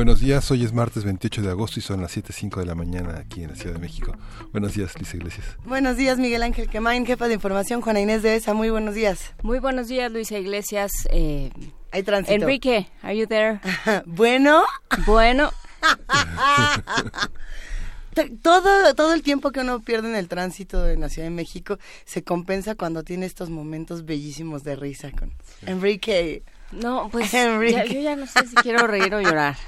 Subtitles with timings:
[0.00, 3.18] Buenos días, hoy es martes 28 de agosto y son las 7.05 de la mañana
[3.18, 4.16] aquí en la Ciudad de México.
[4.50, 5.44] Buenos días, Luis Iglesias.
[5.66, 8.54] Buenos días, Miguel Ángel Quemain, jefa de información, Juana Inés de ESA.
[8.54, 9.34] Muy buenos días.
[9.42, 10.90] Muy buenos días, Luisa Iglesias.
[11.10, 11.50] Eh,
[11.92, 12.32] Hay tránsito.
[12.32, 13.60] Enrique, are you there?
[14.06, 14.62] bueno.
[15.04, 15.52] Bueno.
[18.42, 21.78] todo, todo el tiempo que uno pierde en el tránsito en la Ciudad de México
[22.06, 25.30] se compensa cuando tiene estos momentos bellísimos de risa con
[25.66, 26.42] Enrique.
[26.72, 29.58] No, pues ya, yo ya no sé si quiero reír o llorar.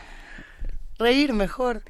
[1.02, 1.83] Reír mejor.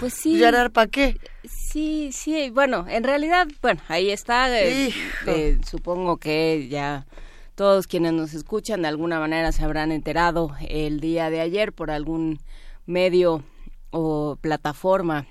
[0.00, 0.38] Pues sí.
[0.38, 1.20] ¿Llorar para qué?
[1.44, 2.50] Sí, sí.
[2.50, 4.48] Bueno, en realidad, bueno, ahí está.
[4.60, 4.92] Eh,
[5.26, 7.06] eh, supongo que ya
[7.54, 11.90] todos quienes nos escuchan de alguna manera se habrán enterado el día de ayer por
[11.90, 12.40] algún
[12.84, 13.44] medio
[13.90, 15.26] o plataforma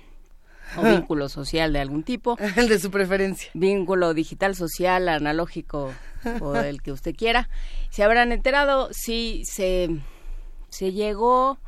[0.76, 2.36] o vínculo social de algún tipo.
[2.56, 3.50] El de su preferencia.
[3.54, 5.92] Vínculo digital, social, analógico
[6.40, 7.48] o el que usted quiera.
[7.90, 9.88] Se habrán enterado si se,
[10.68, 11.60] se llegó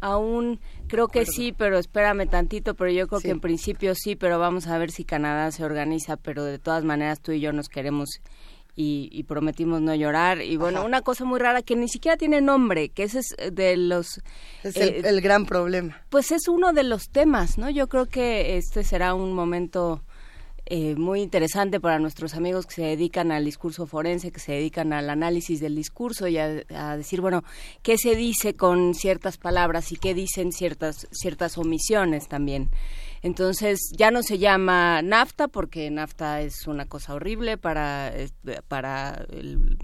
[0.00, 4.16] a un Creo que sí, pero espérame tantito, pero yo creo que en principio sí,
[4.16, 7.52] pero vamos a ver si Canadá se organiza, pero de todas maneras tú y yo
[7.52, 8.20] nos queremos
[8.80, 10.40] y, prometimos no llorar.
[10.40, 13.76] Y bueno, una cosa muy rara que ni siquiera tiene nombre, que ese es de
[13.76, 14.20] los...
[14.62, 16.00] Es el, el, gran problema.
[16.08, 17.68] Pues es uno de los temas, ¿no?
[17.70, 20.04] Yo creo que este será un momento
[20.70, 24.92] eh, muy interesante para nuestros amigos que se dedican al discurso forense, que se dedican
[24.92, 27.42] al análisis del discurso y a, decir, bueno,
[27.82, 32.68] qué se dice con ciertas palabras y qué dicen ciertas, ciertas omisiones también.
[33.22, 38.12] Entonces ya no se llama NAFTA porque NAFTA es una cosa horrible para,
[38.68, 39.78] para el,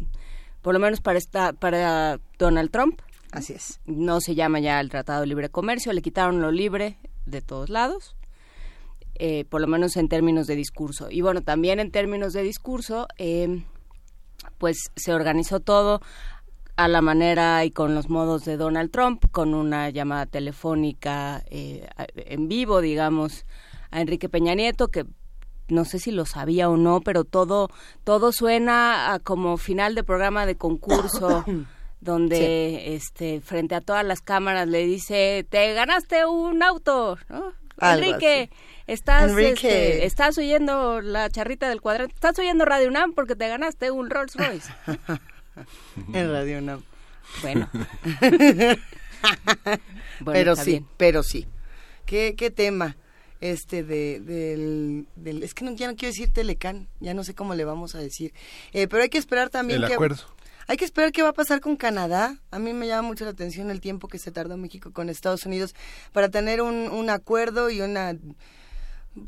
[0.60, 3.00] por lo menos para, esta, para Donald Trump.
[3.32, 3.80] Así es.
[3.86, 7.70] No se llama ya el Tratado de Libre Comercio, le quitaron lo libre de todos
[7.70, 8.16] lados.
[9.16, 11.08] Eh, por lo menos en términos de discurso.
[11.10, 13.62] Y bueno, también en términos de discurso, eh,
[14.58, 16.00] pues se organizó todo
[16.76, 21.86] a la manera y con los modos de Donald Trump, con una llamada telefónica eh,
[22.16, 23.47] en vivo, digamos,
[23.92, 25.06] a Enrique Peña Nieto, que
[25.69, 27.70] no sé si lo sabía o no, pero todo,
[28.03, 31.44] todo suena a como final de programa de concurso.
[32.00, 37.54] donde este frente a todas las cámaras le dice te ganaste un auto ¿no?
[37.80, 38.50] Enrique
[38.87, 42.15] Estás, este, estás oyendo la charrita del cuadrante.
[42.15, 44.71] Estás oyendo Radio UNAM porque te ganaste un Rolls Royce.
[46.12, 46.83] en Radio UNAM.
[47.41, 47.71] Bueno.
[50.25, 51.47] pero sí, pero sí.
[52.05, 52.97] ¿Qué, qué tema?
[53.41, 57.34] este de, del, del, es que no, ya no quiero decir Telecán, ya no sé
[57.34, 58.33] cómo le vamos a decir,
[58.72, 60.22] eh, pero hay que esperar también el acuerdo.
[60.66, 62.39] Hay que esperar qué va a pasar con Canadá.
[62.51, 65.45] A mí me llama mucho la atención el tiempo que se tardó México con Estados
[65.45, 65.75] Unidos
[66.12, 68.16] para tener un, un acuerdo y una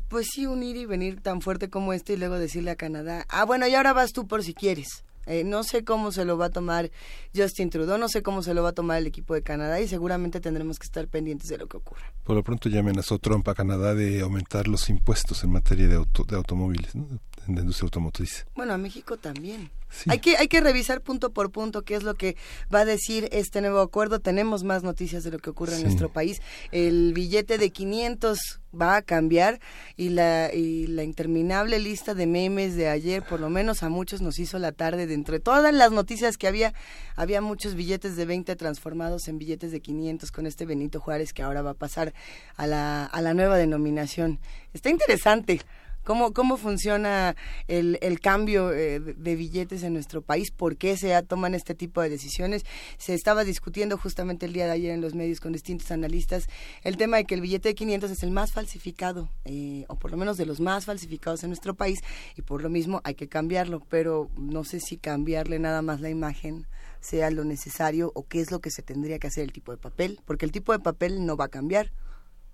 [0.07, 3.25] pues sí, un ir y venir tan fuerte como este y luego decirle a Canadá,
[3.29, 5.03] ah, bueno, y ahora vas tú por si quieres.
[5.27, 6.89] Eh, no sé cómo se lo va a tomar
[7.35, 9.87] Justin Trudeau, no sé cómo se lo va a tomar el equipo de Canadá y
[9.87, 12.13] seguramente tendremos que estar pendientes de lo que ocurra.
[12.23, 15.95] Por lo pronto ya amenazó Trump a Canadá de aumentar los impuestos en materia de,
[15.95, 17.19] auto, de automóviles, ¿no?
[17.47, 18.45] En la industria automotriz.
[18.55, 19.71] Bueno, a México también.
[20.07, 22.35] Hay, que, hay que revisar punto por punto qué es lo que
[22.73, 24.19] va a decir este nuevo acuerdo.
[24.19, 26.41] Tenemos más noticias de lo que ocurre en nuestro país.
[26.71, 29.59] El billete de 500 va a cambiar
[29.95, 34.21] y la, y la interminable lista de memes de ayer, por lo menos a muchos
[34.21, 35.07] nos hizo la tarde.
[35.07, 36.73] De entre todas las noticias que había,
[37.15, 41.43] había muchos billetes de 20 transformados en billetes de 500 con este Benito Juárez que
[41.43, 42.13] ahora va a pasar
[42.55, 44.39] a la, a la nueva denominación.
[44.73, 45.61] Está interesante
[46.07, 47.35] cómo, cómo funciona
[47.67, 51.99] el, el cambio eh, de billetes en nuestro país, por qué se toman este tipo
[52.01, 52.63] de decisiones.
[52.97, 56.47] Se estaba discutiendo justamente el día de ayer en los medios con distintos analistas
[56.85, 60.11] el tema de que el billete de 500 es el más falsificado, eh, o por
[60.11, 61.99] lo menos de los más falsificados en nuestro país,
[62.37, 66.09] y por lo mismo hay que cambiarlo, pero no sé si cambiarle nada más la
[66.09, 66.67] imagen
[67.01, 69.77] sea lo necesario o qué es lo que se tendría que hacer el tipo de
[69.77, 71.91] papel, porque el tipo de papel no va a cambiar,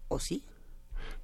[0.07, 0.43] ¿o sí?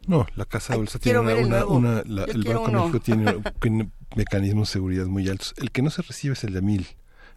[0.08, 3.42] No, la Casa de Bolsa tiene una, una, el Banco México tiene,
[4.16, 5.54] mecanismos de seguridad muy altos.
[5.58, 6.88] El que no se recibe es el de mil.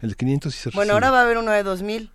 [0.01, 2.09] El de 500 sí se Bueno, ahora va a haber uno de 2000.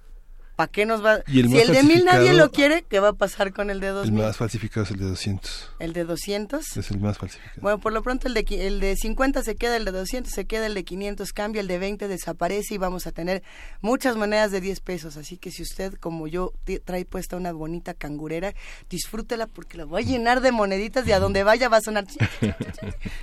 [0.59, 1.23] ¿Para qué nos va?
[1.25, 4.07] si el de mil nadie lo quiere, ¿qué va a pasar con el de dos
[4.07, 5.71] El más falsificado es el de 200.
[5.79, 6.77] ¿El de 200?
[6.77, 7.61] Es el más falsificado.
[7.63, 10.47] Bueno, por lo pronto el de, el de 50 se queda, el de 200 se
[10.47, 13.45] queda, el de 500 cambia, el de 20 desaparece y vamos a tener
[13.83, 15.17] muchas monedas de 10 pesos.
[15.17, 16.53] Así que si usted, como yo,
[16.85, 18.53] trae puesta una bonita cangurera,
[18.91, 22.05] disfrútela porque la voy a llenar de moneditas y a donde vaya va a sonar.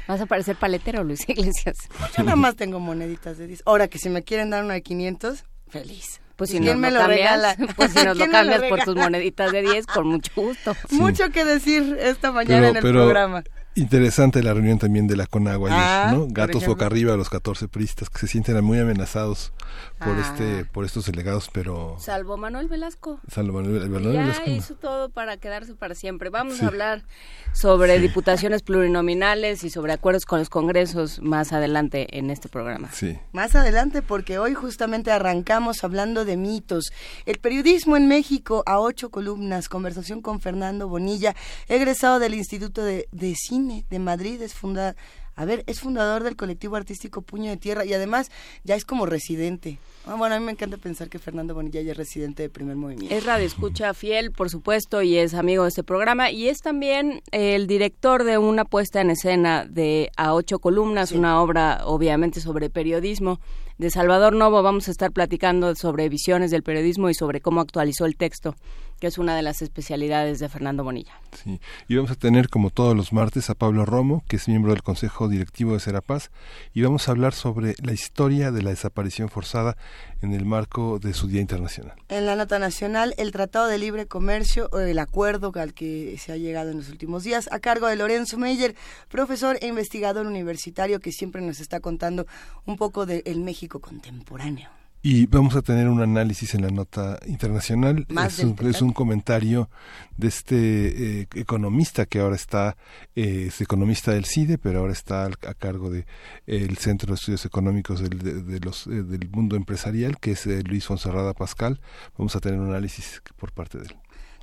[0.07, 1.75] Vas a parecer paletero, Luis Iglesias.
[2.17, 3.63] Yo nada más tengo moneditas de 10.
[3.65, 6.21] Ahora que si me quieren dar una de 500, feliz.
[6.35, 9.61] Pues si nos me lo, cambias, pues si nos lo cambias por tus moneditas de
[9.61, 10.75] 10, con mucho gusto.
[10.91, 13.43] Mucho que decir esta mañana en el programa.
[13.77, 16.27] Interesante la reunión también de la Conagua, ah, ¿no?
[16.29, 19.51] Gatos boca arriba, los 14 pristas que se sienten muy amenazados
[19.99, 20.69] por este ah.
[20.71, 23.19] por estos delegados, pero salvo Manuel Velasco.
[23.29, 26.29] Salvo Manuel, ya hizo todo para quedarse para siempre.
[26.29, 27.03] Vamos a hablar
[27.51, 32.89] sobre diputaciones plurinominales y sobre acuerdos con los congresos más adelante en este programa.
[32.93, 33.19] Sí.
[33.33, 36.93] Más adelante porque hoy justamente arrancamos hablando de mitos.
[37.25, 41.35] El periodismo en México a ocho columnas, conversación con Fernando Bonilla,
[41.67, 44.95] egresado del Instituto de, de Cine de Madrid, es fundador
[45.37, 48.31] a ver, es fundador del colectivo artístico Puño de Tierra y además
[48.63, 49.79] ya es como residente.
[50.05, 52.77] Ah, bueno, a mí me encanta pensar que Fernando Bonilla ya es residente de primer
[52.77, 53.13] movimiento.
[53.13, 57.21] Es radio escucha fiel, por supuesto, y es amigo de este programa y es también
[57.31, 62.69] el director de una puesta en escena de A Ocho Columnas, una obra obviamente sobre
[62.69, 63.41] periodismo
[63.77, 64.63] de Salvador Novo.
[64.63, 68.55] Vamos a estar platicando sobre visiones del periodismo y sobre cómo actualizó el texto
[68.99, 71.19] que es una de las especialidades de Fernando Bonilla.
[71.43, 74.71] Sí, y vamos a tener como todos los martes a Pablo Romo, que es miembro
[74.71, 76.31] del Consejo Directivo de Serapaz,
[76.73, 79.77] y vamos a hablar sobre la historia de la desaparición forzada
[80.21, 81.95] en el marco de su Día Internacional.
[82.09, 86.31] En la nota nacional, el Tratado de Libre Comercio, o el acuerdo al que se
[86.31, 88.75] ha llegado en los últimos días, a cargo de Lorenzo Meyer,
[89.09, 92.25] profesor e investigador universitario que siempre nos está contando
[92.65, 94.74] un poco del México contemporáneo.
[95.07, 98.07] Y vamos a tener un análisis en la nota internacional.
[98.25, 99.69] Es un, es un, comentario
[100.17, 102.75] de este eh, economista que ahora está,
[103.15, 106.07] eh, es economista del CIDE, pero ahora está a cargo de
[106.47, 110.87] el Centro de Estudios Económicos del, de, los, eh, del Mundo Empresarial, que es Luis
[110.87, 111.79] Fonserrada Pascal.
[112.17, 113.95] Vamos a tener un análisis por parte de él.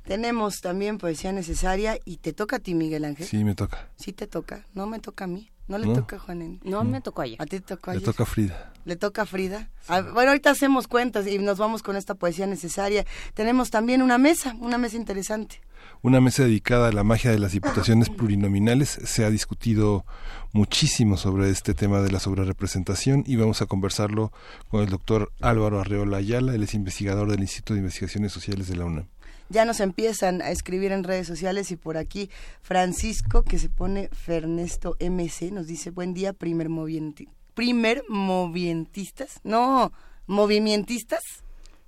[0.05, 3.27] Tenemos también poesía necesaria y te toca a ti, Miguel Ángel.
[3.27, 3.89] Sí, me toca.
[3.97, 4.65] Sí, te toca.
[4.73, 5.49] No me toca a mí.
[5.67, 6.59] No le toca a Juanín.
[6.63, 7.41] No, me tocó ayer.
[7.41, 8.01] ¿A ti te tocó ayer?
[8.01, 8.73] Le toca a Frida.
[8.85, 9.69] Le toca a Frida.
[9.87, 13.05] Ah, bueno, ahorita hacemos cuentas y nos vamos con esta poesía necesaria.
[13.33, 15.61] Tenemos también una mesa, una mesa interesante.
[16.01, 18.89] Una mesa dedicada a la magia de las diputaciones plurinominales.
[18.89, 20.05] Se ha discutido
[20.51, 24.33] muchísimo sobre este tema de la sobrerepresentación y vamos a conversarlo
[24.67, 26.55] con el doctor Álvaro Arreola Ayala.
[26.55, 29.12] Él es investigador del Instituto de Investigaciones Sociales de la UNAM
[29.49, 32.29] ya nos empiezan a escribir en redes sociales y por aquí
[32.61, 39.91] Francisco, que se pone Fernesto MC, nos dice, buen día, primer movienti primer movientistas, no,
[40.27, 41.21] movimientistas,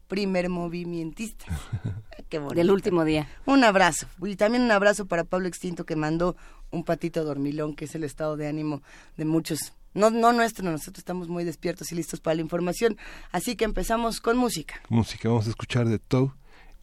[0.07, 1.47] primer movimientistas.
[2.29, 2.55] Qué bonito.
[2.55, 3.29] Del último día.
[3.45, 4.07] Un abrazo.
[4.23, 6.35] Y también un abrazo para Pablo Extinto que mandó
[6.71, 8.81] un patito dormilón, que es el estado de ánimo
[9.17, 9.73] de muchos.
[9.93, 12.97] No, no nuestro, nosotros estamos muy despiertos y listos para la información.
[13.31, 14.81] Así que empezamos con música.
[14.89, 16.31] Música, vamos a escuchar de Toe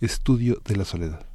[0.02, 1.31] Estudio de la Soledad.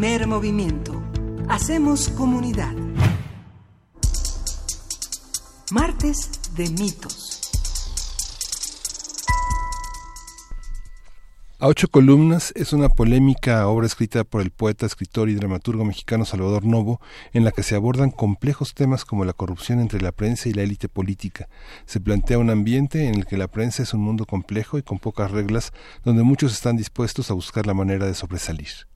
[0.00, 1.02] Primer movimiento.
[1.50, 2.72] Hacemos comunidad.
[5.72, 7.52] Martes de mitos.
[11.58, 16.24] A ocho columnas es una polémica obra escrita por el poeta, escritor y dramaturgo mexicano
[16.24, 16.98] Salvador Novo,
[17.34, 20.62] en la que se abordan complejos temas como la corrupción entre la prensa y la
[20.62, 21.50] élite política.
[21.84, 24.98] Se plantea un ambiente en el que la prensa es un mundo complejo y con
[24.98, 28.89] pocas reglas, donde muchos están dispuestos a buscar la manera de sobresalir.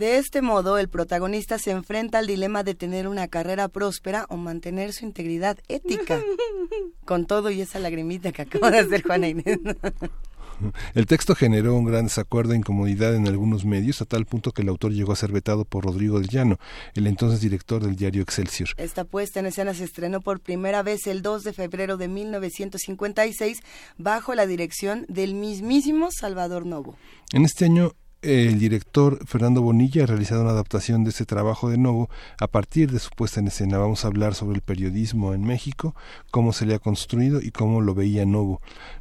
[0.00, 4.38] De este modo, el protagonista se enfrenta al dilema de tener una carrera próspera o
[4.38, 6.18] mantener su integridad ética.
[7.04, 9.58] Con todo y esa lagrimita que acaba de hacer Juana Inés.
[10.94, 14.62] El texto generó un gran desacuerdo e incomodidad en algunos medios, a tal punto que
[14.62, 16.58] el autor llegó a ser vetado por Rodrigo del Llano,
[16.94, 18.70] el entonces director del diario Excelsior.
[18.76, 23.62] Esta puesta en escena se estrenó por primera vez el 2 de febrero de 1956
[23.96, 26.96] bajo la dirección del mismísimo Salvador Novo.
[27.32, 27.92] En este año
[28.22, 32.90] el director Fernando Bonilla ha realizado una adaptación de ese trabajo de Novo a partir
[32.90, 33.78] de su puesta en escena.
[33.78, 35.94] Vamos a hablar sobre el periodismo en México,
[36.30, 38.60] cómo se le ha construido y cómo lo veía Novo.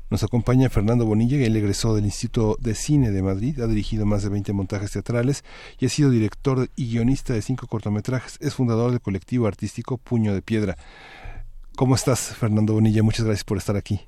[0.10, 4.24] Nos acompaña Fernando Bonilla, él egresó del Instituto de Cine de Madrid, ha dirigido más
[4.24, 5.44] de 20 montajes teatrales
[5.80, 8.38] y ha sido director y guionista de cinco cortometrajes.
[8.40, 10.76] Es fundador del colectivo artístico Puño de Piedra.
[11.76, 13.04] ¿Cómo estás, Fernando Bonilla?
[13.04, 14.00] Muchas gracias por estar aquí.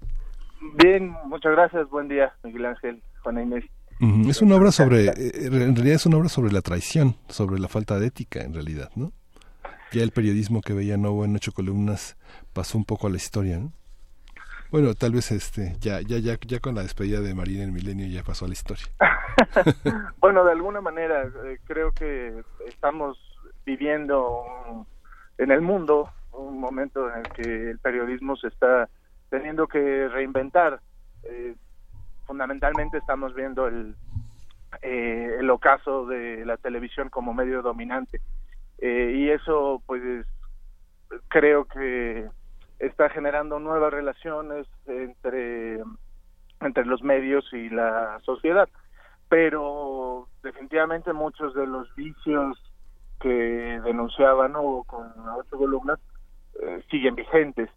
[0.82, 1.90] Bien, muchas gracias.
[1.90, 3.66] Buen día, Miguel Ángel, Juana Inés.
[4.02, 7.68] Es una obra sobre, eh, en realidad es una obra sobre la traición, sobre la
[7.68, 9.12] falta de ética en realidad, ¿no?
[9.92, 12.18] Ya el periodismo que veía Novo en ocho columnas
[12.52, 13.72] pasó un poco a la historia, ¿no?
[14.72, 18.08] Bueno, tal vez este, ya, ya, ya, ya con la despedida de Marina en Milenio
[18.08, 18.86] ya pasó a la historia.
[20.20, 23.20] bueno, de alguna manera eh, creo que estamos
[23.66, 24.88] viviendo
[25.38, 28.90] en el mundo un momento en el que el periodismo se está
[29.30, 30.82] teniendo que reinventar.
[31.24, 31.56] Eh,
[32.32, 33.94] fundamentalmente estamos viendo el,
[34.82, 38.22] eh, el ocaso de la televisión como medio dominante.
[38.78, 40.26] Eh, y eso, pues,
[41.28, 42.30] creo que
[42.80, 45.82] está generando nuevas relaciones entre,
[46.62, 48.70] entre los medios y la sociedad.
[49.28, 52.58] Pero definitivamente muchos de los vicios
[53.20, 56.00] que denunciaban o con ocho columnas
[56.62, 57.70] eh, siguen vigentes.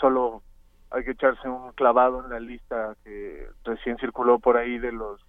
[0.00, 0.42] solo
[0.90, 5.20] hay que echarse un clavado en la lista que recién circuló por ahí de los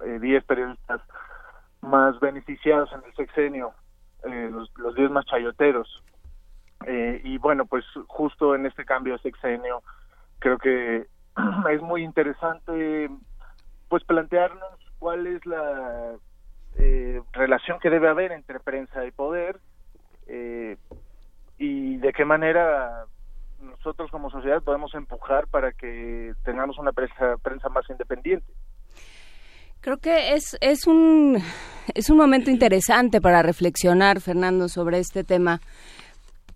[0.00, 1.00] 10 eh, periodistas
[1.80, 3.72] más beneficiados en el sexenio,
[4.24, 6.02] eh, los 10 más chayoteros.
[6.86, 9.82] Eh, y bueno, pues justo en este cambio de sexenio
[10.38, 11.06] creo que
[11.70, 13.10] es muy interesante
[13.88, 16.14] pues plantearnos cuál es la
[17.32, 19.58] relación que debe haber entre prensa y poder
[21.58, 23.06] y de qué manera
[23.66, 28.52] nosotros como sociedad podemos empujar para que tengamos una prensa, prensa más independiente.
[29.80, 31.38] Creo que es, es, un,
[31.94, 35.60] es un momento interesante para reflexionar, Fernando, sobre este tema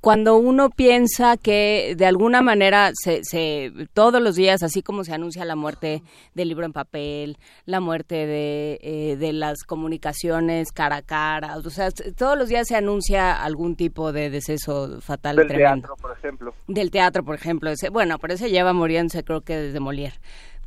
[0.01, 5.13] cuando uno piensa que de alguna manera se, se, todos los días, así como se
[5.13, 6.03] anuncia la muerte
[6.35, 11.71] del libro en papel, la muerte de, eh, de las comunicaciones cara a cara, o
[11.71, 15.37] sea, todos los días se anuncia algún tipo de deceso fatal.
[15.37, 16.55] Del teatro, por ejemplo.
[16.67, 17.71] Del teatro, por ejemplo.
[17.71, 20.19] Ese, bueno, pero ese lleva muriéndose creo que desde Molière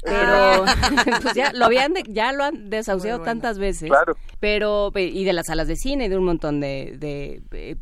[0.03, 0.75] pero ah.
[1.21, 4.17] pues ya lo habían ya lo han desahuciado tantas veces claro.
[4.41, 7.77] pero y de las salas de cine y de un montón de, de, de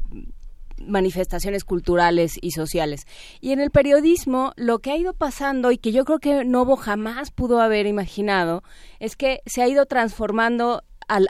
[0.88, 3.06] manifestaciones culturales y sociales.
[3.40, 6.76] Y en el periodismo lo que ha ido pasando y que yo creo que Novo
[6.76, 8.64] jamás pudo haber imaginado
[9.00, 11.28] es que se ha ido transformando al,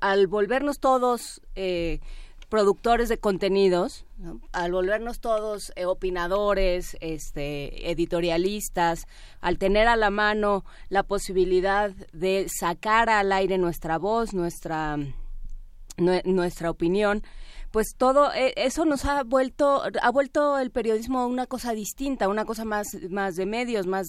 [0.00, 2.00] al, volvernos todos eh,
[2.48, 4.04] productores de contenidos,
[4.52, 9.06] al volvernos todos eh, opinadores, este, editorialistas,
[9.40, 14.96] al tener a la mano la posibilidad de sacar al aire nuestra voz, nuestra,
[15.96, 17.22] nuestra opinión,
[17.76, 22.46] pues todo eh, eso nos ha vuelto ha vuelto el periodismo una cosa distinta, una
[22.46, 24.06] cosa más más de medios, más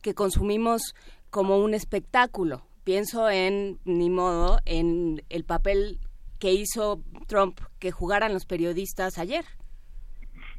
[0.00, 0.94] que consumimos
[1.28, 2.62] como un espectáculo.
[2.84, 5.98] Pienso en ni modo en el papel
[6.38, 9.44] que hizo Trump que jugaran los periodistas ayer.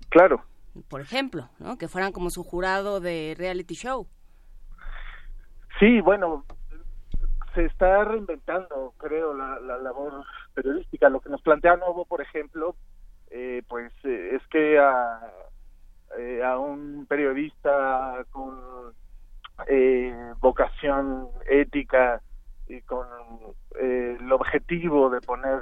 [0.09, 0.43] Claro.
[0.89, 1.77] Por ejemplo, ¿no?
[1.77, 4.09] Que fueran como su jurado de reality show.
[5.79, 6.43] Sí, bueno,
[7.53, 11.09] se está reinventando, creo, la, la labor periodística.
[11.09, 12.75] Lo que nos plantea Novo, por ejemplo,
[13.33, 15.19] eh, pues eh, es que a,
[16.17, 18.59] eh, a un periodista con
[20.39, 22.19] vocación ética
[22.67, 23.05] y con
[23.79, 25.61] el objetivo de poner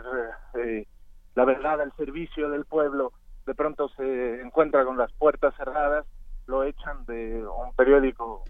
[1.35, 3.11] la verdad al servicio del pueblo,
[3.45, 6.05] de pronto se encuentra con las puertas cerradas,
[6.47, 8.45] lo echan de un periódico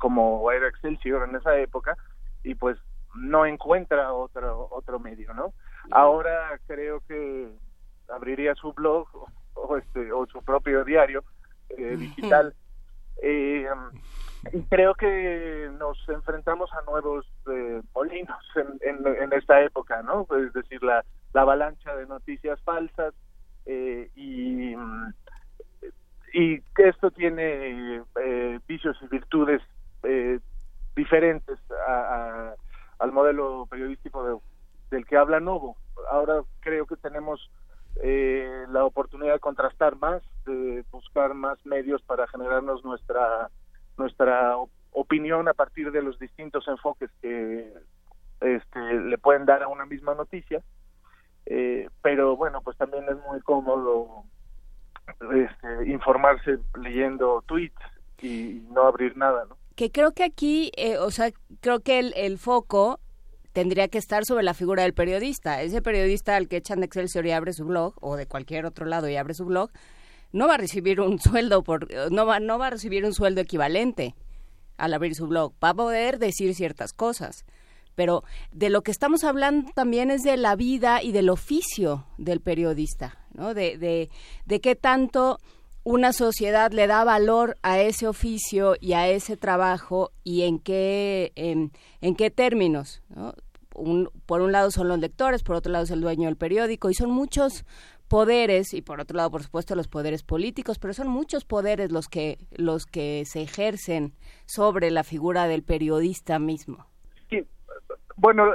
[0.00, 1.96] como era Excelsior en esa época
[2.42, 2.76] y pues
[3.14, 5.52] no encuentra otro otro medio, ¿no?
[5.90, 7.52] Ahora creo que
[8.08, 9.06] abriría su blog
[9.54, 11.22] o, este o su propio diario
[11.70, 12.54] eh, digital.
[13.22, 13.68] Eh,
[14.52, 20.26] y creo que nos enfrentamos a nuevos eh, molinos en, en, esta época, ¿no?
[20.38, 23.12] Es decir, la, la avalancha de noticias falsas
[23.66, 24.74] eh, y,
[26.32, 29.60] y que esto tiene eh, vicios y virtudes
[30.02, 30.38] eh,
[30.96, 32.54] diferentes a,
[32.98, 34.42] al modelo periodístico
[34.90, 35.76] del que habla Novo.
[36.10, 37.50] Ahora creo que tenemos
[38.02, 43.50] eh, la oportunidad de contrastar más, de buscar más medios para generarnos nuestra
[43.96, 44.56] nuestra
[44.92, 47.72] opinión a partir de los distintos enfoques que
[48.40, 50.62] este, le pueden dar a una misma noticia.
[51.46, 54.24] Eh, pero bueno, pues también es muy cómodo
[55.32, 57.80] este, informarse leyendo tweets
[58.22, 59.56] y no abrir nada, ¿no?
[59.76, 61.30] Que creo que aquí, eh, o sea,
[61.60, 63.00] creo que el, el foco
[63.52, 65.62] tendría que estar sobre la figura del periodista.
[65.62, 68.86] Ese periodista al que echan de Excelsior y abre su blog, o de cualquier otro
[68.86, 69.70] lado y abre su blog,
[70.32, 73.40] no va a recibir un sueldo por, no va, no va a recibir un sueldo
[73.40, 74.14] equivalente
[74.76, 75.52] al abrir su blog.
[75.62, 77.44] Va a poder decir ciertas cosas.
[77.96, 82.40] Pero de lo que estamos hablando también es de la vida y del oficio del
[82.40, 83.52] periodista, ¿no?
[83.52, 84.08] De, de,
[84.46, 85.38] de qué tanto
[85.84, 91.32] una sociedad le da valor a ese oficio y a ese trabajo y en qué,
[91.36, 91.70] en,
[92.16, 93.02] qué términos.
[94.26, 96.94] por un lado son los lectores, por otro lado es el dueño del periódico y
[96.94, 97.64] son muchos
[98.08, 102.08] poderes y por otro lado por supuesto los poderes políticos, pero son muchos poderes los
[102.08, 104.14] que los que se ejercen
[104.46, 106.86] sobre la figura del periodista mismo.
[107.30, 107.46] Sí,
[108.16, 108.52] bueno,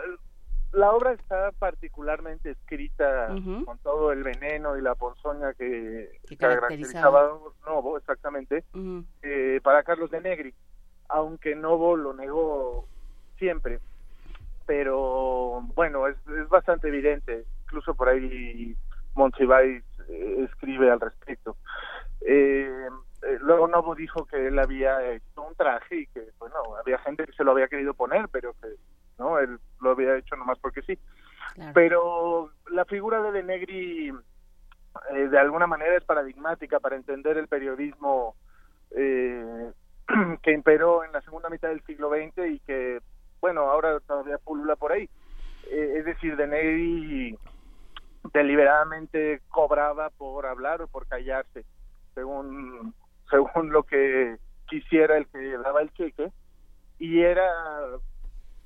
[0.76, 3.28] la obra está particularmente escrita
[3.66, 7.32] con todo el veneno y la ponzoña que, caracterizaba
[7.66, 8.64] Novo, exactamente,
[9.22, 10.54] eh, para Carlos de Negri,
[11.10, 12.88] aunque Novo lo negó
[13.38, 13.80] siempre.
[14.66, 18.76] Pero bueno, es, es bastante evidente, incluso por ahí
[19.14, 21.58] Monsiváis eh, escribe al respecto.
[22.22, 22.88] Eh,
[23.24, 27.26] eh, luego Novo dijo que él había hecho un traje y que, bueno, había gente
[27.26, 28.76] que se lo había querido poner, pero que
[29.18, 30.98] no, él lo había hecho nomás porque sí.
[31.74, 34.14] Pero la figura de De Negri
[35.12, 38.36] eh, de alguna manera es paradigmática para entender el periodismo
[38.92, 39.72] eh,
[40.42, 43.00] que imperó en la segunda mitad del siglo XX y que,
[43.42, 45.10] bueno, ahora todavía pulula por ahí.
[45.70, 47.38] Eh, es decir, De Negri
[48.34, 51.64] deliberadamente cobraba por hablar o por callarse,
[52.14, 52.94] según,
[53.30, 56.32] según lo que quisiera el que daba el cheque,
[56.98, 57.46] y era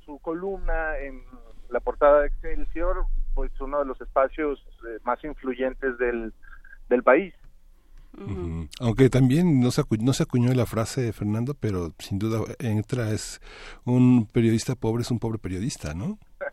[0.09, 1.21] su columna en
[1.69, 6.33] la portada de Excelsior, pues uno de los espacios eh, más influyentes del,
[6.89, 7.33] del país.
[8.79, 13.11] Aunque también no se, acuñó, no se acuñó la frase, Fernando, pero sin duda entra,
[13.11, 13.39] es
[13.85, 16.17] un periodista pobre es un pobre periodista, ¿no?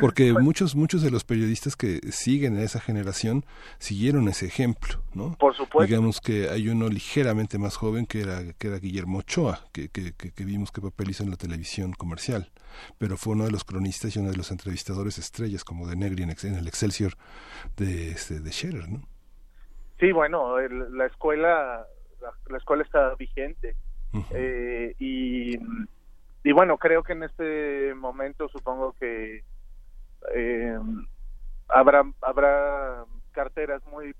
[0.00, 3.44] Porque muchos, muchos de los periodistas que siguen a esa generación
[3.78, 5.36] siguieron ese ejemplo, ¿no?
[5.38, 5.86] Por supuesto.
[5.86, 10.12] Digamos que hay uno ligeramente más joven que era, que era Guillermo Ochoa, que, que,
[10.12, 12.50] que, vimos que papel hizo en la televisión comercial,
[12.98, 16.22] pero fue uno de los cronistas y uno de los entrevistadores estrellas, como de Negri
[16.22, 17.14] en, el Excelsior
[17.76, 19.02] de, este, de Scherer, ¿no?
[19.98, 21.86] Sí, bueno, la escuela,
[22.48, 23.76] la, escuela está vigente.
[24.32, 25.56] eh, y
[26.42, 29.44] y bueno, creo que en este momento supongo que
[30.34, 30.78] eh,
[31.68, 34.14] habrá habrá carteras muy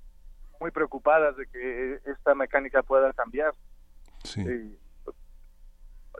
[0.59, 3.53] muy preocupadas de que esta mecánica pueda cambiar.
[4.23, 4.77] Sí.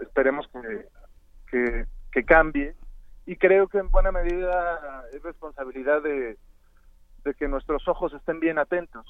[0.01, 0.49] esperemos
[1.51, 2.75] que, que, cambie
[3.27, 6.37] y creo que en buena medida es responsabilidad de,
[7.23, 9.05] de que nuestros ojos estén bien atentos.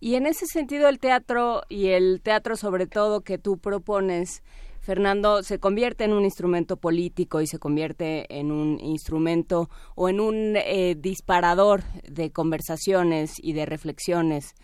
[0.00, 4.42] Y en ese sentido el teatro y el teatro sobre todo que tú propones
[4.86, 10.20] Fernando, se convierte en un instrumento político y se convierte en un instrumento o en
[10.20, 14.54] un eh, disparador de conversaciones y de reflexiones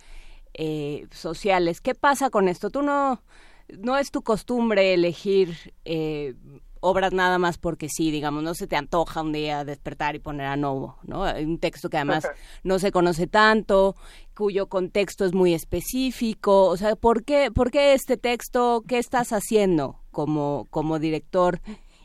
[0.54, 1.80] eh, sociales.
[1.80, 2.70] ¿Qué pasa con esto?
[2.70, 3.20] Tú no,
[3.80, 6.34] no es tu costumbre elegir eh,
[6.82, 10.46] obras nada más porque sí, digamos, no se te antoja un día despertar y poner
[10.46, 11.22] a nuevo, ¿no?
[11.22, 12.30] Un texto que además
[12.62, 13.96] no se conoce tanto,
[14.36, 18.82] cuyo contexto es muy específico, o sea, ¿por qué, por qué este texto?
[18.86, 20.02] ¿Qué estás haciendo?
[20.12, 21.58] como, como director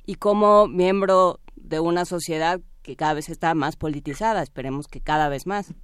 [0.06, 5.30] y como miembro de una sociedad que cada vez está más politizada, esperemos que cada
[5.30, 5.76] vez más.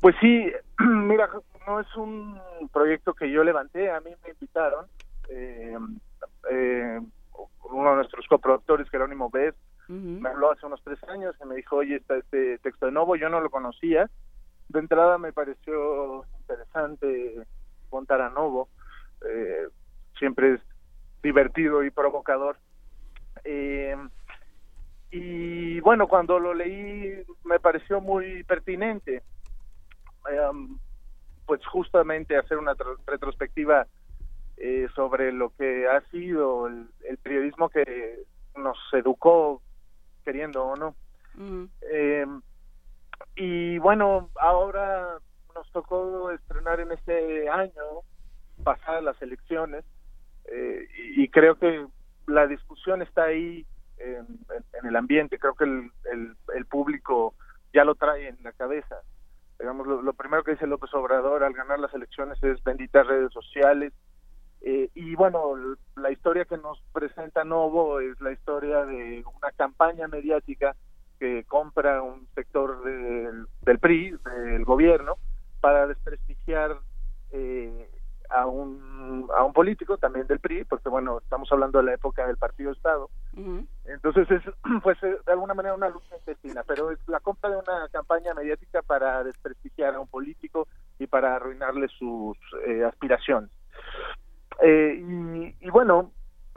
[0.00, 1.30] Pues sí, mira,
[1.66, 2.38] no es un
[2.72, 4.86] proyecto que yo levanté, a mí me invitaron,
[5.30, 5.78] eh,
[6.50, 7.00] eh,
[7.70, 9.54] uno de nuestros coproductores, Jerónimo Bess,
[9.88, 13.16] me habló hace unos tres años y me dijo, oye, está este texto de nuevo,
[13.16, 14.08] yo no lo conocía,
[14.68, 17.44] de entrada me pareció interesante
[17.88, 18.68] contar a Novo,
[19.28, 19.66] eh,
[20.16, 20.60] siempre es
[21.22, 22.56] divertido y provocador.
[23.42, 23.96] Eh,
[25.10, 29.22] y bueno, cuando lo leí me pareció muy pertinente,
[30.30, 30.78] em,
[31.46, 32.74] pues justamente hacer una
[33.06, 33.88] retrospectiva
[34.62, 36.86] eh, sobre lo que ha sido el,
[37.22, 38.24] periodismo que
[38.56, 39.62] nos educó,
[40.22, 40.94] queriendo o no.
[41.90, 42.42] Em,
[43.36, 45.16] y bueno, ahora
[45.54, 48.02] nos tocó estrenar en este año,
[48.62, 49.82] pasadas las elecciones,
[50.44, 51.86] eh, y, creo que
[52.26, 53.64] la discusión está ahí
[53.96, 54.26] en,
[54.86, 55.90] el ambiente, creo que el,
[56.54, 57.34] el, público
[57.72, 58.96] ya lo trae en la cabeza.
[59.58, 63.94] Digamos, lo, primero que dice López Obrador al ganar las elecciones es benditas redes sociales.
[64.62, 65.54] Eh, y bueno,
[65.96, 70.76] la historia que nos presenta Novo es la historia de una campaña mediática
[71.18, 75.16] que compra un sector del, del PRI, del gobierno,
[75.60, 76.78] para desprestigiar
[77.32, 77.88] eh,
[78.30, 82.26] a un, a un político también del PRI, porque bueno, estamos hablando de la época
[82.26, 83.10] del Partido Estado.
[83.84, 84.42] Entonces es
[84.82, 88.82] pues de alguna manera una lucha intestina, pero es la compra de una campaña mediática
[88.82, 90.68] para desprestigiar a un político
[90.98, 93.50] y para arruinarle sus eh, aspiraciones.
[94.62, 96.12] Eh, y, y, bueno,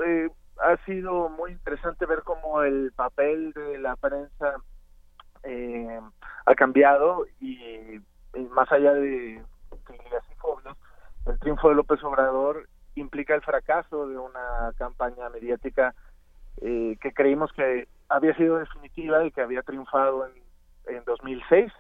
[0.06, 4.56] eh, ha sido muy interesante ver cómo el papel de la prensa
[6.46, 8.00] ha cambiado y,
[8.52, 9.44] más allá de, de
[11.26, 15.96] el triunfo de López Obrador implica el fracaso de una campaña mediática
[16.62, 21.72] eh, que creímos que había sido definitiva y que había triunfado en, en 2006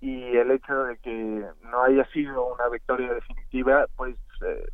[0.00, 4.68] y el hecho de que no haya sido una victoria definitiva pues eh,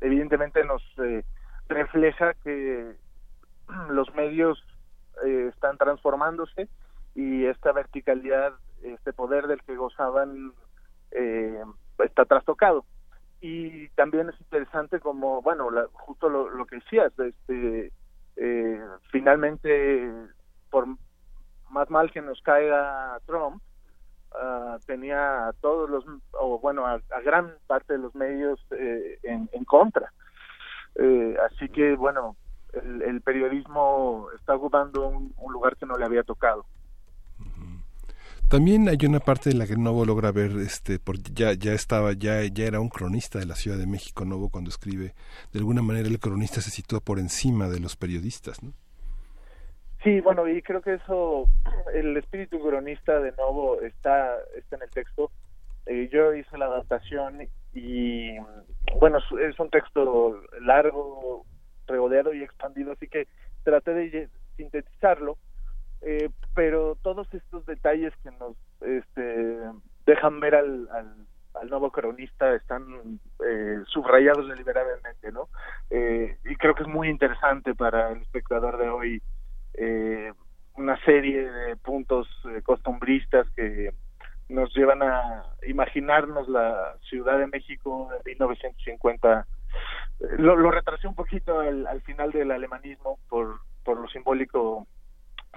[0.00, 1.24] evidentemente nos eh,
[1.68, 2.94] refleja que
[3.88, 4.62] los medios
[5.24, 6.68] están transformándose
[7.14, 10.52] y esta verticalidad este poder del que gozaban
[12.04, 12.84] está trastocado.
[13.40, 17.92] Y también es interesante como bueno justo lo, que decías este
[18.36, 18.80] eh,
[19.10, 20.10] finalmente
[20.70, 20.86] por
[21.70, 23.62] más mal que nos caiga Trump
[24.42, 29.64] uh, tenía a todos los o bueno a, gran parte de los medios eh, en,
[29.64, 30.12] contra.
[30.94, 32.36] Eh, así que bueno
[32.72, 36.64] el, el, periodismo está ocupando un lugar que no le había tocado.
[38.48, 42.12] También hay una parte en la que Novo logra ver, este, porque ya, ya estaba,
[42.12, 45.16] ya, ya era un cronista de la Ciudad de México, Novo, cuando escribe,
[45.52, 48.72] de alguna manera el cronista se sitúa por encima de los periodistas, ¿no?
[50.06, 51.48] Sí, bueno, y creo que eso,
[51.92, 55.32] el espíritu cronista de Novo está, está en el texto.
[55.86, 58.38] Eh, yo hice la adaptación y,
[59.00, 61.44] bueno, es un texto largo,
[61.88, 63.26] regodeado y expandido, así que
[63.64, 65.38] traté de sintetizarlo
[66.02, 69.58] eh, pero todos estos detalles que nos este,
[70.06, 75.48] dejan ver al, al, nuevo cronista están eh, subrayados deliberadamente, ¿no?
[75.90, 79.22] Eh, y creo que es muy interesante para el espectador de hoy
[80.76, 82.28] una serie de puntos
[82.64, 83.90] costumbristas que
[84.48, 89.46] nos llevan a imaginarnos la Ciudad de México de 1950.
[90.38, 94.86] Lo, lo retrasé un poquito al, al final del alemanismo por, por lo simbólico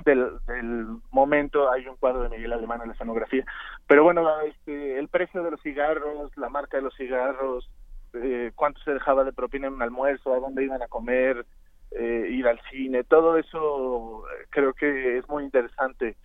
[0.06, 3.44] del, del, momento hay un cuadro de Miguel Alemán en la escenografía
[3.86, 7.70] pero bueno este, el precio de los cigarros la marca de los cigarros
[8.14, 11.46] eh, cuánto se dejaba de propina en un almuerzo a dónde iban a comer
[11.92, 16.18] eh, ir al cine todo eso eh, creo que es muy interesante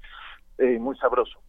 [0.58, 1.40] y muy sabroso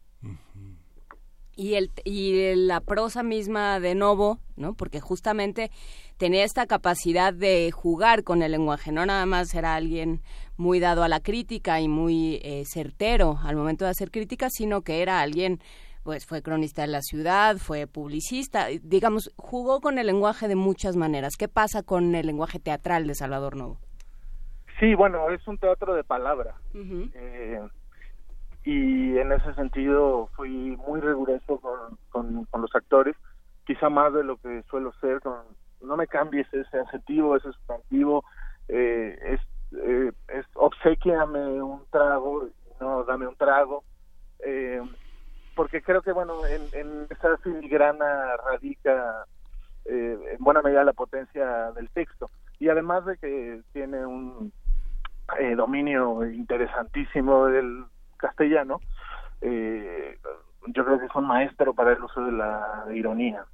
[1.56, 4.74] y el y la prosa misma de Novo, ¿no?
[4.74, 5.72] Porque justamente
[6.18, 10.22] tenía esta capacidad de jugar con el lenguaje, no nada más era alguien
[10.58, 14.82] muy dado a la crítica y muy eh, certero al momento de hacer críticas, sino
[14.82, 15.60] que era alguien
[16.04, 20.96] pues fue cronista de la ciudad, fue publicista, digamos, jugó con el lenguaje de muchas
[20.96, 21.34] maneras.
[21.36, 23.80] ¿Qué pasa con el lenguaje teatral de Salvador Novo?
[24.80, 26.56] Sí, bueno, es un teatro de palabra.
[26.74, 27.68] eh,
[28.64, 31.60] y en ese sentido fui muy riguroso
[32.10, 33.16] con, con, los actores,
[33.66, 35.44] quizá más de lo que suelo ser, con,
[35.82, 38.26] no me cambies ese adjetivo, ese sustantivo,
[38.68, 39.40] eh, es
[39.72, 42.48] eh, es obsequiame un trago,
[42.80, 43.84] no dame un trago,
[44.40, 44.82] eh,
[45.56, 49.26] porque creo que bueno, en, en esa filigrana radica
[49.86, 52.30] eh, en buena medida la potencia del texto.
[52.60, 54.52] Y además de que tiene un
[55.40, 57.86] eh, dominio interesantísimo del
[58.18, 58.80] castellano,
[59.42, 60.18] eh,
[60.68, 63.46] yo creo que es un maestro para el uso de la ironía.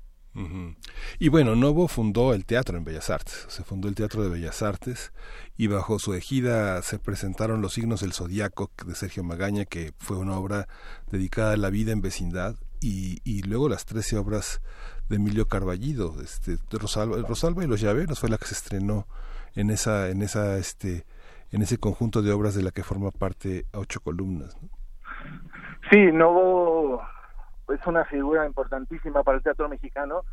[1.20, 4.62] Y bueno, Novo fundó el teatro en Bellas Artes, se fundó el Teatro de Bellas
[4.62, 5.12] Artes
[5.58, 10.18] y bajo su ejida se presentaron Los signos del zodiaco de Sergio Magaña, que fue
[10.18, 10.68] una obra
[11.12, 14.62] dedicada a la vida en vecindad, y, y luego las trece obras
[15.10, 19.06] de Emilio Carballido, este, Rosalba, Rosalba y los Llaveros fue la que se estrenó
[19.56, 21.06] en esa, en esa, este,
[21.52, 24.58] en ese conjunto de obras de la que forma parte ocho columnas.
[25.90, 27.02] Sí, Novo
[27.70, 30.24] es una figura importantísima para el teatro mexicano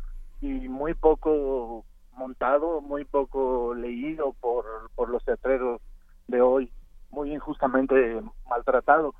[0.41, 5.81] y muy poco montado, muy poco leído por, por los teatreros
[6.27, 6.71] de hoy,
[7.11, 9.15] muy injustamente maltratado.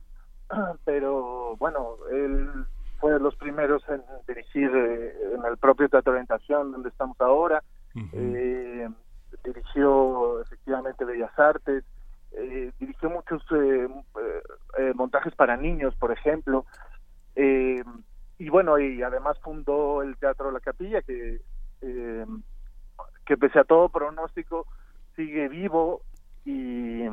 [0.86, 2.66] Pero bueno, él
[3.00, 7.20] fue de los primeros en dirigir eh, en el propio Teatro de Orientación, donde estamos
[7.22, 7.64] ahora.
[8.14, 8.90] eh,
[9.44, 11.84] dirigió efectivamente Bellas Artes,
[12.32, 13.88] eh, dirigió muchos eh,
[14.78, 16.65] eh, montajes para niños, por ejemplo.
[17.36, 21.42] y bueno, y además fundó el Teatro La Capilla, que,
[23.26, 24.65] que pese a todo pronóstico
[25.15, 26.02] sigue vivo
[26.46, 27.04] y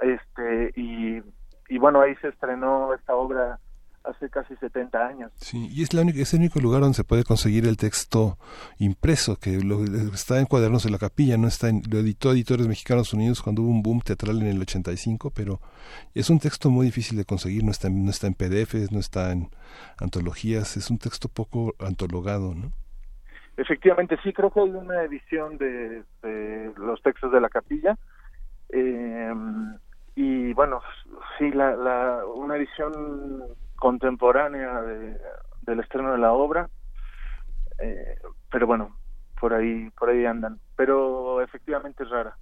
[0.00, 3.58] este y bueno ahí se estrenó esta obra
[4.08, 5.32] hace casi 70 años.
[5.36, 8.38] Sí, y es, la única, es el único lugar donde se puede conseguir el texto
[8.78, 12.66] impreso, que lo, está en Cuadernos de la Capilla, no está en, lo editó Editores
[12.66, 15.60] Mexicanos Unidos cuando hubo un boom teatral en el 85, pero
[16.14, 19.32] es un texto muy difícil de conseguir, no está, no está en PDFs, no está
[19.32, 19.48] en
[19.98, 22.72] antologías, es un texto poco antologado, ¿no?
[23.56, 27.98] Efectivamente, sí, creo que hay una edición de, de los textos de la capilla.
[28.68, 29.34] Eh,
[30.14, 30.80] y bueno,
[31.38, 33.42] sí, la, la, una edición
[33.78, 35.18] contemporánea de,
[35.62, 36.68] del estreno de la obra,
[37.78, 38.18] eh,
[38.50, 38.96] pero bueno,
[39.40, 42.36] por ahí, por ahí andan, pero efectivamente es rara.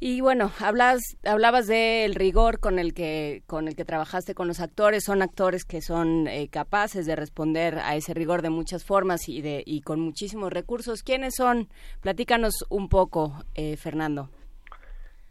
[0.00, 4.60] Y bueno, hablas, hablabas del rigor con el que con el que trabajaste con los
[4.60, 5.04] actores.
[5.04, 9.40] Son actores que son eh, capaces de responder a ese rigor de muchas formas y
[9.40, 11.02] de y con muchísimos recursos.
[11.02, 11.68] ¿Quiénes son?
[12.02, 14.28] Platícanos un poco, eh, Fernando.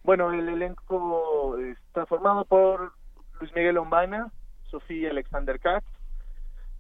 [0.04, 2.94] Bueno, el elenco está formado por
[3.40, 4.32] Luis Miguel Lombana,
[4.74, 5.86] Sofía Alexander Katz,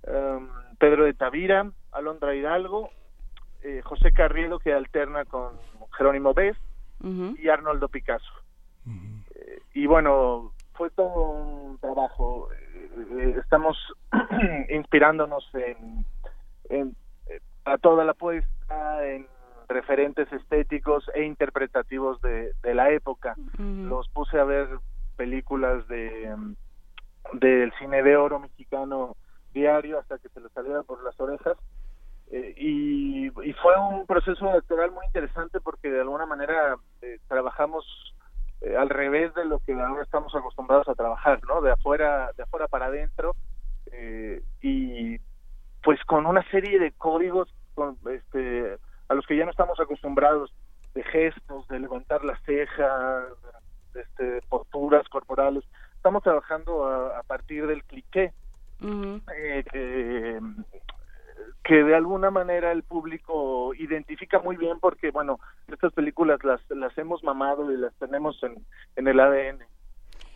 [0.07, 2.89] um, Pedro de Tavira, Alondra Hidalgo,
[3.61, 5.53] eh, José Carrielo que alterna con
[5.95, 6.57] Jerónimo Bess
[7.03, 7.39] uh -huh.
[7.39, 8.33] y Arnoldo Picasso.
[8.87, 9.23] Uh -huh.
[9.35, 12.49] eh, y bueno, fue todo un trabajo.
[12.51, 13.77] Eh, estamos
[14.69, 16.03] inspirándonos en,
[16.69, 16.95] en
[17.65, 19.27] a toda la puesta en
[19.69, 23.35] referentes estéticos e interpretativos de, de la época.
[23.37, 23.87] Uh -huh.
[23.87, 24.67] Los puse a ver
[25.15, 26.35] películas de
[27.31, 29.15] del cine de oro mexicano
[29.53, 31.57] diario hasta que se le saliera por las orejas.
[32.31, 37.85] Eh, y, y, fue un proceso electoral muy interesante porque de alguna manera eh, trabajamos
[38.61, 42.43] eh, al revés de lo que ahora estamos acostumbrados a trabajar no de afuera de
[42.43, 43.35] afuera para adentro
[44.61, 45.19] y
[45.83, 50.51] pues con una serie de códigos con, este a los que ya no estamos acostumbrados
[50.95, 53.27] de gestos de levantar la ceja
[53.93, 55.63] este, posturas corporales
[56.03, 58.33] estamos trabajando a, a partir del cliché
[58.81, 59.21] uh -huh.
[59.37, 60.41] eh, que,
[61.63, 65.39] que, de alguna manera el público identifica muy bien porque bueno
[65.69, 68.65] estas películas las las hemos mamado y las tenemos en,
[68.97, 69.59] en el ADN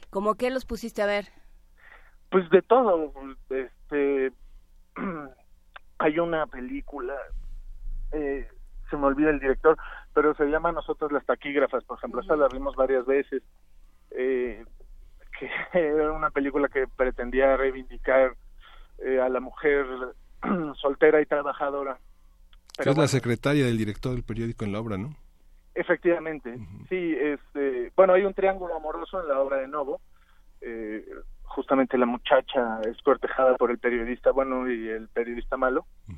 [0.09, 1.25] ¿Cómo qué los pusiste a ver?
[2.29, 3.11] Pues de todo
[3.49, 4.31] este
[5.99, 7.13] hay una película
[8.13, 8.47] eh,
[8.89, 9.77] se me olvida el director
[10.13, 12.25] pero se llama Nosotros las taquígrafas por ejemplo uh -huh.
[12.25, 13.43] esa la vimos varias veces
[14.11, 14.63] eh,
[15.39, 18.35] que era una película que pretendía reivindicar
[18.99, 19.85] eh, a la mujer
[20.81, 21.97] soltera y trabajadora.
[22.77, 25.15] Pero es bueno, la secretaria del director del periódico en la obra, ¿no?
[25.73, 26.87] Efectivamente, uh -huh.
[26.89, 27.15] sí.
[27.19, 30.01] Este, bueno, hay un triángulo amoroso en la obra de Novo.
[30.61, 31.05] Eh,
[31.43, 35.85] justamente la muchacha es cortejada por el periodista bueno y el periodista malo.
[36.07, 36.17] Uh -huh.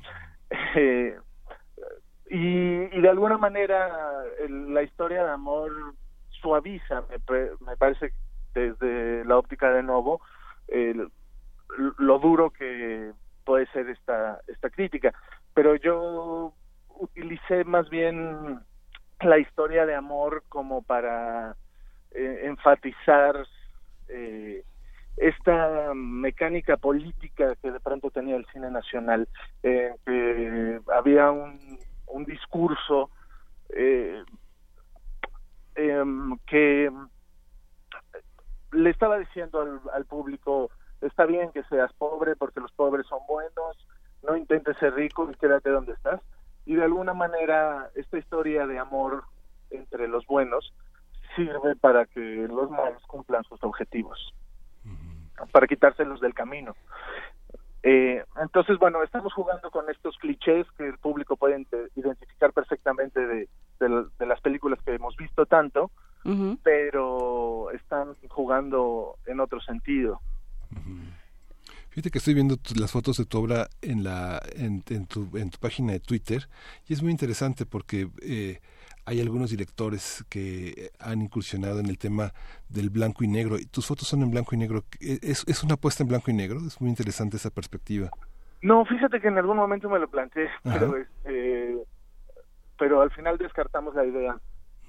[0.76, 1.18] eh,
[2.30, 5.94] y, y, de alguna manera el, la historia de amor
[6.40, 7.18] suaviza, me,
[7.66, 8.12] me parece
[8.54, 10.20] desde la óptica de Novo
[11.98, 13.12] lo duro que
[13.44, 15.12] puede ser esta esta crítica.
[15.54, 16.52] Pero yo
[16.88, 18.60] utilicé más bien
[19.20, 21.56] la historia de amor como para
[22.12, 23.46] eh, enfatizar
[24.08, 24.64] eh,
[25.16, 29.28] esta mecánica política que de pronto tenía el cine nacional
[29.62, 33.10] eh, que había un, un discurso
[33.70, 34.22] eh,
[35.74, 36.90] em, que
[38.72, 43.20] le estaba diciendo al, al, público, está bien que seas pobre porque los pobres son
[43.28, 43.76] buenos,
[44.22, 46.20] no intentes ser rico y quédate donde estás.
[46.66, 49.24] Y de alguna manera esta historia de amor
[49.70, 50.72] entre los buenos
[51.36, 54.34] sirve para que los malos cumplan sus objetivos,
[54.84, 55.50] uh -huh.
[55.50, 56.74] para quitárselos del camino.
[57.82, 63.48] Eh, entonces, bueno, estamos jugando con estos clichés que el público puede identificar perfectamente de,
[63.78, 65.90] de, de las películas que hemos visto tanto,
[66.24, 66.58] Uh -huh.
[66.62, 70.20] pero están jugando en otro sentido.
[70.70, 71.20] Uh -huh.
[71.90, 75.50] Fíjate que estoy viendo las fotos de tu obra en la en, en, tu, en,
[75.50, 76.48] tu, página de Twitter
[76.86, 78.60] y es muy interesante porque eh,
[79.06, 82.32] hay algunos directores que han incursionado en el tema
[82.68, 83.56] del blanco y negro.
[83.72, 84.84] Tus fotos son en blanco y negro.
[85.00, 86.60] ¿Es, es una apuesta en blanco y negro?
[86.64, 88.10] Es muy interesante esa perspectiva.
[88.62, 91.76] No, fíjate que en algún momento me lo planteé, pero, este,
[92.78, 94.38] pero al final descartamos la idea.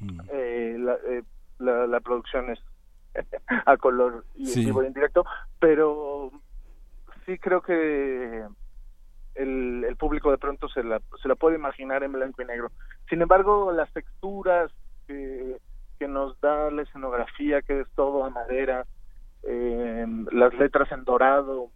[0.02, 0.20] Mm.
[0.32, 1.24] Eh, la, eh,
[1.60, 2.60] la, la, producción es
[3.66, 5.26] a color y en vivo y en directo,
[5.60, 6.32] pero
[7.26, 8.46] sí creo que
[9.36, 12.72] el, el, público de pronto se la, se la puede imaginar en blanco y negro.
[13.10, 14.72] Sin embargo, las texturas
[15.08, 15.58] que,
[16.00, 18.86] que nos da la escenografía, que es todo a madera,
[19.44, 21.70] eh, las letras en dorado,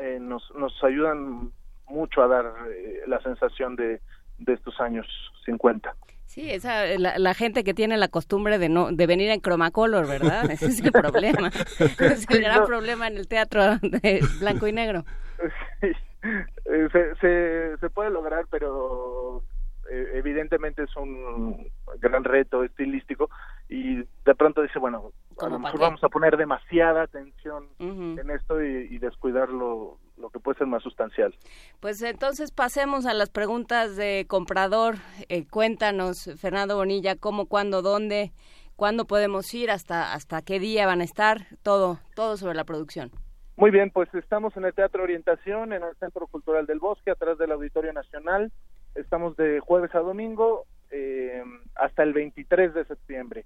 [0.00, 1.52] eh, nos, nos ayudan
[1.86, 4.00] mucho a dar eh, la sensación de,
[4.38, 5.06] de estos años
[5.44, 5.94] 50.
[6.28, 10.44] Sí, esa, la, gente que tiene la costumbre de no de venir en cromacolor, ¿verdad?
[10.50, 11.48] Ese es el problema.
[11.78, 15.04] es el gran problema en el teatro de blanco y negro.
[15.80, 19.42] Eh, se, se, se puede lograr, pero
[19.90, 21.66] eh, evidentemente es un
[21.98, 23.30] gran reto estilístico
[23.70, 28.62] y de pronto dice, bueno, a lo mejor vamos a poner demasiada atención en esto
[28.62, 29.98] y, descuidar lo,
[30.30, 31.34] que puede ser más sustancial.
[31.80, 34.96] Pues entonces pasemos a las preguntas de comprador.
[35.28, 38.32] Eh, cuéntanos, Fernando Bonilla, cómo, cuándo, dónde,
[38.76, 43.10] cuándo podemos ir, hasta, hasta qué día van a estar, todo, todo sobre la producción.
[43.56, 47.38] Muy bien, pues estamos en el Teatro Orientación, en el Centro Cultural del Bosque, atrás
[47.38, 48.52] del Auditorio Nacional.
[48.94, 51.42] Estamos de jueves a domingo eh,
[51.74, 53.44] hasta el 23 de septiembre.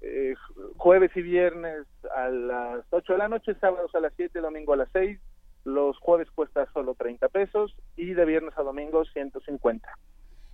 [0.00, 0.34] Eh,
[0.76, 4.78] jueves y viernes a las 8 de la noche, sábados a las 7, domingo a
[4.78, 5.18] las 6.
[5.64, 9.88] Los jueves cuesta solo 30 pesos y de viernes a domingo 150.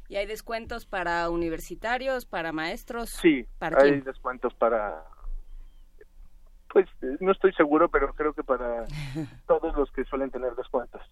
[0.08, 3.10] ¿Y hay descuentos para universitarios, para maestros?
[3.10, 5.04] Sí, hay descuentos para...
[6.72, 6.86] Pues
[7.20, 8.84] no estoy seguro, pero creo que para
[9.46, 11.02] todos los que suelen tener descuentos.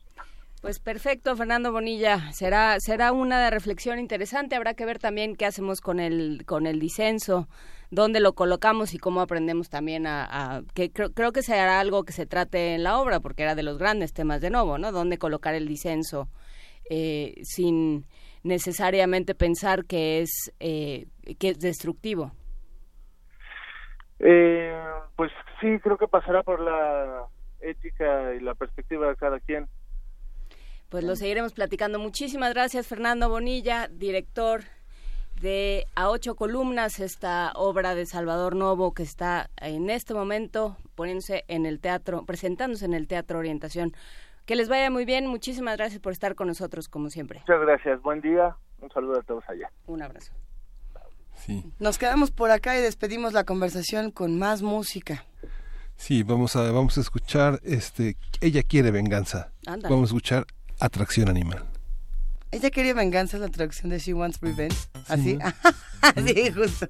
[0.61, 2.33] Pues perfecto, Fernando Bonilla.
[2.33, 4.57] Será será una reflexión interesante.
[4.57, 7.47] Habrá que ver también qué hacemos con el con el disenso,
[7.93, 12.13] dónde lo colocamos y cómo aprendemos también a, que creo, creo, que será algo que
[12.13, 14.91] se trate en la obra, porque era de los grandes temas de nuevo, ¿no?
[14.91, 16.29] Dónde colocar el disenso
[16.91, 18.05] eh, sin
[18.43, 21.07] necesariamente pensar que es eh,
[21.39, 22.33] que es destructivo.
[24.19, 24.77] Eh,
[25.15, 25.31] pues
[25.61, 27.27] sí, creo que pasará por la
[27.61, 29.69] ética y la perspectiva de cada quien
[30.89, 31.99] pues lo seguiremos platicando.
[31.99, 34.63] Muchísimas gracias, Fernando Bonilla, director
[35.41, 41.45] de A Ocho Columnas, esta obra de Salvador Novo que está en este momento poniéndose
[41.49, 43.93] en el teatro, presentándose en el Teatro Orientación.
[44.47, 45.27] Que les vaya muy bien.
[45.27, 47.41] Muchísimas gracias por estar con nosotros, como siempre.
[47.41, 48.03] Muchas gracias.
[48.03, 48.57] Buen día.
[48.81, 49.71] Un saludo a todos allá.
[49.87, 50.33] Un abrazo.
[51.35, 51.71] Sí.
[51.79, 55.25] Nos quedamos por acá y despedimos la conversación con más música.
[55.97, 59.53] Sí, vamos a, vamos a escuchar, este, ella quiere venganza.
[59.67, 60.47] Vamos a escuchar
[60.81, 61.65] Atracción animal.
[62.51, 64.77] Ella quería venganza, la traducción de She Wants Revenge.
[65.09, 65.39] Así,
[66.27, 66.87] sí, justo.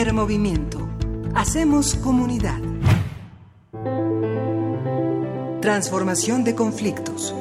[0.00, 0.78] Primer movimiento.
[1.34, 2.58] Hacemos comunidad.
[5.60, 7.34] Transformación de conflictos.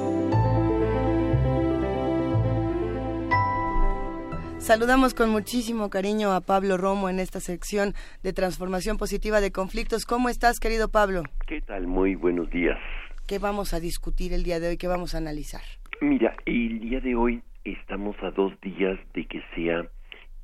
[4.57, 7.93] Saludamos con muchísimo cariño a Pablo Romo en esta sección
[8.23, 10.03] de transformación positiva de conflictos.
[10.03, 11.23] ¿Cómo estás, querido Pablo?
[11.47, 11.87] ¿Qué tal?
[11.87, 12.77] Muy buenos días.
[13.25, 14.77] ¿Qué vamos a discutir el día de hoy?
[14.77, 15.61] ¿Qué vamos a analizar?
[16.01, 19.87] Mira, el día de hoy estamos a dos días de que sea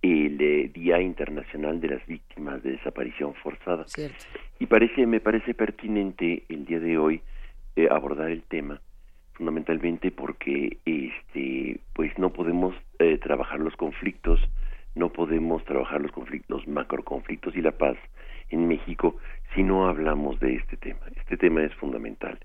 [0.05, 3.85] el eh, Día Internacional de las Víctimas de Desaparición Forzada.
[3.87, 4.23] Cierto.
[4.59, 7.21] Y parece, me parece pertinente el día de hoy
[7.75, 8.79] eh, abordar el tema
[9.33, 14.39] fundamentalmente porque este pues no podemos eh, trabajar los conflictos
[14.95, 17.97] no podemos trabajar los conflictos los macroconflictos y la paz
[18.49, 19.17] en México
[19.53, 22.39] si no hablamos de este tema este tema es fundamental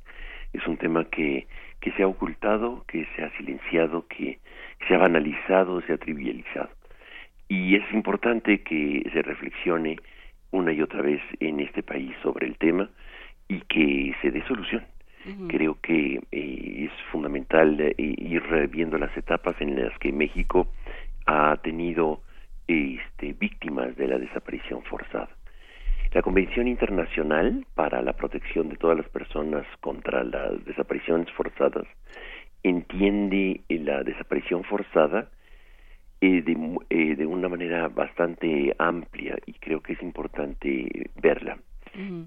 [0.52, 1.46] es un tema que
[1.80, 4.40] que se ha ocultado que se ha silenciado que
[4.88, 6.70] se ha banalizado se ha trivializado
[7.50, 9.96] y es importante que se reflexione
[10.52, 12.88] una y otra vez en este país sobre el tema
[13.48, 14.84] y que se dé solución
[15.48, 20.68] Creo que eh, es fundamental eh, ir viendo las etapas en las que México
[21.26, 22.22] ha tenido
[22.66, 25.28] este, víctimas de la desaparición forzada.
[26.14, 31.86] La Convención Internacional para la Protección de todas las personas contra las desapariciones forzadas
[32.62, 35.28] entiende la desaparición forzada
[36.20, 41.58] eh, de, de una manera bastante amplia y creo que es importante verla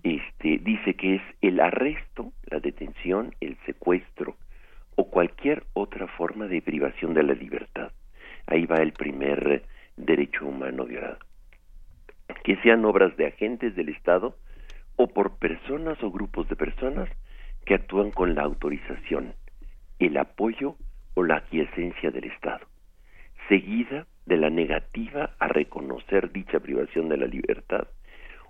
[0.04, 4.36] este, dice que es el arresto, la detención, el secuestro
[4.96, 7.92] o cualquier otra forma de privación de la libertad.
[8.46, 9.64] Ahí va el primer
[9.96, 11.20] derecho humano violado.
[12.44, 14.36] Que sean obras de agentes del Estado
[14.96, 17.10] o por personas o grupos de personas
[17.66, 19.34] que actúan con la autorización,
[20.00, 20.76] el apoyo
[21.14, 22.66] o la aquiescencia del Estado,
[23.48, 27.88] seguida de la negativa a reconocer dicha privación de la libertad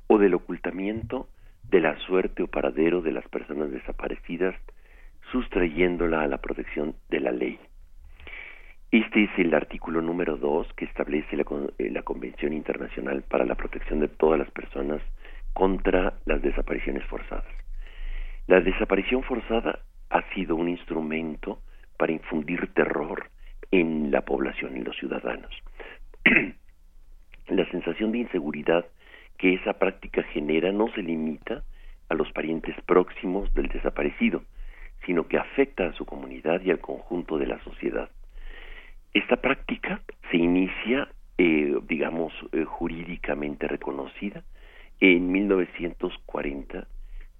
[0.08, 1.28] o del ocultamiento
[1.70, 4.56] de la suerte o paradero de las personas desaparecidas,
[5.32, 7.60] sustrayéndola a la protección de la ley.
[8.92, 11.46] Este es el artículo número dos que establece la,
[11.80, 15.02] eh, la, Convención Internacional para la Protección de todas las personas
[15.54, 17.46] contra las desapariciones forzadas.
[18.46, 19.80] La desaparición forzada
[20.10, 21.60] ha sido un instrumento
[21.98, 23.33] para infundir terror
[23.74, 25.52] en la población, en los ciudadanos.
[27.48, 28.86] la sensación de inseguridad
[29.40, 31.64] que esa práctica genera no se limita
[32.08, 34.44] a los parientes próximos del desaparecido,
[35.08, 38.12] sino que afecta a su comunidad y al conjunto de la sociedad.
[39.12, 41.10] Esta práctica se inicia,
[41.40, 44.44] eh, digamos, eh, jurídicamente reconocida
[45.00, 46.86] en 1940,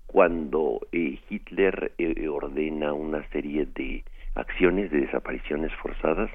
[0.08, 1.94] cuando eh, Hitler
[2.28, 4.04] ordena una serie de
[4.36, 6.30] acciones de desapariciones forzadas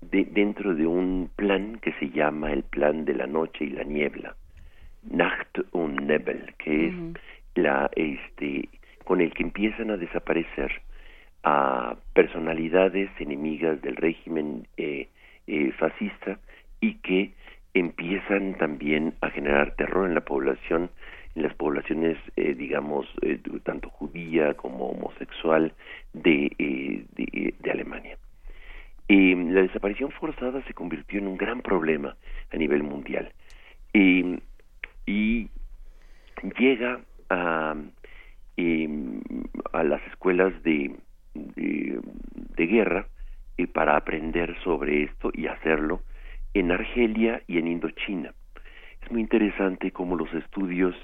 [0.00, 3.84] de, dentro de un plan que se llama el Plan de la Noche y la
[3.84, 4.34] Niebla.
[5.02, 6.94] Nacht und Nebel, que es
[7.54, 8.68] la este
[9.04, 10.70] con el que empiezan a desaparecer
[11.42, 15.08] a personalidades enemigas del régimen eh,
[15.46, 16.38] eh, fascista
[16.80, 17.32] y que
[17.74, 20.90] empiezan también a generar terror en la población,
[21.34, 23.06] las poblaciones, eh, digamos,
[23.62, 25.72] tanto judía como homosexual
[26.12, 28.18] de, de, de Alemania.
[29.08, 32.16] la desaparición forzada se convirtió en un gran problema
[32.52, 33.32] a nivel mundial
[33.92, 35.48] y
[36.58, 37.74] llega a,
[38.56, 39.20] em,
[39.72, 40.94] a las escuelas de,
[41.34, 43.06] de, guerra
[43.56, 46.02] eh, para aprender sobre esto y hacerlo
[46.54, 48.32] en Argelia y en Indochina.
[49.02, 50.94] Es muy interesante cómo los estudios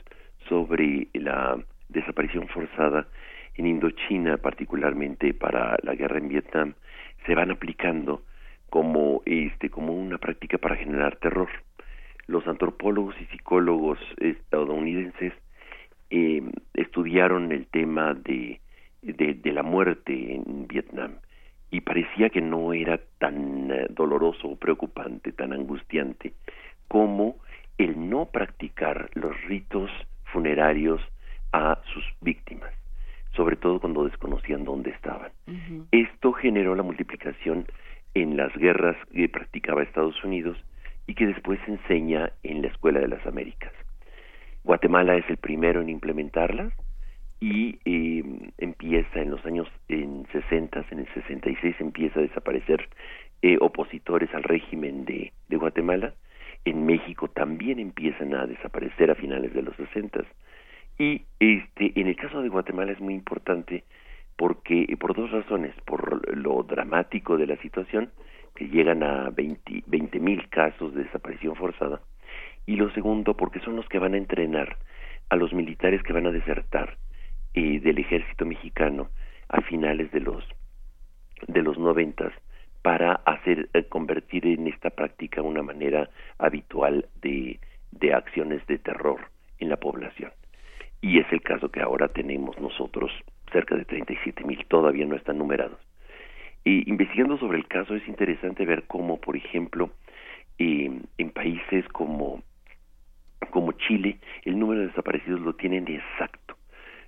[0.49, 3.07] sobre la desaparición forzada
[3.55, 6.75] en Indochina, particularmente para la guerra en Vietnam,
[7.25, 8.23] se van aplicando
[8.71, 11.49] como este como una práctica para generar terror.
[12.27, 15.33] Los antropólogos y psicólogos estadounidenses
[16.11, 16.43] eh,
[16.75, 18.61] estudiaron el tema de,
[19.03, 21.19] de, la muerte en Vietnam
[21.71, 26.33] y parecía que no era tan eh, doloroso o preocupante, tan angustiante
[26.89, 27.37] como
[27.79, 29.91] el no practicar los ritos
[30.37, 31.01] funerarios
[31.53, 32.71] a sus víctimas,
[33.35, 35.33] sobre todo cuando desconocían dónde estaban.
[35.91, 37.65] Esto generó la multiplicación
[38.13, 40.59] en las guerras que practicaba Estados Unidos
[41.07, 43.73] y que después se enseña en la Escuela de las Américas.
[44.63, 46.71] Guatemala es el primero en implementarlas
[47.41, 52.87] y eh, empieza en los años en 60, en el 66 empieza a desaparecer
[53.41, 56.13] eh, opositores al régimen de, de, Guatemala.
[56.67, 60.25] En México también empiezan a desaparecer a finales de los 60
[60.99, 63.85] y este en el caso de Guatemala es muy importante
[64.37, 68.11] porque por dos razones, por lo dramático de la situación
[68.57, 72.01] que llegan a 20 mil casos de desaparición forzada
[72.67, 74.77] y lo segundo porque son los que van a entrenar
[75.29, 76.97] a los militares que van a desertar
[77.55, 79.11] eh, del ejército mexicano
[79.49, 80.45] a finales de los
[81.47, 82.33] de los noventas
[82.87, 86.09] para hacer eh, convertir en esta práctica una manera
[86.39, 87.59] habitual de,
[87.91, 89.19] de acciones de terror
[89.59, 90.31] en la población.
[91.01, 93.11] Y es el caso que ahora tenemos nosotros,
[93.51, 95.81] cerca de 37 mil, todavía no están numerados.
[96.63, 99.91] Y investigando sobre el caso es interesante ver cómo, por ejemplo,
[100.57, 102.45] eh, en países como,
[103.51, 106.55] como Chile, el número de desaparecidos lo tienen exacto.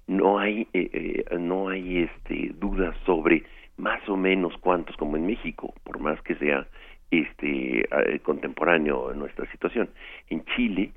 [0.08, 3.44] No hay, eh, no hay este, dudas sobre
[3.78, 6.66] más o menos cuántos como en México, por más que sea
[7.10, 9.88] este eh, contemporáneo nuestra situación.
[10.28, 10.92] En Chile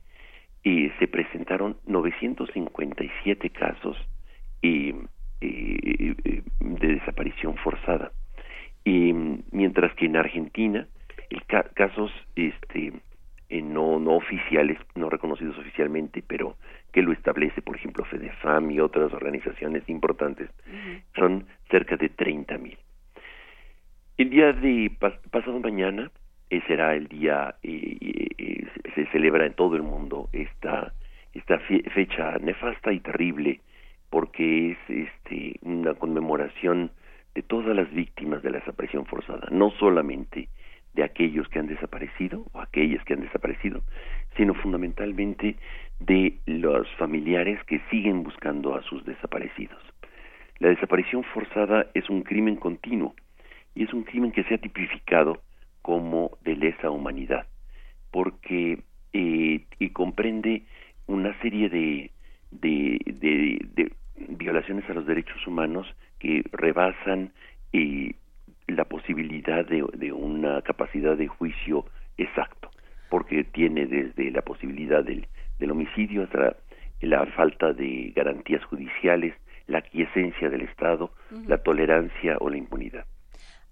[0.64, 3.98] eh, se presentaron 957 casos
[4.64, 4.96] eh,
[5.40, 8.12] de desaparición forzada,
[8.84, 9.14] y
[9.52, 10.88] mientras que en Argentina
[11.30, 12.94] el casos este
[13.50, 16.56] no no oficiales, no reconocidos oficialmente, pero
[16.92, 20.50] que lo establece, por ejemplo, FEDEFAM y otras organizaciones importantes,
[21.16, 22.78] son cerca de 30 mil.
[24.18, 24.92] El día de
[25.32, 26.12] pasado mañana
[26.50, 27.98] eh, será el día, eh,
[28.38, 30.94] eh, se celebra en todo el mundo esta,
[31.34, 33.62] esta fecha nefasta y terrible,
[34.10, 36.92] porque es este, una conmemoración
[37.34, 40.50] de todas las víctimas de la desaparición forzada, no solamente
[40.94, 43.82] de aquellos que han desaparecido o aquellas que han desaparecido,
[44.36, 45.56] sino fundamentalmente
[46.02, 49.80] de los familiares que siguen buscando a sus desaparecidos.
[50.60, 53.14] La desaparición forzada es un crimen continuo
[53.76, 55.42] y es un crimen que se ha tipificado
[55.82, 57.48] como de lesa humanidad,
[58.12, 58.80] porque
[59.14, 60.64] eh, y comprende
[61.08, 62.12] una serie de,
[62.52, 63.00] de,
[63.76, 63.92] de,
[64.30, 65.88] violaciones a los derechos humanos
[66.20, 67.32] que rebasan
[67.74, 68.16] eh,
[68.68, 71.86] la posibilidad de, de una capacidad de juicio
[72.18, 72.72] exacto,
[73.10, 75.28] porque tiene desde la posibilidad del,
[75.62, 76.28] del homicidio
[77.02, 79.34] la falta de garantías judiciales,
[79.68, 81.12] la quiesencia del Estado,
[81.48, 83.06] la tolerancia o la impunidad.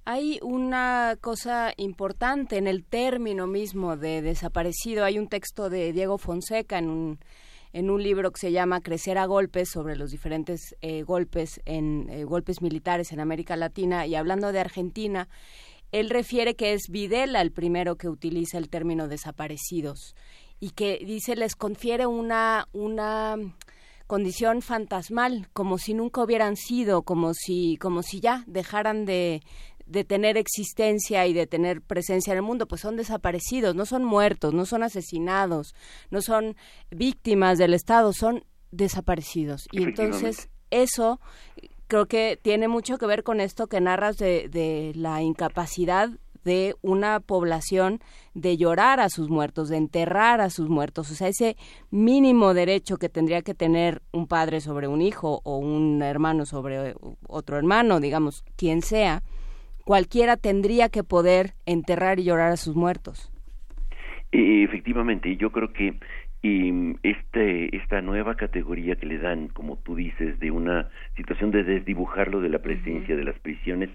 [0.06, 5.04] Hay una cosa importante en el término mismo de desaparecido.
[5.04, 7.20] Hay un texto de Diego Fonseca en un,
[7.74, 12.10] en un libro que se llama Crecer a golpes sobre los diferentes eh, golpes en
[12.10, 15.28] eh, golpes militares en América Latina y hablando de Argentina,
[15.92, 20.16] él refiere que es Videla el primero que utiliza el término desaparecidos
[20.60, 23.36] y que dice les confiere una una
[24.08, 29.42] condición fantasmal, como si nunca hubieran sido, como si como si ya dejaran de
[29.90, 34.06] de tener existencia y de tener presencia en el mundo, pues son desaparecidos, no son
[34.06, 35.74] muertos, no son asesinados,
[36.12, 36.56] no son
[36.92, 39.68] víctimas del Estado, son desaparecidos.
[39.72, 41.20] Y entonces eso
[41.88, 46.12] creo que tiene mucho que ver con esto que narras de, de la incapacidad
[46.44, 48.00] de una población
[48.34, 51.56] de llorar a sus muertos, de enterrar a sus muertos, o sea, ese
[51.92, 56.96] mínimo derecho que tendría que tener un padre sobre un hijo o un hermano sobre
[57.28, 59.22] otro hermano, digamos, quien sea,
[59.86, 63.32] cualquiera tendría que poder enterrar y llorar a sus muertos.
[64.32, 65.96] Efectivamente, yo creo que
[66.42, 72.40] este, esta nueva categoría que le dan, como tú dices, de una situación de desdibujarlo
[72.40, 73.90] de la presencia de las prisiones,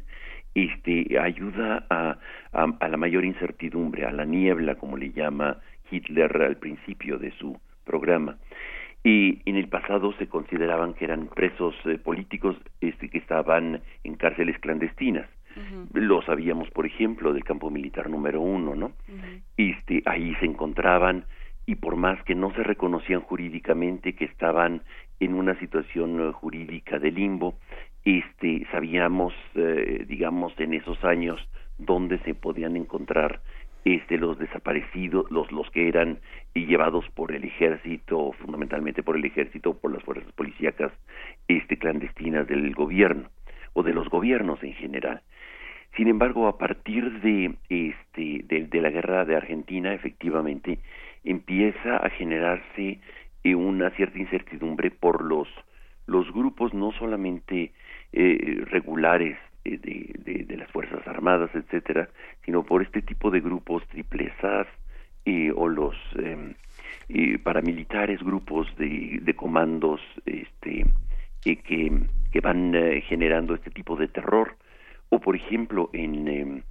[0.54, 2.16] este, ayuda a,
[2.52, 5.58] a, la mayor incertidumbre, a la niebla, como le llama
[5.90, 8.36] Hitler al principio de su programa.
[9.02, 14.14] Y en el pasado se consideraban que eran presos eh, políticos este, que estaban en
[14.14, 15.28] cárceles clandestinas.
[15.92, 18.90] Lo sabíamos, por ejemplo, del campo militar número uno, ¿no?
[19.56, 21.26] este, ahí se encontraban
[21.64, 24.82] y por más que no se reconocían jurídicamente que estaban
[25.20, 27.54] en una situación eh, jurídica de limbo,
[28.04, 31.40] este, sabíamos, eh, digamos, en esos años
[31.78, 33.40] dónde se podían encontrar
[33.84, 36.18] este, los desaparecidos, los, los que eran
[36.54, 40.92] llevados por el ejército, fundamentalmente por el ejército, por las fuerzas policíacas
[41.48, 43.28] este, clandestinas del gobierno
[43.74, 45.22] o de los gobiernos en general.
[45.96, 50.78] Sin embargo, a partir de, este, de, la guerra de Argentina, efectivamente,
[51.22, 53.00] empieza a generarse
[53.44, 55.48] eh, una cierta incertidumbre por los,
[56.06, 57.72] los grupos no solamente
[58.14, 62.08] eh, regulares eh, de, las Fuerzas Armadas, etcétera,
[62.44, 64.66] sino por este tipo de grupos triplezas
[65.56, 66.54] o los em,
[67.42, 70.84] paramilitares, grupos de, comandos este,
[71.40, 71.56] que,
[72.30, 72.74] que van
[73.08, 74.56] generando este tipo de terror.
[75.08, 76.62] O por ejemplo en, em,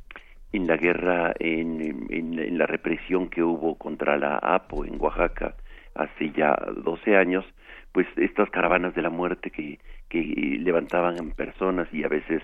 [0.53, 5.55] en la guerra, en, en, la represión que hubo contra la APO en Oaxaca
[5.95, 7.45] hace ya 12 años,
[7.93, 9.79] pues estas caravanas de la muerte que,
[10.09, 10.19] que
[10.59, 12.41] levantaban personas y a veces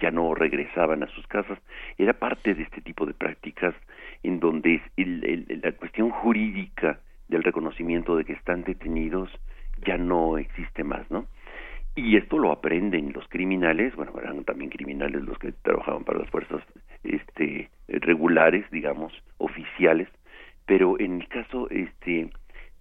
[0.00, 1.58] ya no regresaban a sus casas,
[1.98, 3.74] era parte de este tipo de prácticas
[4.22, 9.30] en donde la cuestión jurídica del reconocimiento de que están detenidos
[9.84, 11.26] ya no existe más, ¿no?
[11.94, 16.30] Y esto lo aprenden los criminales, bueno, eran también criminales los que trabajaban para las
[16.30, 16.62] fuerzas
[17.04, 20.08] este, regulares, digamos, oficiales,
[20.64, 22.30] pero en el caso este,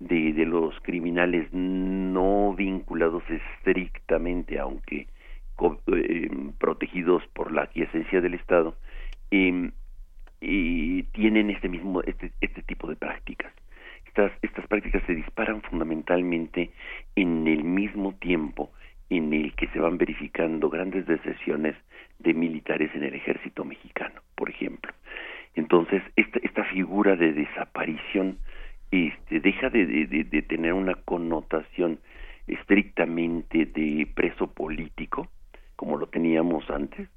[0.02, 5.08] de, de los criminales no vinculados estrictamente, aunque
[5.88, 8.76] eh, protegidos por la quiesencia del Estado,
[9.30, 9.70] eh,
[10.42, 13.54] y tienen este mismo este, este tipo de prácticas.
[14.08, 16.72] Estas, estas prácticas se disparan fundamentalmente
[17.16, 18.72] en el mismo tiempo
[19.10, 21.76] en el que se van verificando grandes deserciones
[22.18, 24.92] de militares en el ejército mexicano, por ejemplo.
[25.54, 28.40] Entonces, esta, esta figura de desaparición
[28.92, 32.00] este, deja de, de, de tener una connotación
[32.48, 35.30] estrictamente de preso político,
[35.76, 37.10] como lo teníamos antes,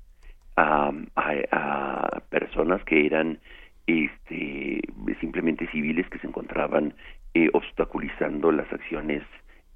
[0.56, 3.38] a, a, personas que eran
[3.86, 4.80] este,
[5.20, 6.94] simplemente civiles que se encontraban
[7.34, 9.22] eh, obstaculizando las acciones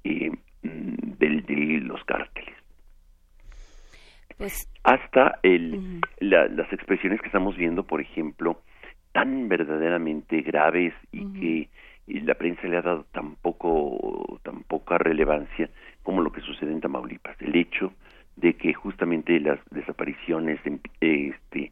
[0.03, 0.31] eh,
[0.63, 2.55] del, de los cárteles.
[4.37, 8.61] Pues, Hasta el, las expresiones que estamos viendo, por ejemplo,
[9.11, 11.69] tan verdaderamente graves y que
[12.09, 15.69] la prensa le ha dado tan poco poca relevancia
[16.03, 17.41] como lo que sucede en Tamaulipas.
[17.41, 17.91] El hecho
[18.35, 20.59] de que justamente las desapariciones
[21.01, 21.71] este,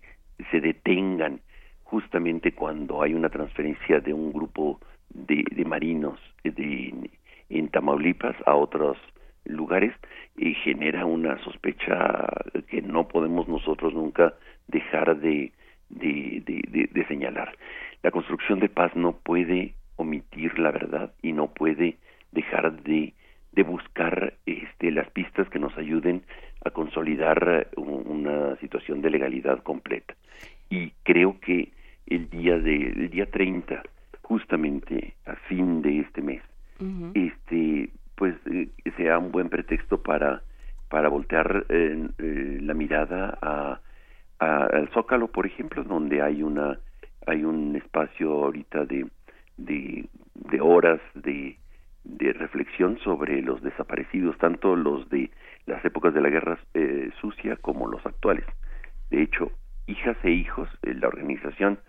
[0.51, 1.39] se detengan
[1.83, 4.79] justamente cuando hay una transferencia de un grupo
[5.09, 7.09] de, de marinos de,
[7.49, 8.97] en Tamaulipas a otros
[9.45, 9.93] lugares
[10.35, 12.27] y genera una sospecha
[12.69, 14.33] que no podemos nosotros nunca
[14.67, 15.53] dejar de,
[15.89, 17.55] de, de, de, señalar.
[18.03, 21.97] La construcción de paz no puede omitir la verdad y no puede
[22.31, 23.13] dejar de,
[23.51, 26.23] de buscar este, las pistas que nos ayuden
[26.65, 30.15] a consolidar una situación de legalidad completa.
[30.69, 31.71] Y creo que
[32.07, 33.83] el día de el día 30,
[34.21, 36.41] justamente a fin de este mes,
[37.13, 40.41] este pues eh, sea un buen pretexto para
[40.89, 42.07] para voltear eh,
[42.61, 43.79] la mirada a,
[44.39, 46.79] al Zócalo, por ejemplo, donde hay una
[47.25, 49.05] hay un espacio ahorita de
[49.57, 51.57] de, de horas de
[52.07, 55.29] de reflexión sobre los desaparecidos, tanto los de
[55.65, 58.45] las épocas de la guerra eh, sucia como los actuales.
[59.09, 59.51] De hecho,
[59.87, 61.79] hijas e hijos de la organización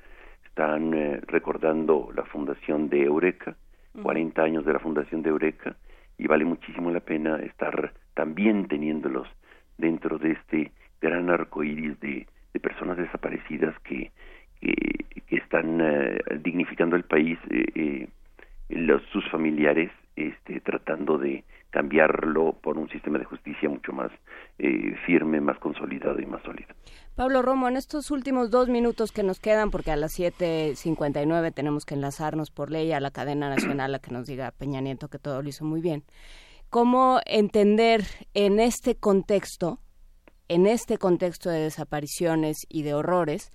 [0.44, 3.56] están eh, recordando la fundación de Eureka,
[4.02, 5.76] 40 años de la fundación de Eureka,
[6.18, 9.28] y vale muchísimo la pena estar también teniéndolos
[9.76, 14.10] dentro de este gran arco iris de, de personas desaparecidas que,
[14.60, 17.38] que, están eh, dignificando el país,
[18.68, 24.10] los, sus familiares este, tratando de cambiarlo por un sistema de justicia mucho más
[24.58, 26.74] eh, firme, más consolidado y más sólido.
[27.14, 31.84] Pablo Romo, en estos últimos dos minutos que nos quedan, porque a las 7.59 tenemos
[31.84, 35.18] que enlazarnos por ley a la cadena nacional a que nos diga Peña Nieto que
[35.18, 36.02] todo lo hizo muy bien,
[36.70, 38.02] ¿cómo entender
[38.34, 39.78] en este contexto,
[40.48, 43.52] en este contexto de desapariciones y de horrores,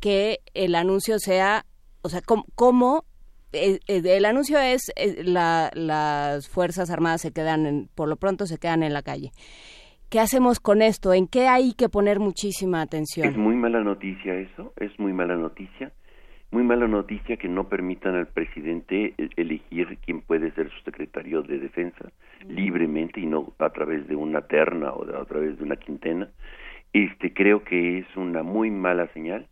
[0.00, 1.64] que el anuncio sea,
[2.02, 2.20] o sea,
[2.54, 3.04] cómo
[3.52, 8.58] eh, eh, el anuncio es eh, las Fuerzas Armadas se quedan, por lo pronto se
[8.58, 9.30] quedan en la calle.
[10.10, 11.12] ¿Qué hacemos con esto?
[11.14, 13.26] ¿En qué hay que poner muchísima atención?
[13.26, 15.92] Es muy mala noticia eso, es muy mala noticia.
[16.52, 21.58] Muy mala noticia que no permitan al presidente elegir quién puede ser su secretario de
[21.58, 22.12] defensa
[22.48, 26.28] libremente y no a través de una terna o a través de una quintena.
[26.92, 29.48] Este creo que es una muy mala señal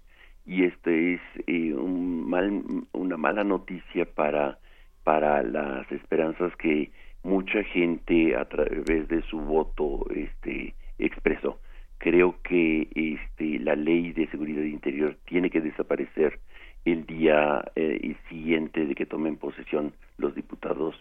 [0.46, 4.58] y este es eh, un mal, una mala noticia para
[5.02, 6.90] para las esperanzas que
[7.22, 11.60] mucha gente a través de su voto este expresó.
[11.98, 16.40] Creo que este la ley de seguridad interior tiene que desaparecer
[16.84, 20.94] el día eh, siguiente de que tomen posesión los diputados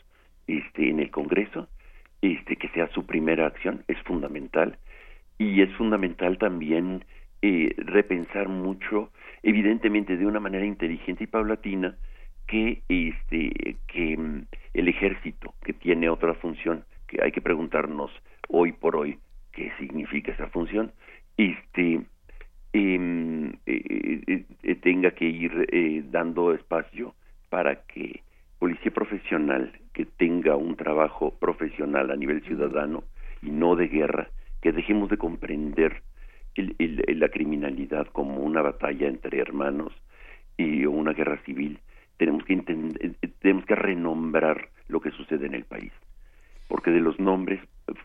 [0.47, 1.67] este en el Congreso.
[2.21, 4.77] Este que sea su primera acción es fundamental.
[5.37, 7.03] Y es fundamental también
[7.41, 9.11] eh, repensar mucho
[9.43, 11.95] evidentemente de una manera inteligente y paulatina
[12.47, 18.11] que este que mm, el ejército que tiene otra función que hay que preguntarnos
[18.47, 19.19] hoy por hoy
[19.51, 20.91] qué significa esa función
[21.37, 22.01] este
[22.73, 27.13] em, eh, eh, eh, tenga que ir dando espacio
[27.49, 28.21] para que
[28.59, 33.03] policía profesional que tenga un trabajo profesional a nivel ciudadano
[33.41, 34.29] y no de guerra
[34.61, 36.01] que dejemos de comprender
[36.55, 39.93] la criminalidad como una batalla entre hermanos
[40.57, 41.79] y una guerra civil,
[42.17, 42.55] tenemos que
[43.41, 45.91] tenemos que renombrar lo que sucede en el país,
[46.67, 47.59] porque de los nombres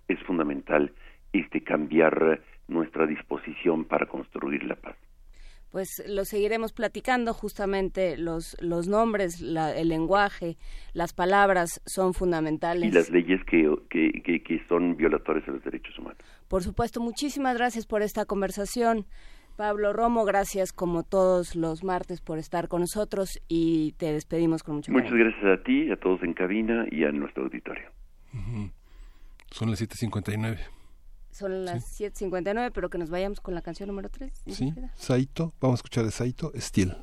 [0.09, 0.93] es fundamental
[1.33, 4.97] este cambiar nuestra disposición para construir la paz.
[5.71, 7.35] Pues lo seguiremos platicando.
[7.35, 10.57] Justamente los, los nombres, el lenguaje,
[10.93, 12.85] las palabras son fundamentales.
[12.85, 16.19] Y las leyes que, que, que, son violatorias de los derechos humanos.
[16.49, 19.07] Por supuesto, muchísimas gracias por esta conversación.
[19.57, 24.77] Pablo Romo, gracias como todos los martes por estar con nosotros y te despedimos con
[24.77, 27.91] mucho Muchas gracias a ti, a todos en cabina y a nuestro auditorio.
[29.51, 30.78] Son las 7.59.
[31.39, 34.33] Son las 7.59, pero que nos vayamos con la canción número 3.
[34.49, 36.97] Sí, Saito, vamos a escuchar de Saito, Steel.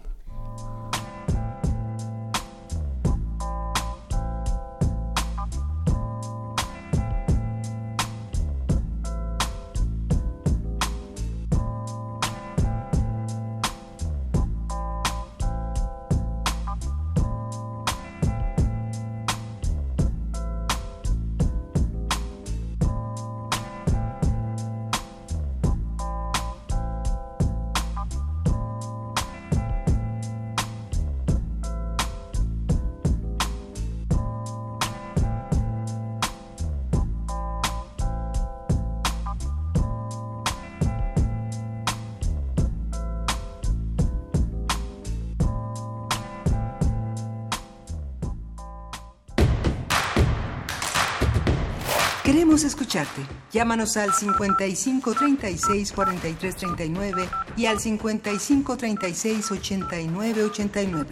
[52.63, 53.21] Escucharte.
[53.51, 61.09] Llámanos al 55 36 43 39 y al 55 36 89 89.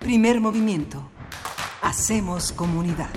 [0.00, 1.10] Primer movimiento.
[1.82, 3.10] Hacemos comunidad.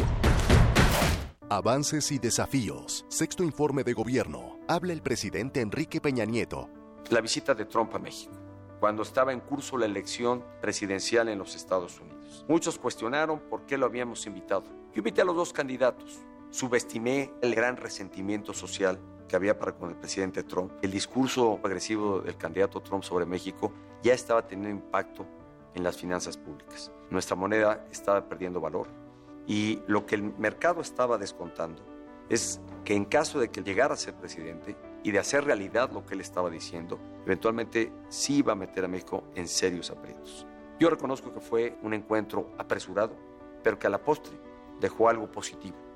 [1.50, 3.06] Avances y desafíos.
[3.10, 4.60] Sexto informe de gobierno.
[4.68, 6.70] Habla el presidente Enrique Peña Nieto.
[7.10, 8.40] La visita de Trump a México
[8.80, 12.46] cuando estaba en curso la elección presidencial en los Estados Unidos.
[12.48, 14.64] Muchos cuestionaron por qué lo habíamos invitado.
[14.94, 16.20] Yo invité a los dos candidatos,
[16.52, 20.72] subestimé el gran resentimiento social que había para con el presidente Trump.
[20.82, 23.72] El discurso agresivo del candidato Trump sobre México
[24.02, 25.26] ya estaba teniendo impacto
[25.76, 26.92] en las finanzas públicas.
[27.10, 28.88] Nuestra moneda estaba perdiendo valor
[29.46, 31.84] y lo que el mercado estaba descontando
[32.28, 36.06] es que en caso de que llegara a ser presidente y de hacer realidad lo
[36.06, 40.46] que él estaba diciendo, eventualmente sí iba a meter a México en serios aprietos.
[40.80, 43.16] Yo reconozco que fue un encuentro apresurado,
[43.64, 44.40] pero que a la postre
[44.80, 45.89] dejó algo positivo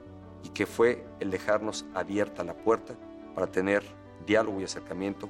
[0.44, 2.96] y que fue el dejarnos abierta la puerta
[3.34, 3.84] para tener
[4.26, 5.30] diálogo y acercamiento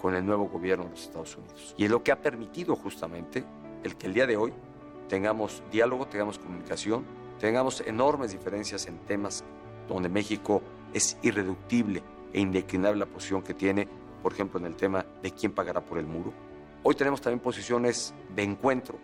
[0.00, 1.74] con el nuevo gobierno de los Estados Unidos.
[1.76, 3.44] Y es lo que ha permitido justamente
[3.84, 4.52] el que el día de hoy
[5.08, 7.04] tengamos diálogo, tengamos comunicación,
[7.38, 9.44] tengamos enormes diferencias en temas
[9.88, 12.02] donde México es irreductible
[12.32, 13.86] e indeclinable la posición que tiene,
[14.22, 16.32] por ejemplo, en el tema de quién pagará por el muro.
[16.82, 18.98] Hoy tenemos también posiciones de encuentro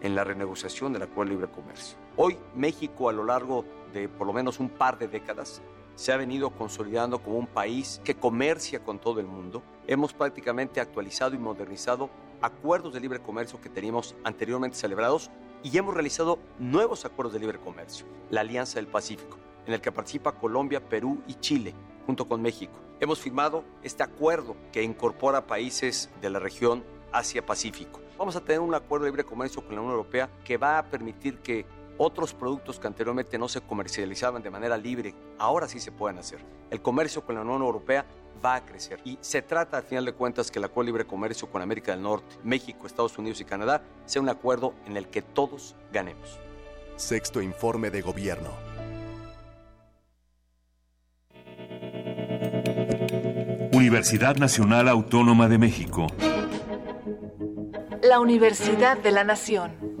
[0.00, 1.99] en la renegociación del Acuerdo Libre Comercio.
[2.16, 5.62] Hoy México a lo largo de por lo menos un par de décadas
[5.94, 9.62] se ha venido consolidando como un país que comercia con todo el mundo.
[9.86, 15.30] Hemos prácticamente actualizado y modernizado acuerdos de libre comercio que teníamos anteriormente celebrados
[15.62, 19.36] y hemos realizado nuevos acuerdos de libre comercio, la Alianza del Pacífico,
[19.66, 21.74] en el que participa Colombia, Perú y Chile,
[22.06, 22.72] junto con México.
[22.98, 26.82] Hemos firmado este acuerdo que incorpora países de la región
[27.12, 28.00] Asia-Pacífico.
[28.18, 30.84] Vamos a tener un acuerdo de libre comercio con la Unión Europea que va a
[30.86, 31.66] permitir que
[32.02, 36.38] otros productos que anteriormente no se comercializaban de manera libre, ahora sí se pueden hacer.
[36.70, 38.06] El comercio con la Unión Europea
[38.42, 39.00] va a crecer.
[39.04, 41.92] Y se trata, al final de cuentas, que el acuerdo de libre comercio con América
[41.92, 46.38] del Norte, México, Estados Unidos y Canadá sea un acuerdo en el que todos ganemos.
[46.96, 48.48] Sexto informe de gobierno.
[53.74, 56.06] Universidad Nacional Autónoma de México.
[58.02, 60.00] La Universidad de la Nación.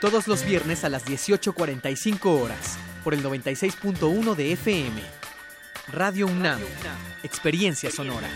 [0.00, 5.00] todos los viernes a las 18.45 horas, por el 96.1 de FM.
[5.92, 6.60] Radio UNAM,
[7.22, 8.28] Experiencia Sonora.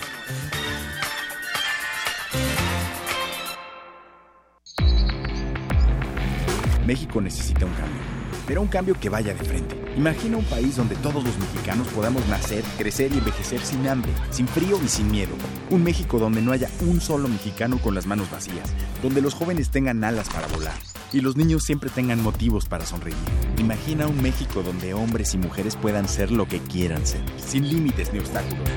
[6.86, 8.00] México necesita un cambio,
[8.46, 9.80] pero un cambio que vaya de frente.
[9.96, 14.48] Imagina un país donde todos los mexicanos podamos nacer, crecer y envejecer sin hambre, sin
[14.48, 15.34] frío y sin miedo.
[15.70, 19.70] Un México donde no haya un solo mexicano con las manos vacías, donde los jóvenes
[19.70, 23.16] tengan alas para volar y los niños siempre tengan motivos para sonreír.
[23.58, 28.12] Imagina un México donde hombres y mujeres puedan ser lo que quieran ser, sin límites
[28.12, 28.68] ni obstáculos.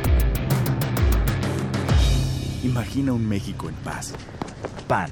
[2.63, 4.13] Imagina un México en paz.
[4.87, 5.11] PAN.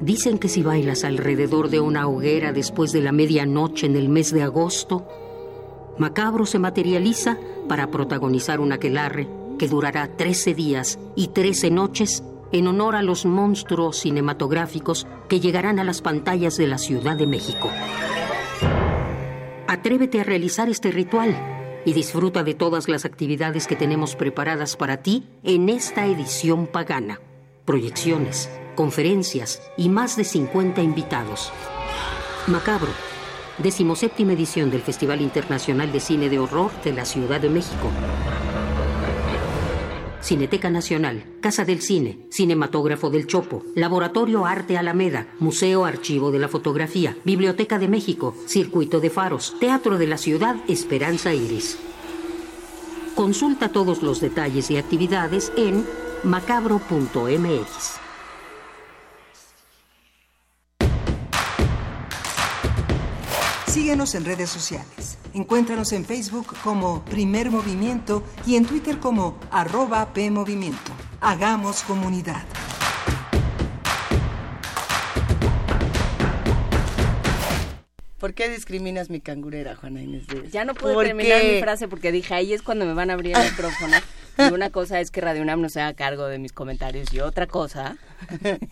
[0.00, 4.32] Dicen que si bailas alrededor de una hoguera después de la medianoche en el mes
[4.32, 5.06] de agosto,
[5.98, 7.38] Macabro se materializa
[7.68, 9.28] para protagonizar un aquelarre
[9.58, 12.22] que durará 13 días y 13 noches
[12.52, 17.26] en honor a los monstruos cinematográficos que llegarán a las pantallas de la Ciudad de
[17.26, 17.70] México.
[19.66, 21.34] Atrévete a realizar este ritual
[21.86, 27.20] y disfruta de todas las actividades que tenemos preparadas para ti en esta edición pagana.
[27.64, 31.50] Proyecciones, conferencias y más de 50 invitados.
[32.46, 32.92] Macabro,
[33.58, 37.90] decimoséptima edición del Festival Internacional de Cine de Horror de la Ciudad de México.
[40.20, 46.48] Cineteca Nacional, Casa del Cine, Cinematógrafo del Chopo, Laboratorio Arte Alameda, Museo Archivo de la
[46.48, 51.78] Fotografía, Biblioteca de México, Circuito de Faros, Teatro de la Ciudad Esperanza Iris.
[53.14, 55.86] Consulta todos los detalles y actividades en
[56.24, 58.05] macabro.mx.
[63.96, 65.16] Síguenos en redes sociales.
[65.32, 70.92] Encuéntranos en Facebook como Primer Movimiento y en Twitter como arroba PMovimiento.
[71.22, 72.42] Hagamos comunidad.
[78.18, 80.24] ¿Por qué discriminas mi cangurera, Juana Inés?
[80.52, 83.34] Ya no pude terminar mi frase porque dije, ahí es cuando me van a abrir
[83.34, 83.96] el micrófono.
[84.38, 87.20] Y una cosa es que Radio UNAM no se haga cargo de mis comentarios y
[87.20, 87.96] otra cosa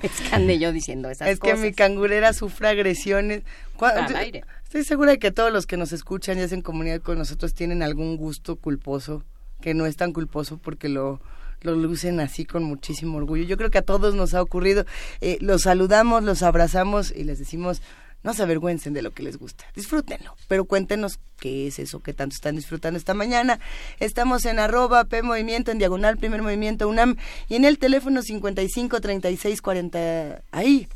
[0.03, 1.57] es que ande yo diciendo esas es cosas.
[1.57, 3.43] Es que mi cangurera sufre agresiones.
[3.81, 4.45] Al aire.
[4.63, 7.83] Estoy segura de que todos los que nos escuchan y hacen comunidad con nosotros tienen
[7.83, 9.23] algún gusto culposo,
[9.61, 11.21] que no es tan culposo porque lo,
[11.63, 13.45] lo lucen así con muchísimo orgullo.
[13.45, 14.85] Yo creo que a todos nos ha ocurrido.
[15.21, 17.83] Eh, los saludamos, los abrazamos y les decimos
[18.25, 22.13] no se avergüencen de lo que les gusta, disfrútenlo, pero cuéntenos qué es eso que
[22.13, 23.61] tanto están disfrutando esta mañana.
[24.01, 27.17] Estamos en arroba P Movimiento, en diagonal Primer Movimiento UNAM
[27.49, 30.89] y en el teléfono 55 36 40, ahí,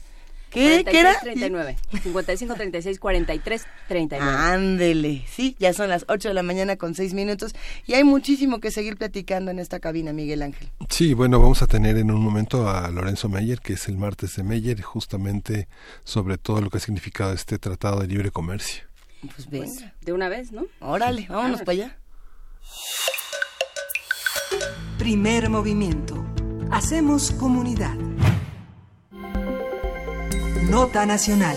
[0.51, 1.19] ¿Qué, ¿Qué era?
[1.21, 1.77] 39.
[2.03, 4.31] 55 36 43 39.
[4.31, 5.25] Ándele.
[5.31, 7.55] Sí, ya son las 8 de la mañana con 6 minutos
[7.87, 10.71] y hay muchísimo que seguir platicando en esta cabina, Miguel Ángel.
[10.89, 14.37] Sí, bueno, vamos a tener en un momento a Lorenzo Meyer, que es el martes
[14.37, 15.69] de Meyer, justamente
[16.05, 18.85] sobre todo lo que ha significado este tratado de libre comercio.
[19.35, 20.67] Pues venga, pues, de una vez, ¿no?
[20.81, 21.97] Órale, vámonos para allá.
[24.99, 26.25] Primer movimiento.
[26.71, 27.97] Hacemos comunidad.
[30.67, 31.57] Nota Nacional.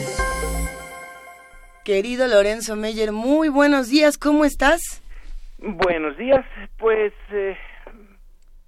[1.84, 5.04] Querido Lorenzo Meyer, muy buenos días, ¿cómo estás?
[5.58, 6.46] Buenos días,
[6.78, 7.58] pues eh,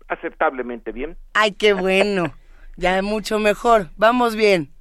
[0.08, 1.16] aceptablemente bien.
[1.34, 2.34] Ay, qué bueno,
[2.76, 4.72] ya mucho mejor, vamos bien.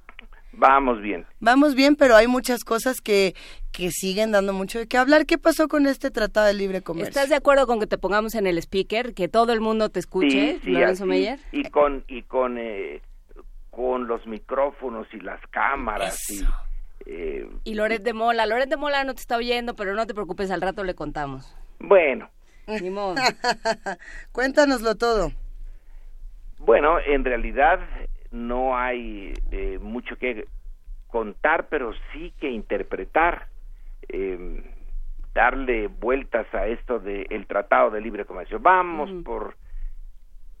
[0.53, 1.25] Vamos bien.
[1.39, 3.33] Vamos bien, pero hay muchas cosas que,
[3.71, 5.25] que siguen dando mucho de qué hablar.
[5.25, 7.09] ¿Qué pasó con este Tratado de Libre Comercio?
[7.09, 9.99] ¿Estás de acuerdo con que te pongamos en el speaker, que todo el mundo te
[9.99, 11.39] escuche, Lorenzo Meyer?
[11.51, 13.01] Y con, y con eh,
[13.75, 16.45] con los micrófonos y las cámaras y
[17.05, 20.13] eh, y Loret de Mola, Loret de Mola no te está oyendo, pero no te
[20.13, 21.55] preocupes, al rato le contamos.
[21.79, 22.29] Bueno.
[22.67, 23.15] Ni modo.
[24.31, 25.31] Cuéntanoslo todo.
[26.59, 27.79] Bueno, en realidad
[28.31, 30.45] no hay eh, mucho que
[31.07, 33.47] contar, pero sí que interpretar,
[34.07, 34.63] eh,
[35.33, 38.59] darle vueltas a esto del Tratado de Libre Comercio.
[38.59, 39.57] Vamos por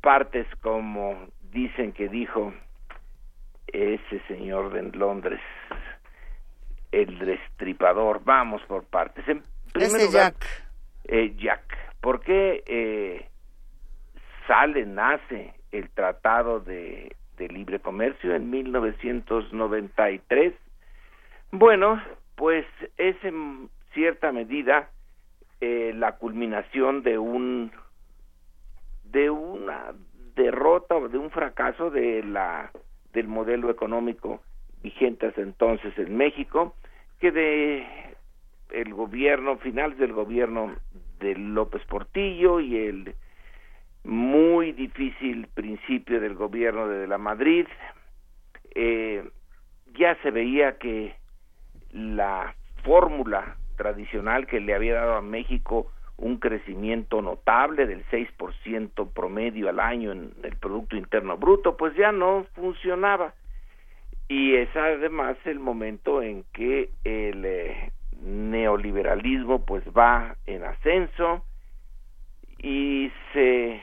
[0.01, 2.53] partes como dicen que dijo
[3.73, 5.41] ese señor de Londres,
[6.91, 9.27] el destripador, vamos por partes.
[9.27, 9.43] En
[9.73, 10.35] ese Jack.
[11.05, 13.27] Eh, Jack, ¿por qué eh,
[14.47, 20.53] sale, nace el Tratado de, de Libre Comercio en 1993?
[21.51, 22.01] Bueno,
[22.35, 22.65] pues
[22.97, 24.89] es en cierta medida
[25.61, 27.71] eh, la culminación de un
[29.03, 29.93] de una
[30.35, 32.71] derrota o de un fracaso de la
[33.13, 34.41] del modelo económico
[34.81, 36.75] vigente hasta entonces en México,
[37.19, 37.87] que de
[38.71, 40.75] el gobierno, finales del gobierno
[41.19, 43.15] de López Portillo y el
[44.03, 47.67] muy difícil principio del gobierno de la Madrid,
[48.75, 49.23] eh,
[49.97, 51.15] ya se veía que
[51.91, 59.69] la fórmula tradicional que le había dado a México un crecimiento notable del 6% promedio
[59.69, 63.33] al año en el Producto Interno Bruto, pues ya no funcionaba.
[64.27, 67.91] Y es además el momento en que el eh,
[68.21, 71.43] neoliberalismo pues va en ascenso
[72.57, 73.81] y se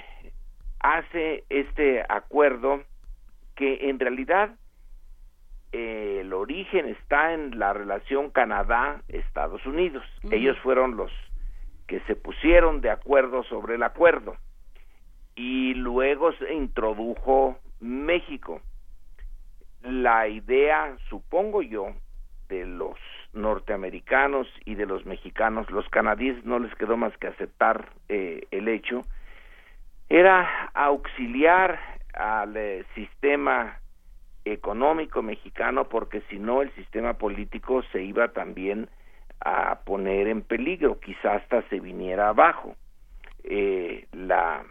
[0.80, 2.82] hace este acuerdo
[3.54, 4.54] que en realidad
[5.72, 10.02] eh, el origen está en la relación Canadá-Estados Unidos.
[10.30, 11.12] Ellos fueron los
[11.90, 14.36] que se pusieron de acuerdo sobre el acuerdo
[15.34, 18.60] y luego se introdujo México.
[19.82, 21.88] La idea, supongo yo,
[22.48, 22.96] de los
[23.32, 28.68] norteamericanos y de los mexicanos, los canadienses no les quedó más que aceptar eh, el
[28.68, 29.04] hecho,
[30.08, 31.80] era auxiliar
[32.14, 33.80] al eh, sistema
[34.44, 38.88] económico mexicano porque si no el sistema político se iba también
[39.40, 42.76] a poner en peligro, quizás hasta se viniera abajo.
[43.44, 44.62] Eh, la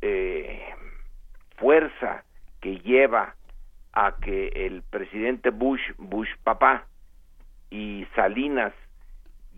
[0.00, 0.60] eh,
[1.56, 2.24] fuerza
[2.60, 3.34] que lleva
[3.92, 6.86] a que el presidente Bush, Bush papá
[7.70, 8.72] y Salinas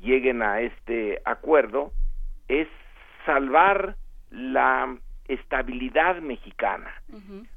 [0.00, 1.92] lleguen a este acuerdo
[2.48, 2.68] es
[3.26, 3.96] salvar
[4.30, 4.96] la
[5.28, 6.92] estabilidad mexicana,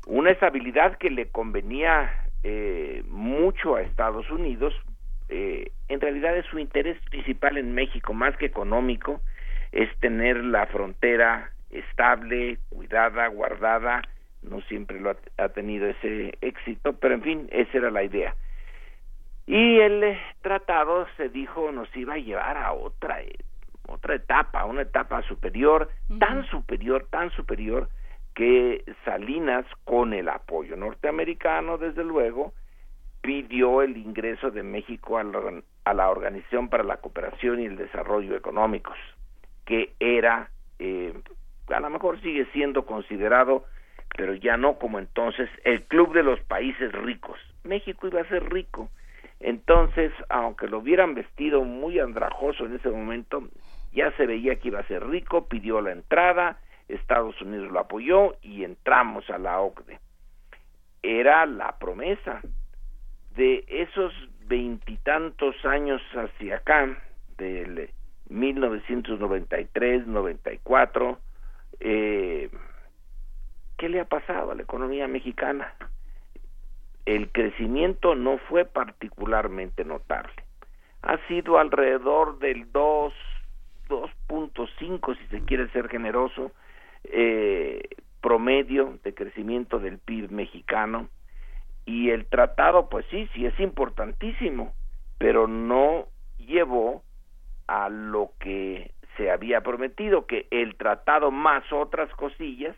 [0.05, 2.11] una estabilidad que le convenía
[2.43, 4.73] eh, mucho a Estados Unidos,
[5.29, 9.21] eh, en realidad es su interés principal en México, más que económico,
[9.71, 14.01] es tener la frontera estable, cuidada, guardada,
[14.41, 18.35] no siempre lo ha, tenido ese éxito, pero en fin, esa era la idea.
[19.47, 23.19] Y el eh, tratado se dijo nos iba a llevar a otra
[23.87, 27.89] otra etapa, una etapa superior, tan superior, tan superior,
[28.33, 32.53] que Salinas, con el apoyo norteamericano, desde luego,
[33.25, 38.95] pidió el ingreso de México a la, Organización para la Cooperación y el Desarrollo Económicos,
[39.65, 41.11] que era, eh,
[41.69, 43.65] a lo mejor sigue siendo considerado,
[44.15, 47.39] pero ya no como entonces, el Club de los Países Ricos.
[47.63, 48.89] México iba a ser rico.
[49.39, 53.43] Entonces, aunque lo hubieran vestido muy andrajoso en ese momento,
[53.91, 58.35] ya se veía que iba a ser rico, pidió la entrada, Estados Unidos lo apoyó
[58.43, 59.99] y entramos a la OCDE.
[61.01, 62.41] Era la promesa
[63.35, 64.13] de esos
[64.47, 66.97] veintitantos años hacia acá,
[67.37, 67.89] del
[68.29, 71.19] 1993, 94,
[71.79, 72.49] eh,
[73.77, 75.73] ¿qué le ha pasado a la economía mexicana?
[77.05, 80.33] El crecimiento no fue particularmente notable.
[81.03, 83.13] Ha sido alrededor del 2,
[83.89, 86.51] 2.5, si se quiere ser generoso,
[87.03, 87.83] eh,
[88.21, 91.09] promedio de crecimiento del PIB mexicano.
[91.85, 94.73] Y el tratado, pues sí, sí es importantísimo,
[95.17, 96.07] pero no
[96.37, 97.03] llevó
[97.67, 102.75] a lo que se había prometido, que el tratado más otras cosillas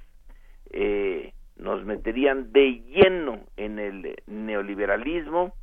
[0.71, 5.53] eh, nos meterían de lleno en el neoliberalismo,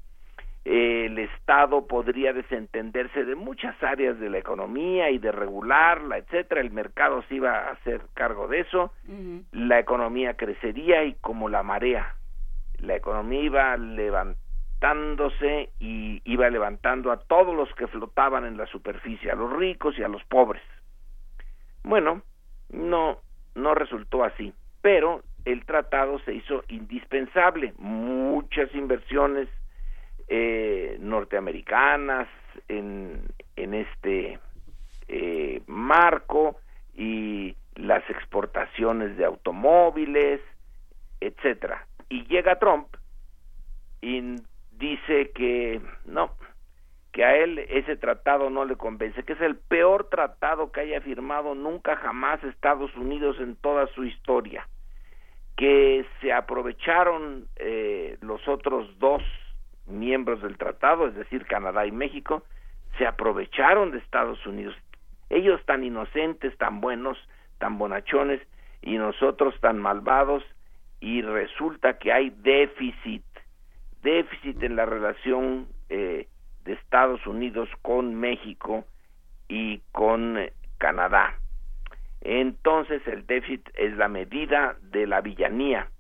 [0.64, 6.70] el Estado podría desentenderse de muchas áreas de la economía y de regularla, etcétera, el
[6.70, 8.90] mercado se iba a hacer cargo de eso,
[9.53, 12.14] la economía crecería y como la marea,
[12.80, 19.34] economía iba levantándose y iba levantando a todos los que flotaban en la superficie, a
[19.34, 20.62] los ricos y a los pobres.
[21.82, 22.22] Bueno,
[22.70, 23.18] no
[23.54, 24.52] no resultó así,
[24.82, 29.48] pero el tratado se hizo indispensable, muchas inversiones
[30.28, 32.28] eh, norteamericanas
[32.68, 33.22] en,
[33.56, 34.38] en este
[35.08, 36.56] eh, marco
[36.94, 40.40] y las exportaciones de automóviles,
[41.20, 41.86] etcétera.
[42.14, 42.86] Y llega Trump
[44.00, 44.36] y
[44.70, 46.30] dice que no,
[47.10, 51.00] que a él ese tratado no le convence, que es el peor tratado que haya
[51.00, 54.68] firmado nunca jamás Estados Unidos en toda su historia,
[55.56, 59.20] que se aprovecharon eh, los otros dos
[59.88, 62.44] miembros del tratado, es decir, Canadá y México,
[62.96, 64.76] se aprovecharon de Estados Unidos.
[65.30, 67.18] Ellos tan inocentes, tan buenos,
[67.58, 68.40] tan bonachones,
[68.82, 70.44] y nosotros tan malvados,
[71.05, 73.22] y resulta que hay déficit,
[74.02, 76.28] déficit en la relación eh,
[76.64, 78.86] de Estados Unidos con México
[79.47, 81.35] y con eh, Canadá.
[82.22, 85.90] Entonces el déficit es la medida de la villanía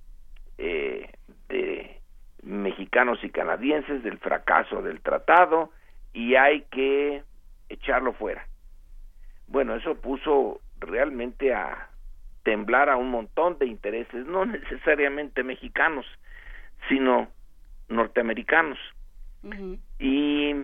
[0.56, 1.12] eh,
[1.50, 2.00] de
[2.42, 5.70] mexicanos y canadienses del fracaso del tratado
[6.14, 7.22] y hay que
[7.68, 8.46] echarlo fuera.
[9.48, 11.90] Bueno, eso puso realmente a
[12.44, 16.06] temblar a un montón de intereses, no necesariamente mexicanos,
[16.88, 17.28] sino
[17.88, 18.78] norteamericanos.
[19.98, 20.54] Y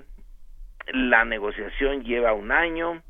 [0.92, 3.02] la negociación lleva un año,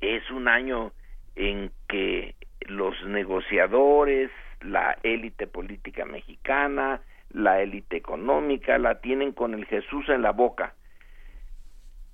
[0.00, 0.92] es un año
[1.36, 2.34] en que
[2.66, 4.30] los negociadores,
[4.60, 7.00] la élite política mexicana,
[7.30, 10.74] la élite económica, la tienen con el Jesús en la boca.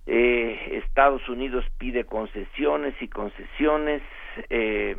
[0.06, 4.02] Eh, Estados Unidos pide concesiones y concesiones,
[4.48, 4.96] eh,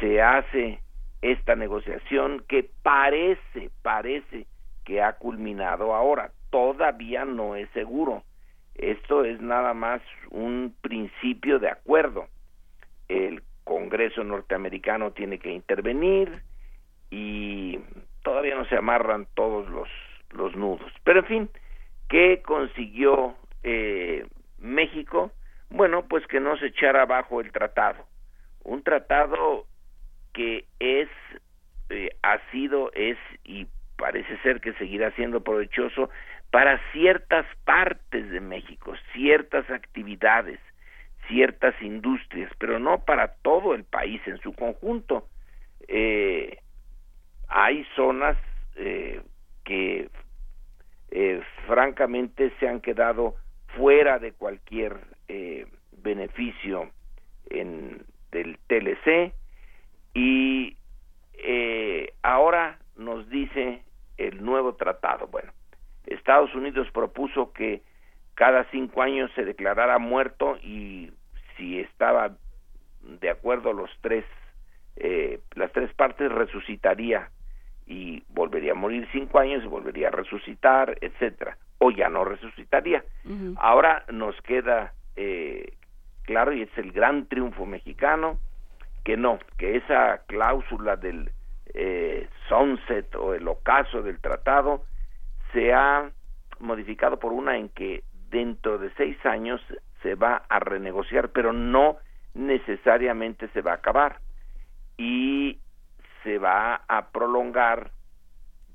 [0.00, 0.80] se hace
[1.22, 4.46] esta negociación que parece, parece
[4.84, 8.24] que ha culminado ahora, todavía no es seguro.
[8.74, 12.26] Esto es nada más un principio de acuerdo.
[13.08, 16.42] El Congreso norteamericano tiene que intervenir
[17.10, 17.78] y
[18.22, 20.90] todavía no se amarran todos los, nudos.
[21.04, 21.50] Pero en fin,
[22.08, 24.26] ¿qué consiguió eh,
[24.58, 25.30] México?
[25.70, 28.04] Bueno, pues que no se echara abajo el tratado.
[28.64, 29.66] Un tratado
[30.32, 31.08] que es,
[31.90, 33.66] eh, ha sido, es y
[33.96, 36.10] parece ser que seguirá siendo provechoso
[36.50, 40.60] para ciertas partes de México, ciertas actividades,
[41.28, 45.28] ciertas industrias, pero no para todo el país en su conjunto.
[45.88, 46.58] Eh,
[47.48, 48.36] hay zonas
[48.76, 49.20] eh,
[49.64, 50.08] que
[51.10, 53.36] eh, francamente se han quedado
[53.76, 54.96] fuera de cualquier
[55.28, 55.66] eh,
[56.02, 56.90] beneficio
[57.50, 58.02] en,
[58.32, 59.32] del TLC
[60.14, 60.76] y
[61.34, 63.82] eh, ahora nos dice
[64.16, 65.28] el nuevo tratado.
[65.28, 65.52] Bueno,
[66.06, 67.82] Estados Unidos propuso que
[68.34, 71.12] cada cinco años se declarara muerto y
[71.56, 72.36] si estaba
[73.02, 74.24] de acuerdo los tres
[74.96, 77.30] eh, las tres partes resucitaría
[77.86, 83.04] y volvería a morir cinco años y volvería a resucitar etcétera o ya no resucitaría
[83.56, 85.74] ahora nos queda eh,
[86.24, 88.38] claro y es el gran triunfo mexicano
[89.04, 91.30] que no que esa cláusula del
[91.74, 94.84] eh, sunset o el ocaso del tratado
[95.52, 96.10] se ha
[96.60, 99.60] modificado por una en que dentro de seis años
[100.02, 101.98] se va a renegociar, pero no
[102.34, 104.18] necesariamente se va a acabar
[104.96, 105.58] y
[106.22, 107.90] se va a prolongar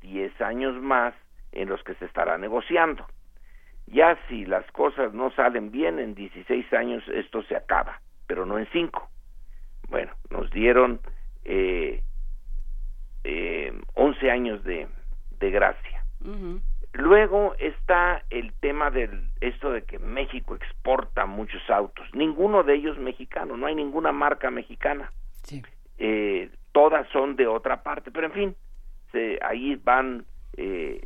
[0.02, 1.14] diez años más
[1.52, 3.06] en los que se estará negociando.
[3.88, 8.60] Ya si las cosas no salen bien en 16 años esto se acaba, pero no
[8.60, 9.10] en cinco.
[9.90, 11.00] Bueno, nos dieron
[11.46, 12.04] eh,
[13.24, 14.88] eh, 11 años de,
[15.40, 16.04] de gracia.
[16.94, 22.08] Luego está el tema del esto de que México exporta muchos autos.
[22.14, 25.12] Ninguno de ellos mexicano, no hay ninguna marca mexicana.
[26.00, 28.56] Eh, todas son de otra parte, pero en fin,
[29.12, 30.26] se, ahí van
[30.58, 31.06] eh,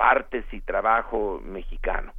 [0.00, 2.14] partes y trabajo mexicano.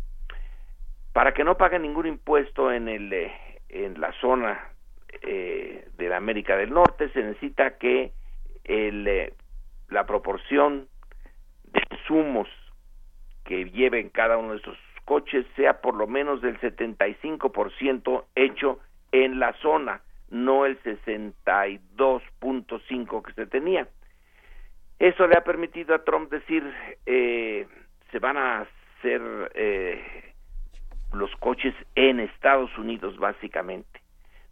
[1.14, 3.34] Para que no paguen ningún impuesto en el eh,
[3.70, 4.68] en la zona
[5.24, 8.12] eh, de la América del Norte se necesita que
[8.66, 9.34] el, eh,
[9.90, 10.90] la proporción
[11.74, 12.48] de insumos
[13.46, 18.80] que lleven cada uno de estos coches sea por lo menos del 75% hecho
[19.12, 23.88] en la zona, no el 62.5 que se tenía.
[25.02, 26.64] Eso le ha permitido a Trump decir,
[27.08, 27.66] eh,
[28.12, 30.00] se van a hacer eh,
[31.12, 34.00] los coches en Estados Unidos básicamente.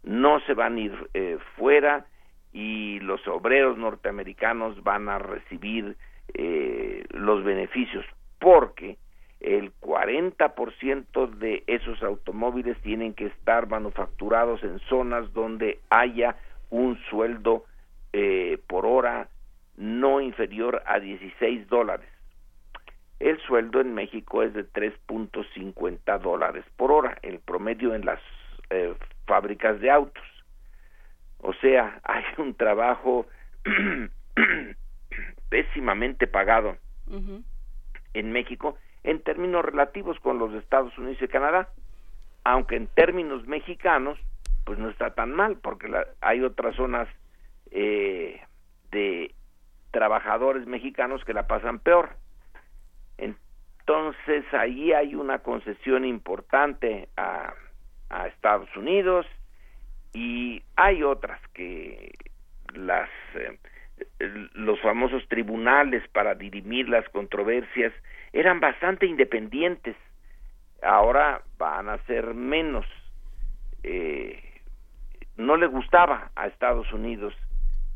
[0.02, 2.04] No se van a ir eh, fuera
[2.52, 5.96] y los obreros norteamericanos van a recibir
[6.34, 8.04] eh, los beneficios
[8.40, 8.98] porque
[9.38, 16.34] el 40% de esos automóviles tienen que estar manufacturados en zonas donde haya
[16.70, 17.66] un sueldo
[18.12, 19.28] eh, por hora
[19.80, 22.06] no inferior a 16 dólares.
[23.18, 28.20] El sueldo en México es de 3.50 dólares por hora, el promedio en las
[28.68, 28.94] eh,
[29.26, 30.22] fábricas de autos.
[31.38, 33.26] O sea, hay un trabajo
[35.48, 36.76] pésimamente pagado
[38.12, 41.70] en México en términos relativos con los Estados Unidos y Canadá,
[42.44, 44.18] aunque en términos mexicanos,
[44.64, 45.90] pues no está tan mal, porque
[46.20, 47.08] hay otras zonas
[47.70, 48.40] eh,
[48.90, 49.34] de
[49.90, 52.10] trabajadores mexicanos que la pasan peor.
[53.18, 57.54] Entonces ahí hay una concesión importante a
[58.26, 59.26] Estados Unidos
[60.12, 62.12] y hay otras que
[62.74, 63.58] las eh,
[64.54, 67.92] los famosos tribunales para dirimir las controversias
[68.32, 69.96] eran bastante independientes
[70.82, 72.86] ahora van a ser menos
[73.82, 74.42] eh,
[75.36, 77.34] no le gustaba a Estados Unidos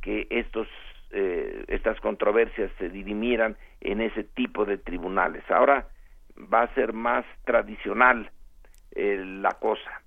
[0.02, 0.68] que estos
[1.14, 5.48] eh, estas controversias se dirimieran en ese tipo de tribunales.
[5.48, 5.86] Ahora
[6.52, 8.30] va a ser más tradicional
[8.96, 10.02] la cosa.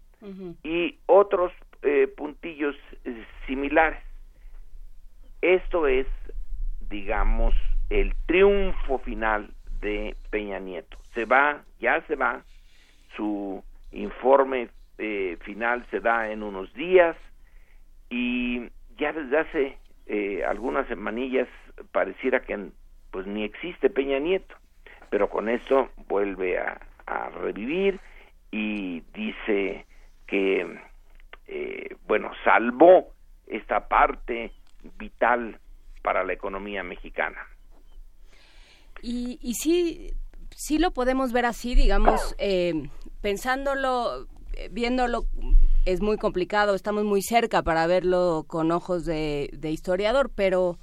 [0.63, 1.51] Y otros
[1.83, 2.75] eh, puntillos
[3.05, 4.03] eh, similares.
[5.41, 6.07] Esto es,
[6.89, 7.53] digamos,
[7.89, 10.97] el triunfo final de Peña Nieto.
[11.13, 12.43] Se va, ya se va,
[13.15, 17.15] su informe eh, final se da en unos días.
[18.09, 19.77] Y ya desde hace
[20.07, 21.47] eh, algunas semanillas
[21.91, 22.69] pareciera que
[23.11, 24.55] pues ni existe Peña Nieto,
[25.09, 26.79] pero con esto vuelve a,
[27.41, 28.01] revivir
[28.51, 29.85] y dice
[30.25, 30.79] que
[31.47, 33.13] eh, bueno salvó
[33.47, 34.51] esta parte
[34.97, 35.59] vital
[36.01, 37.39] para la economía mexicana.
[39.01, 40.13] Y, y sí,
[40.49, 42.89] sí lo podemos ver así, digamos, eh,
[43.21, 44.27] pensándolo,
[44.71, 45.25] viéndolo,
[45.87, 50.75] es muy complicado, estamos muy cerca para verlo con ojos de, historiador, pero,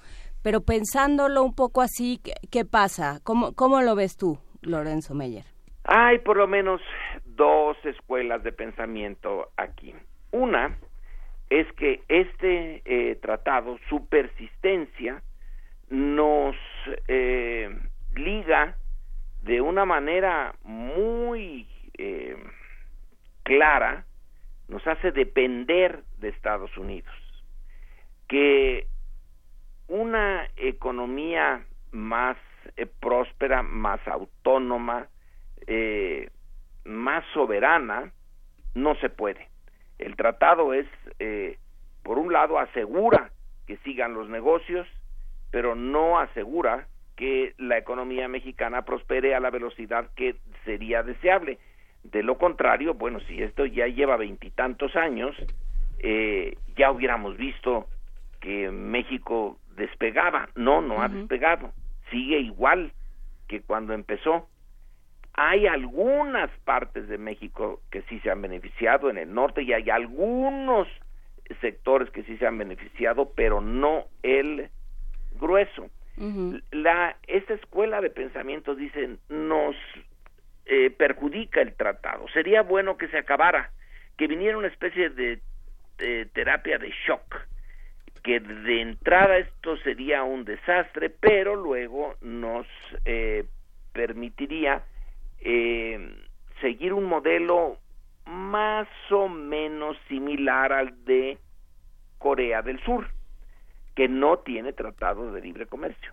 [0.42, 2.20] pero pensándolo un poco así,
[2.50, 3.20] ¿qué, pasa?
[3.22, 5.44] ¿Cómo, ¿Cómo lo ves tú, Lorenzo Meyer?
[5.84, 6.80] Hay por lo menos
[7.26, 9.94] dos escuelas de pensamiento aquí.
[10.30, 10.78] Una
[11.50, 15.22] es que este eh, tratado, su persistencia,
[15.90, 16.56] nos
[17.08, 17.68] eh,
[18.16, 18.78] liga
[19.42, 21.68] de una manera muy
[21.98, 22.36] eh,
[23.42, 24.06] clara,
[24.68, 27.14] nos hace depender de Estados Unidos.
[28.28, 28.86] Que
[29.88, 32.36] una economía más
[32.76, 35.08] eh, próspera, más autónoma,
[35.66, 36.30] eh,
[36.84, 38.12] más soberana,
[38.74, 39.48] no se puede.
[39.98, 40.86] El tratado es,
[42.02, 43.30] por un lado, asegura
[43.66, 44.88] que sigan los negocios,
[45.50, 51.58] pero no asegura que la economía mexicana prospere a la velocidad que sería deseable.
[52.04, 55.34] De lo contrario, bueno, si esto ya lleva veintitantos años,
[55.98, 57.86] eh, ya hubiéramos visto
[58.40, 60.48] que México despegaba.
[60.54, 61.72] No, no ha despegado.
[62.10, 62.92] Sigue igual
[63.48, 64.48] que cuando empezó.
[65.32, 69.90] Hay algunas partes de México que sí se han beneficiado en el norte y hay
[69.90, 70.86] algunos
[71.60, 74.68] sectores que sí se han beneficiado, pero no el
[75.40, 75.90] grueso
[76.70, 79.74] la, esta escuela de pensamiento, dicen, nos
[80.66, 82.26] eh, perjudica el tratado.
[82.28, 83.70] Sería bueno que se acabara,
[84.16, 85.40] que viniera una especie de,
[86.32, 87.36] terapia de shock,
[88.22, 92.66] que de entrada esto sería un desastre, pero luego nos
[93.04, 93.44] eh,
[93.92, 94.82] permitiría
[95.40, 96.16] eh,
[96.60, 97.78] seguir un modelo
[98.24, 101.38] más o menos similar al de
[102.18, 103.06] Corea del Sur
[103.94, 106.12] que no tiene tratado de libre comercio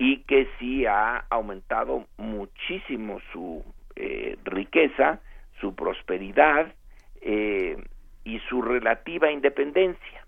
[0.00, 3.62] y que sí ha aumentado muchísimo su
[3.96, 5.20] eh, riqueza,
[5.60, 6.72] su prosperidad
[7.20, 7.76] eh,
[8.24, 10.26] y su relativa independencia.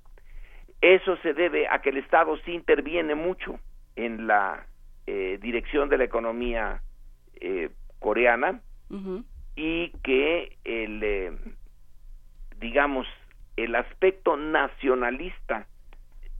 [0.83, 3.59] Eso se debe a que el Estado sí interviene mucho
[3.97, 4.67] en la
[5.07, 6.83] eh, dirección de la economía
[7.99, 8.61] coreana
[9.57, 11.39] y que el
[12.61, 13.07] digamos
[13.57, 15.67] el aspecto nacionalista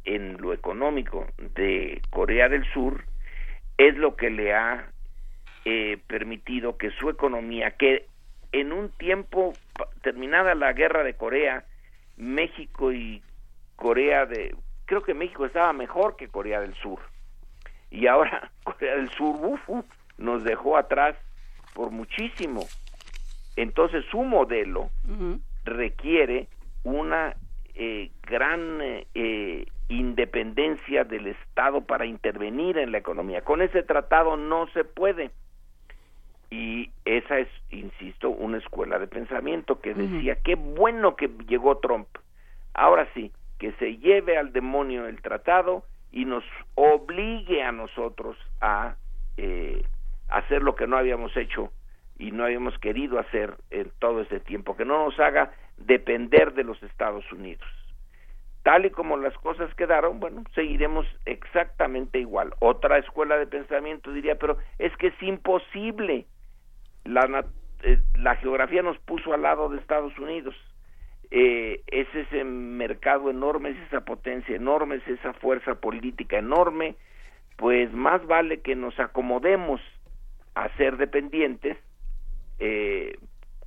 [0.05, 1.27] en lo económico
[1.57, 3.05] de Corea del Sur
[3.79, 4.91] es lo que le ha
[5.65, 8.07] eh, permitido que su economía, que
[8.53, 9.53] en un tiempo
[10.03, 11.65] terminada la guerra de Corea,
[12.17, 13.23] México y
[13.77, 14.55] Corea de,
[14.85, 17.01] creo que México estaba mejor que Corea del Sur.
[17.91, 19.37] Y ahora Corea del Sur,
[20.19, 21.17] nos dejó atrás
[21.75, 22.67] por muchísimo.
[23.57, 24.91] Entonces su modelo
[25.65, 26.49] requiere
[26.85, 27.37] una
[27.75, 28.79] eh, gran
[29.15, 33.43] eh, independencia del Estado para intervenir en la economía.
[33.43, 35.31] Con ese tratado no se puede.
[36.51, 42.09] Y esa es, insisto, una escuela de pensamiento que decía, qué bueno que llegó Trump.
[42.75, 46.45] Ahora sí, que se lleve al demonio el tratado y nos
[46.75, 48.97] obligue a nosotros a
[49.39, 49.83] eh,
[50.29, 51.73] hacer lo que no habíamos hecho
[52.19, 56.65] y no habíamos querido hacer en todo este tiempo, que no nos haga depender de
[56.65, 57.67] los Estados Unidos
[58.63, 62.55] tal y como las cosas quedaron, bueno, seguiremos exactamente igual.
[62.61, 66.27] Otra escuela de pensamiento diría, pero es que es imposible.
[67.05, 67.45] La,
[67.83, 70.55] eh, la geografía nos puso al lado de Estados Unidos.
[71.31, 76.95] Eh, es ese mercado enorme, es esa potencia enorme, es esa fuerza política enorme,
[77.57, 79.81] pues más vale que nos acomodemos
[80.55, 81.79] a ser dependientes
[82.59, 83.17] eh,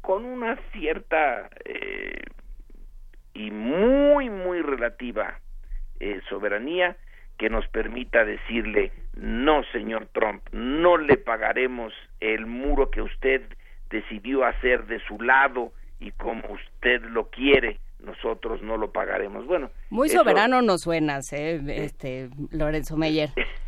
[0.01, 2.21] con una cierta eh,
[3.35, 5.39] y muy, muy relativa
[5.99, 6.95] eh, soberanía
[7.37, 13.41] que nos permita decirle, no, señor Trump, no le pagaremos el muro que usted
[13.89, 19.45] decidió hacer de su lado y como usted lo quiere, nosotros no lo pagaremos.
[19.45, 21.61] Bueno, muy soberano nos suenas, ¿eh?
[21.67, 23.29] este Lorenzo Meyer.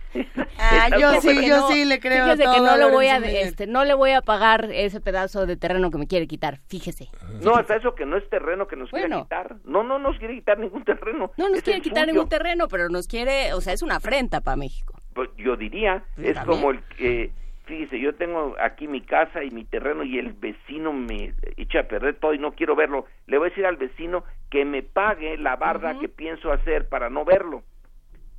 [0.60, 2.26] ah, yo sí, yo sí le creo.
[2.26, 5.58] Fíjese que no, lo voy a, este, no le voy a pagar ese pedazo de
[5.58, 7.10] terreno que me quiere quitar, fíjese.
[7.42, 9.56] No, hasta eso que no es terreno que nos quiere quitar.
[9.64, 11.32] No, no nos quiere quitar ningún terreno.
[11.38, 14.58] No nos quiere quitar ningún terreno, pero nos quiere, o sea, es una afrenta para
[14.58, 15.00] México.
[15.14, 17.32] Pues yo diría, es como el que
[17.68, 21.84] fíjese, yo tengo aquí mi casa y mi terreno y el vecino me echa a
[21.84, 23.06] perder todo y no quiero verlo.
[23.28, 27.10] Le voy a decir al vecino que me pague la barda que pienso hacer para
[27.10, 27.64] no verlo.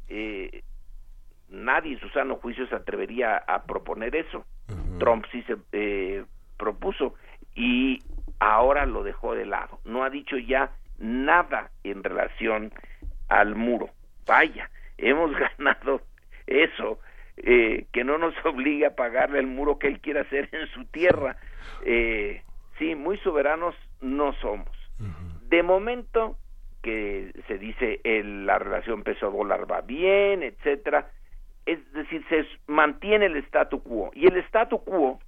[0.08, 0.62] Eh,
[1.50, 4.44] nadie en su sano juicio se atrevería a proponer eso.
[4.98, 6.24] Trump sí se eh,
[6.56, 7.14] propuso
[7.54, 8.02] y
[8.40, 9.80] ahora lo dejó de lado.
[9.84, 12.72] No ha dicho ya nada en relación
[13.28, 13.90] al muro.
[14.26, 16.02] Vaya, hemos ganado
[16.46, 16.98] eso,
[17.36, 20.84] eh, que no nos obligue a pagarle el muro que él quiera hacer en su
[20.86, 21.36] tierra.
[21.84, 22.42] Eh,
[22.78, 24.68] sí, muy soberanos no somos.
[25.48, 26.36] De momento
[26.82, 31.10] que se dice el, la relación peso dólar va bien, etcétera,
[31.68, 34.10] es decir, se mantiene el statu quo.
[34.14, 35.20] Y el statu quo,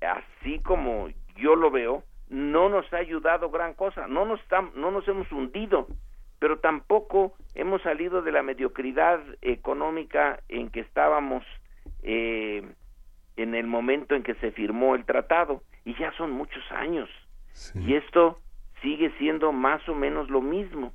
[0.00, 4.40] así como yo lo veo, no nos ha ayudado gran cosa, no nos,
[4.74, 5.86] no nos hemos hundido,
[6.40, 11.44] pero tampoco hemos salido de la mediocridad económica en que estábamos
[12.02, 12.68] eh,
[13.36, 17.08] en el momento en que se firmó el tratado, y ya son muchos años,
[17.76, 18.40] y esto
[18.82, 20.92] sigue siendo más o menos lo mismo.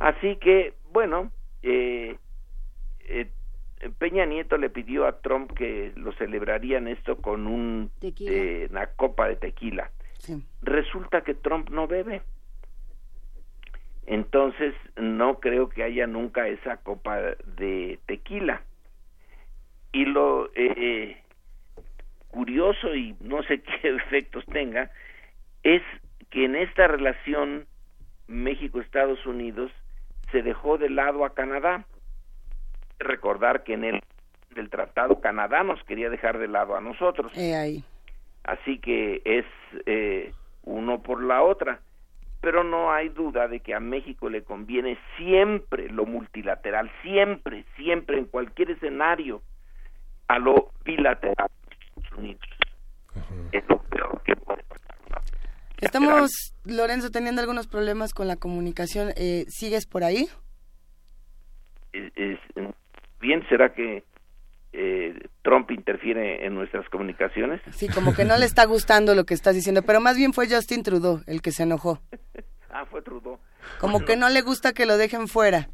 [0.00, 1.30] Así que, bueno,
[1.62, 2.16] eh,
[3.00, 3.28] eh,
[3.98, 7.90] Peña Nieto le pidió a Trump que lo celebrarían esto con un,
[8.70, 9.90] una copa de tequila.
[10.62, 12.22] Resulta que Trump no bebe.
[14.06, 17.18] Entonces no creo que haya nunca esa copa
[17.56, 18.62] de tequila.
[19.92, 21.16] Y lo eh,
[22.34, 24.90] curioso y no sé qué efectos tenga
[25.62, 25.82] es
[26.30, 27.66] que en esta relación
[28.26, 29.70] México-Estados Unidos
[30.32, 31.86] se dejó de lado a Canadá.
[32.98, 34.02] Recordar que en el
[34.54, 37.32] del tratado Canadá nos quería dejar de lado a nosotros.
[38.44, 39.44] Así que es
[39.86, 41.80] eh, uno por la otra.
[42.40, 48.18] Pero no hay duda de que a México le conviene siempre lo multilateral, siempre, siempre,
[48.18, 49.42] en cualquier escenario,
[50.28, 51.48] a lo bilateral.
[53.50, 54.62] Es lo peor que puede
[55.80, 59.12] Estamos, Lorenzo, teniendo algunos problemas con la comunicación.
[59.16, 60.28] Eh, ¿Sigues por ahí?
[63.24, 64.04] Bien, ¿será que
[64.76, 67.60] eh, Trump interfiere en nuestras comunicaciones.
[67.70, 70.48] Sí, como que no le está gustando lo que estás diciendo, pero más bien fue
[70.48, 72.00] Justin Trudeau el que se enojó.
[72.70, 73.38] ah, fue Trudeau.
[73.78, 75.68] Como que no le gusta que lo dejen fuera.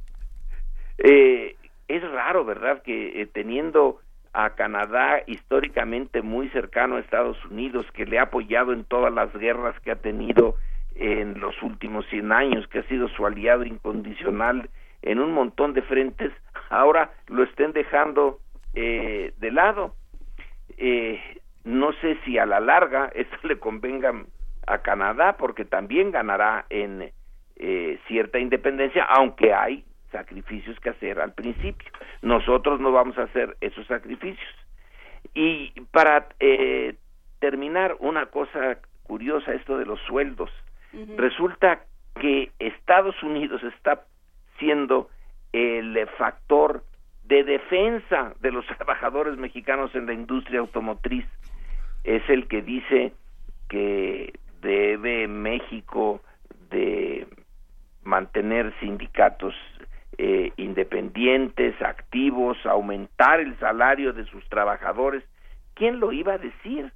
[0.98, 1.56] Eh,
[1.88, 2.82] es raro, ¿verdad?
[2.82, 4.00] Que eh, teniendo
[4.34, 9.32] a Canadá históricamente muy cercano a Estados Unidos, que le ha apoyado en todas las
[9.32, 10.56] guerras que ha tenido
[10.94, 14.68] en los últimos 100 años, que ha sido su aliado incondicional
[15.02, 16.32] en un montón de frentes,
[16.68, 18.38] ahora lo estén dejando
[18.74, 19.94] eh, de lado.
[20.76, 21.20] Eh,
[21.64, 24.12] no sé si a la larga esto le convenga
[24.66, 27.10] a Canadá porque también ganará en
[27.56, 31.90] eh, cierta independencia, aunque hay sacrificios que hacer al principio.
[32.22, 34.48] Nosotros no vamos a hacer esos sacrificios.
[35.34, 36.96] Y para eh,
[37.38, 40.50] terminar, una cosa curiosa, esto de los sueldos.
[41.16, 41.82] Resulta
[42.20, 44.04] que Estados Unidos está
[44.60, 45.10] siendo
[45.52, 46.84] el factor
[47.24, 51.26] de defensa de los trabajadores mexicanos en la industria automotriz
[52.04, 53.12] es el que dice
[53.68, 54.32] que
[54.62, 56.20] debe México
[56.70, 57.26] de
[58.02, 59.54] mantener sindicatos
[60.18, 65.24] eh, independientes, activos, aumentar el salario de sus trabajadores.
[65.74, 66.92] ¿Quién lo iba a decir?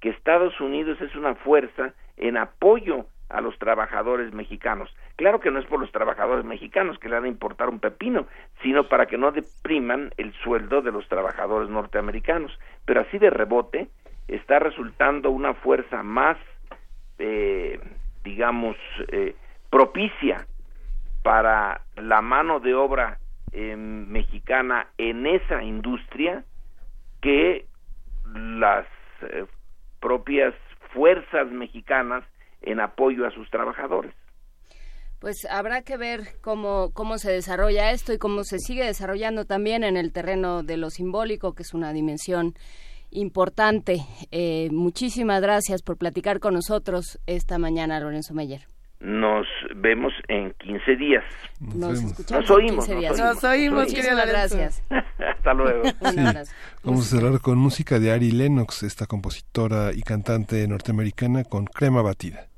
[0.00, 4.94] Que Estados Unidos es una fuerza en apoyo a los trabajadores mexicanos.
[5.16, 8.26] Claro que no es por los trabajadores mexicanos que le van a importar un pepino,
[8.62, 12.58] sino para que no depriman el sueldo de los trabajadores norteamericanos.
[12.84, 13.88] Pero así de rebote
[14.28, 16.38] está resultando una fuerza más,
[17.18, 17.80] eh,
[18.24, 18.76] digamos,
[19.08, 19.34] eh,
[19.70, 20.46] propicia
[21.22, 23.18] para la mano de obra
[23.52, 26.44] eh, mexicana en esa industria
[27.20, 27.66] que
[28.34, 28.86] las
[30.00, 30.54] propias
[30.92, 32.24] fuerzas mexicanas
[32.62, 34.14] en apoyo a sus trabajadores.
[35.20, 39.82] Pues habrá que ver cómo, cómo se desarrolla esto y cómo se sigue desarrollando también
[39.82, 42.54] en el terreno de lo simbólico, que es una dimensión
[43.10, 44.00] importante.
[44.30, 48.68] Eh, muchísimas gracias por platicar con nosotros esta mañana, Lorenzo Meyer.
[49.00, 49.46] Nos
[49.76, 51.24] vemos en 15 días.
[51.60, 52.88] Nos, escuchamos oímos.
[52.88, 54.82] En Nos oímos, gracias.
[55.18, 55.82] Hasta luego.
[56.82, 62.02] Vamos a cerrar con música de Ari Lennox, esta compositora y cantante norteamericana con crema
[62.02, 62.48] batida.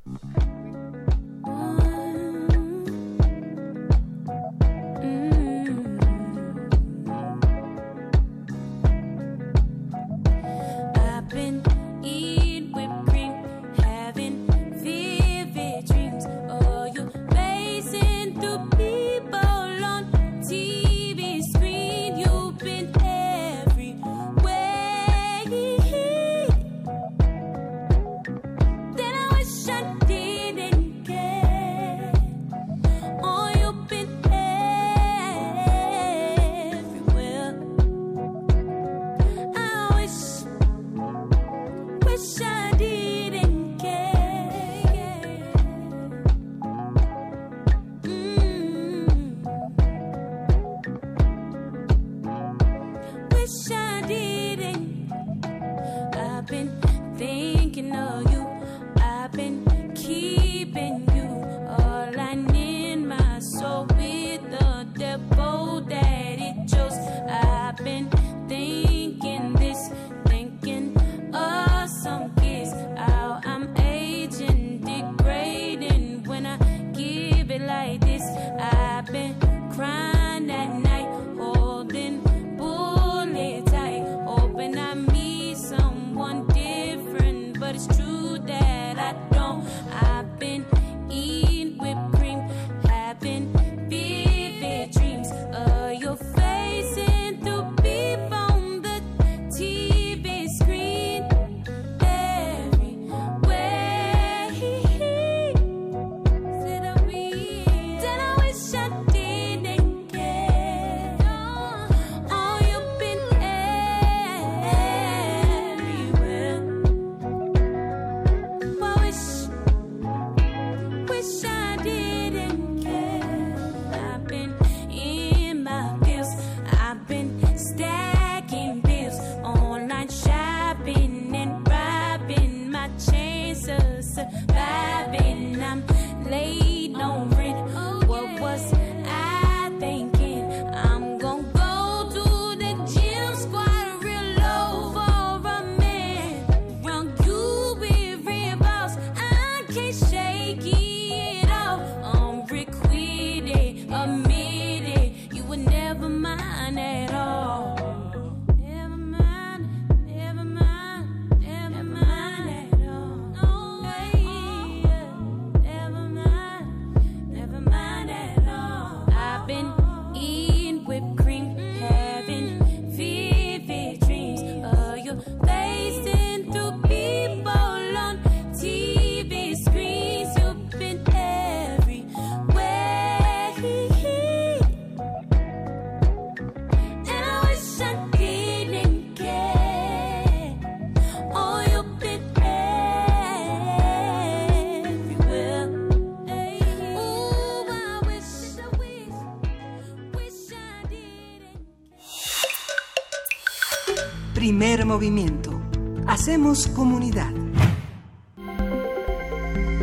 [204.60, 205.58] Movimiento.
[206.06, 207.30] Hacemos comunidad.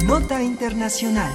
[0.05, 1.33] Nota Internacional.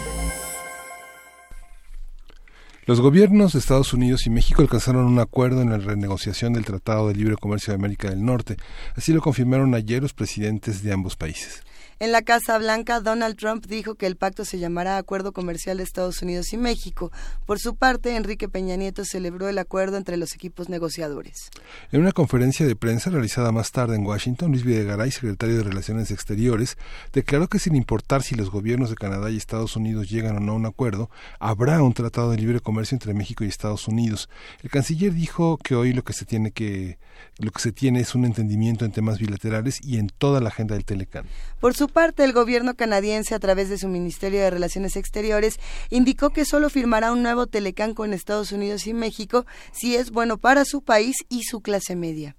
[2.87, 7.09] Los gobiernos de Estados Unidos y México alcanzaron un acuerdo en la renegociación del Tratado
[7.09, 8.59] de Libre Comercio de América del Norte.
[8.95, 11.65] Así lo confirmaron ayer los presidentes de ambos países.
[12.03, 15.85] En la Casa Blanca, Donald Trump dijo que el pacto se llamará Acuerdo Comercial de
[15.85, 17.13] Estados Unidos y México.
[17.47, 21.49] Por su parte, Enrique Peña Nieto celebró el acuerdo entre los equipos negociadores.
[21.93, 26.11] En una conferencia de prensa realizada más tarde en Washington, Luis Videgaray, secretario de Relaciones
[26.11, 26.77] Exteriores,
[27.13, 30.55] declaró que sin importar si los gobiernos de Canadá y Estados Unidos llegan o no
[30.55, 31.09] a un acuerdo,
[31.39, 34.29] habrá un tratado de libre comercio entre México y Estados Unidos.
[34.65, 36.99] El canciller dijo que hoy lo que se tiene que
[37.39, 40.75] lo que se tiene es un entendimiento en temas bilaterales y en toda la agenda
[40.75, 41.27] del Telecán.
[41.61, 45.59] Por su parte, el gobierno canadiense, a través de su Ministerio de Relaciones Exteriores,
[45.91, 50.39] indicó que solo firmará un nuevo Telecán con Estados Unidos y México si es bueno
[50.39, 52.37] para su país y su clase media.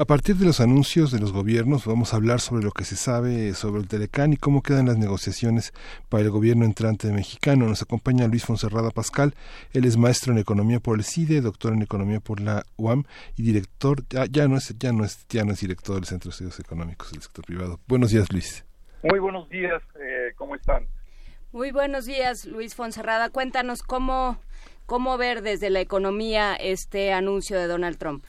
[0.00, 2.94] A partir de los anuncios de los gobiernos vamos a hablar sobre lo que se
[2.94, 5.72] sabe sobre el Telecán y cómo quedan las negociaciones
[6.08, 7.66] para el gobierno entrante mexicano.
[7.66, 9.34] Nos acompaña Luis Fonserrada Pascal,
[9.72, 13.06] él es maestro en economía por el CIDE, doctor en economía por la UAM
[13.36, 16.32] y director, ya, no es ya no es ya no es director del Centro de
[16.32, 17.80] Estudios Económicos del sector privado.
[17.88, 18.64] Buenos días, Luis.
[19.02, 20.86] Muy buenos días, eh, ¿cómo están?
[21.50, 23.30] Muy buenos días, Luis Fonserrada.
[23.30, 24.38] Cuéntanos cómo
[24.86, 28.22] cómo ver desde la economía este anuncio de Donald Trump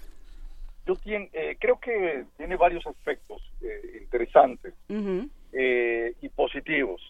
[0.90, 4.74] yo eh, creo que tiene varios aspectos eh, interesantes
[5.52, 7.02] eh, y positivos.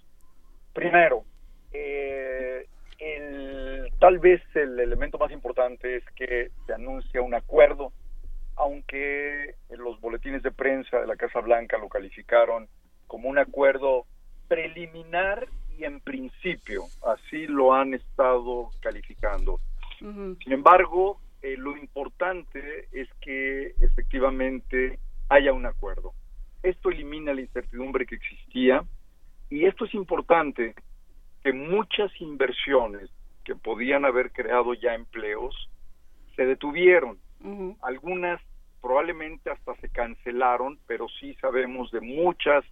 [0.74, 1.24] Primero,
[4.00, 7.92] tal vez el elemento más importante es que se anuncia un acuerdo,
[8.56, 12.68] aunque los boletines de prensa de la Casa Blanca lo calificaron
[13.08, 14.06] como un acuerdo
[14.48, 15.48] preliminar
[15.78, 19.60] y en principio, así lo han estado calificando.
[20.00, 25.00] Sin embargo, eh, lo importante es que efectivamente
[25.30, 26.14] haya un acuerdo.
[26.64, 28.84] Esto elimina la incertidumbre que existía
[29.50, 30.76] y esto es importante
[31.44, 33.10] que muchas inversiones
[33.46, 35.70] que podían haber creado ya empleos
[36.36, 37.18] se detuvieron.
[37.82, 38.42] Algunas
[38.82, 42.66] probablemente hasta se cancelaron, pero sí sabemos de muchas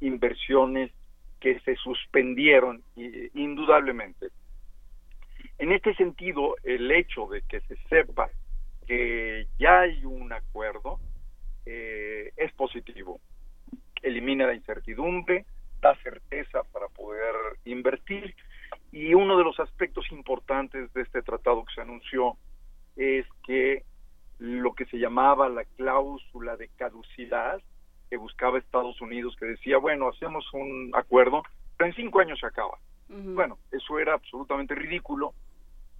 [0.00, 0.90] inversiones
[1.40, 2.82] que se suspendieron
[3.34, 4.28] indudablemente.
[5.58, 8.30] En este sentido, el hecho de que se sepa
[8.86, 11.00] que ya hay un acuerdo
[11.66, 13.20] eh, es positivo.
[14.02, 15.44] Elimina la incertidumbre,
[15.80, 18.34] da certeza para poder invertir
[18.92, 22.36] y uno de los aspectos importantes de este tratado que se anunció
[22.96, 23.84] es que
[24.38, 27.60] lo que se llamaba la cláusula de caducidad
[28.08, 31.42] que buscaba Estados Unidos, que decía, bueno, hacemos un acuerdo,
[31.76, 32.78] pero en cinco años se acaba.
[33.08, 35.34] Bueno, eso era absolutamente ridículo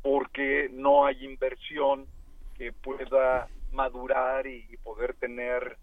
[0.02, 2.06] porque no hay inversión
[2.56, 5.76] que pueda madurar y poder tener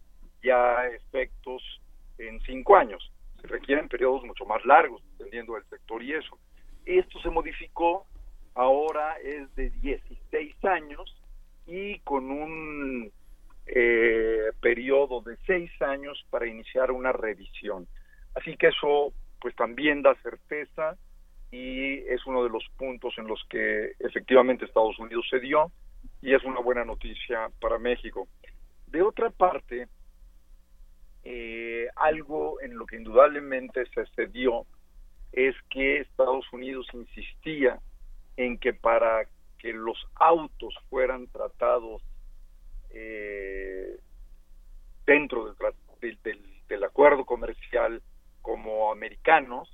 [0.43, 1.61] ya efectos
[2.17, 3.11] en cinco años.
[3.41, 6.37] Se requieren periodos mucho más largos, dependiendo del sector y eso.
[6.85, 8.05] Esto se modificó,
[8.53, 11.21] ahora es de 16 años
[11.65, 13.11] y con un
[13.65, 17.87] eh, periodo de seis años para iniciar una revisión.
[18.35, 20.97] Así que eso pues también da certeza
[21.55, 25.71] y es uno de los puntos en los que efectivamente Estados Unidos se dio
[26.21, 28.27] y es una buena noticia para México.
[28.87, 29.87] De otra parte,
[31.23, 34.65] eh, algo en lo que indudablemente se cedió
[35.31, 37.79] es que Estados Unidos insistía
[38.35, 39.25] en que para
[39.57, 42.01] que los autos fueran tratados
[42.89, 43.97] eh,
[45.05, 45.55] dentro
[46.01, 46.19] del,
[46.67, 48.01] del, acuerdo comercial
[48.41, 49.69] como americanos,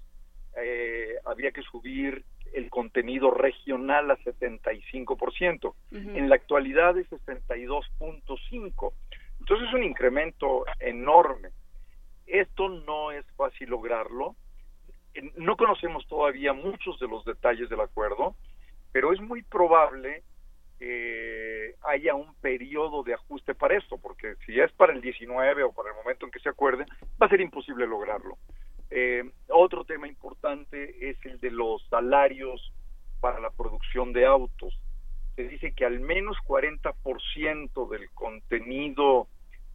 [0.58, 2.24] eh, había que subir
[2.54, 5.74] el contenido regional a 75%.
[5.92, 8.94] En la actualidad es 62.5%.
[9.40, 11.50] Entonces es un incremento enorme.
[12.28, 14.36] Esto no es fácil lograrlo.
[15.36, 18.36] No conocemos todavía muchos de los detalles del acuerdo,
[18.92, 20.24] pero es muy probable
[20.80, 25.72] que haya un periodo de ajuste para esto, porque si es para el 19 o
[25.74, 26.86] para el momento en que se acuerde,
[27.22, 28.38] va a ser imposible lograrlo.
[28.92, 32.74] Eh, otro tema importante es el de los salarios
[33.22, 34.78] para la producción de autos.
[35.36, 39.28] Se dice que al menos 40% del contenido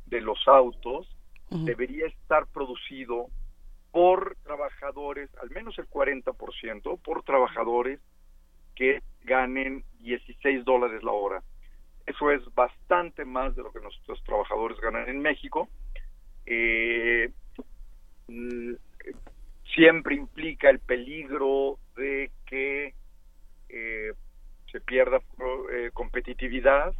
[0.04, 1.08] de los autos
[1.48, 3.28] debería estar producido
[3.92, 8.00] por trabajadores, al menos el 40%, por trabajadores
[8.74, 11.42] que ganen 16 dólares la hora.
[12.04, 15.68] Eso es bastante más de lo que nuestros trabajadores ganan en México.
[16.44, 17.30] Eh,
[19.74, 22.94] siempre implica el peligro de que
[23.68, 24.12] eh,
[24.70, 25.20] se pierda
[25.72, 26.94] eh, competitividad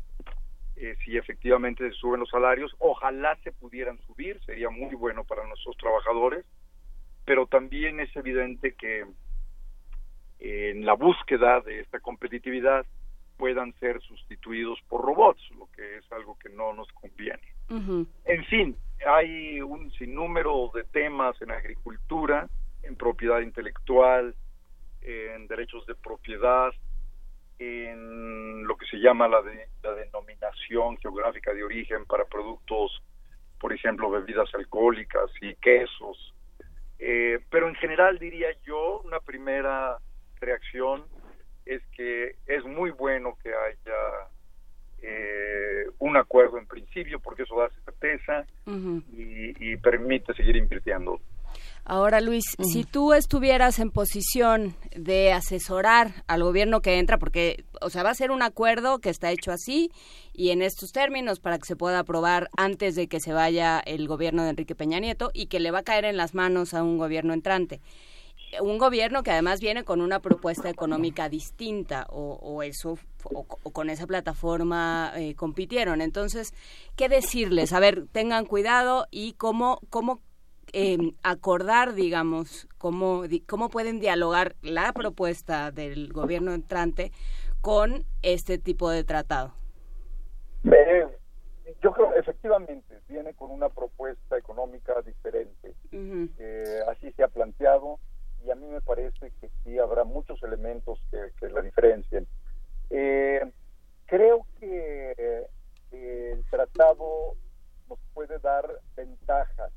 [1.04, 2.74] si efectivamente se suben los salarios.
[2.78, 6.44] Ojalá se pudieran subir, sería muy bueno para nuestros trabajadores,
[7.24, 9.06] pero también es evidente que
[10.38, 12.84] en la búsqueda de esta competitividad
[13.36, 17.54] puedan ser sustituidos por robots, lo que es algo que no nos conviene.
[18.24, 18.76] En fin,
[19.06, 22.48] hay un sinnúmero de temas en agricultura,
[22.82, 24.34] en propiedad intelectual,
[25.02, 26.72] en derechos de propiedad,
[27.58, 33.02] en lo que se llama la, de, la denominación geográfica de origen para productos,
[33.58, 36.34] por ejemplo, bebidas alcohólicas y quesos.
[36.98, 39.98] Eh, pero en general diría yo, una primera
[40.40, 41.04] reacción
[41.66, 44.28] es que es muy bueno que haya
[45.02, 48.46] eh, un acuerdo en principio porque eso da certeza
[49.12, 51.20] y, permite seguir invirtiendo.
[51.84, 57.90] Ahora, Luis, si tú estuvieras en posición de asesorar al gobierno que entra, porque, o
[57.90, 59.92] sea, va a ser un acuerdo que está hecho así
[60.32, 64.08] y en estos términos para que se pueda aprobar antes de que se vaya el
[64.08, 66.82] gobierno de Enrique Peña Nieto y que le va a caer en las manos a
[66.82, 67.80] un gobierno entrante
[68.60, 74.06] un gobierno que además viene con una propuesta económica distinta o, eso o, con esa
[74.06, 76.00] plataforma eh, compitieron.
[76.00, 76.54] Entonces,
[76.96, 77.72] ¿qué decirles?
[77.72, 80.20] A ver, tengan cuidado y cómo, cómo
[80.72, 87.12] em, acordar, digamos, cómo, cómo pueden dialogar la propuesta del gobierno entrante
[87.60, 89.54] con este tipo de tratado.
[91.82, 95.74] yo creo efectivamente viene con una propuesta económica diferente.
[95.92, 96.80] Eh,
[97.16, 97.98] se ha planteado
[98.44, 102.26] y a mí me parece que sí habrá muchos elementos que, la diferencien.
[102.90, 103.40] Eh,
[104.06, 107.34] creo que eh, el tratado
[107.88, 109.72] nos puede dar ventajas.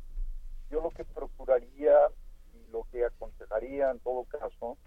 [0.69, 1.95] Yo lo que procuraría
[2.53, 4.77] y lo que aconsejaría en todo caso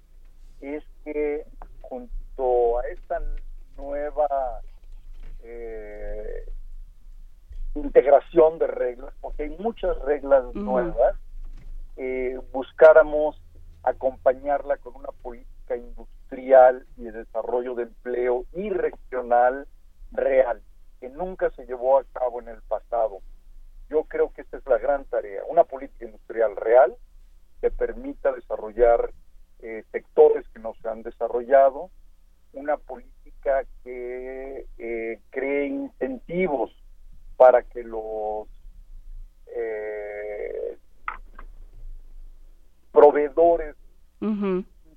[0.60, 1.44] es que
[1.81, 3.20] junto a esta
[3.77, 4.60] nueva
[5.43, 6.44] eh,
[7.74, 10.01] integración de reglas, porque hay muchas
[10.54, 11.16] reglas nuevas,
[12.52, 13.40] buscáramos
[13.82, 19.66] acompañarla con una política industrial y de desarrollo de empleo y regional
[20.12, 20.62] real.
[21.00, 23.22] que nunca se llevó a cabo en el pasado.
[23.90, 26.96] Yo creo que esta es la gran tarea, una política industrial real
[27.60, 29.12] que permita desarrollar
[29.58, 31.90] eh, sectores que no se han desarrollado,
[32.52, 36.70] una política que eh, cree incentivos
[37.36, 38.46] para que los
[39.48, 40.78] eh,
[42.92, 43.74] proveedores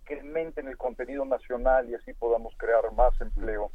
[0.05, 3.71] incrementen el contenido nacional y así podamos crear más empleo.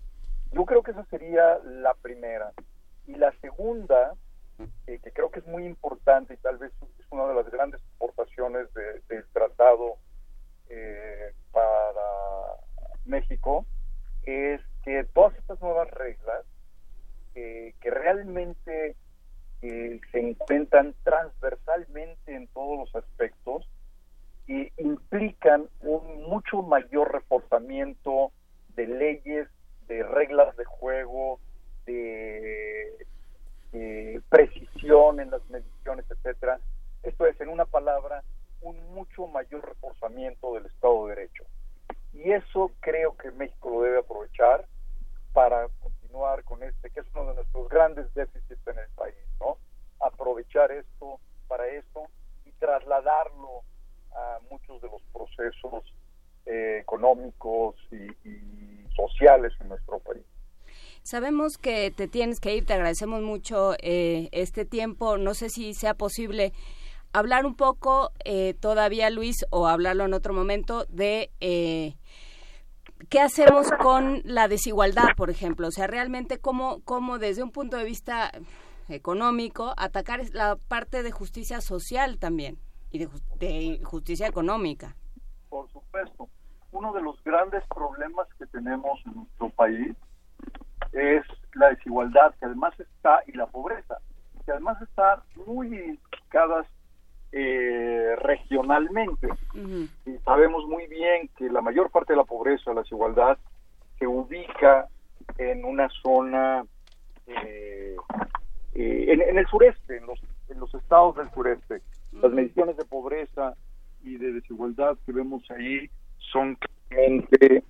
[0.53, 2.53] Yo creo que esa sería la primera.
[3.07, 4.15] Y la segunda,
[4.87, 7.81] eh, que creo que es muy importante y tal vez es una de las grandes
[7.97, 9.97] aportaciones del tratado
[10.69, 12.57] eh, para
[13.05, 13.67] México,
[14.25, 16.45] es que todas estas nuevas reglas
[17.33, 18.97] que realmente
[19.63, 23.67] eh, se encuentran transversalmente en todos los aspectos
[24.51, 28.33] y implican un mucho mayor reforzamiento
[28.75, 29.49] de leyes,
[29.87, 31.39] de reglas de juego,
[31.87, 33.07] de,
[34.29, 36.59] precisión en las mediciones, etcétera.
[37.03, 38.23] Esto es, en una palabra,
[38.61, 41.45] un mucho mayor reforzamiento del Estado de Derecho.
[42.13, 44.67] Y eso creo que México lo debe aprovechar
[45.33, 49.59] para continuar con este, que es uno de nuestros grandes déficits en el país, ¿no?
[50.01, 52.09] Aprovechar esto para eso
[52.45, 53.63] y trasladarlo
[54.13, 55.85] a muchos de los procesos
[56.47, 58.09] eh, económicos y,
[58.95, 60.25] sociales en nuestro país.
[61.59, 65.19] Que te tienes que ir, te agradecemos mucho eh, este tiempo.
[65.19, 66.53] No sé si sea posible
[67.13, 71.31] hablar un poco eh, todavía, Luis, o hablarlo en otro momento, de
[73.09, 75.69] ¿Qué hacemos con la desigualdad, por ejemplo?
[75.69, 78.31] O sea, realmente, ¿cómo, cómo desde un punto de vista
[78.89, 82.59] económico atacar la parte de justicia social también
[82.91, 84.97] y de, justicia económica?
[85.49, 86.29] Por supuesto.
[86.73, 89.50] Uno de los grandes problemas que tenemos en nuestro
[92.11, 93.99] desigualdad, que además está, y la pobreza,
[94.45, 96.67] que además está muy identificadas
[97.33, 99.29] eh, regionalmente.
[100.07, 103.39] Y sabemos muy bien que la mayor parte de la pobreza, la desigualdad,
[103.99, 104.89] se ubica
[105.39, 106.65] en una zona,
[107.27, 107.97] eh,
[108.75, 111.83] eh, en, el sureste, en los, en los estados del sureste.
[112.13, 113.55] Las mediciones de pobreza
[114.03, 115.89] y de desigualdad que vemos ahí
[116.19, 116.57] son
[116.89, 117.63] claramente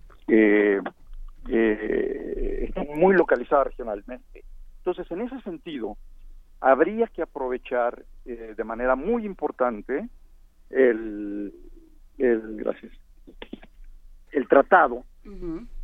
[2.94, 4.44] muy localizadas regionalmente.
[4.78, 5.96] Entonces, en ese sentido,
[6.60, 10.08] habría que aprovechar eh, de manera muy importante
[10.68, 11.52] el,
[12.18, 12.92] el gracias
[14.32, 15.04] el tratado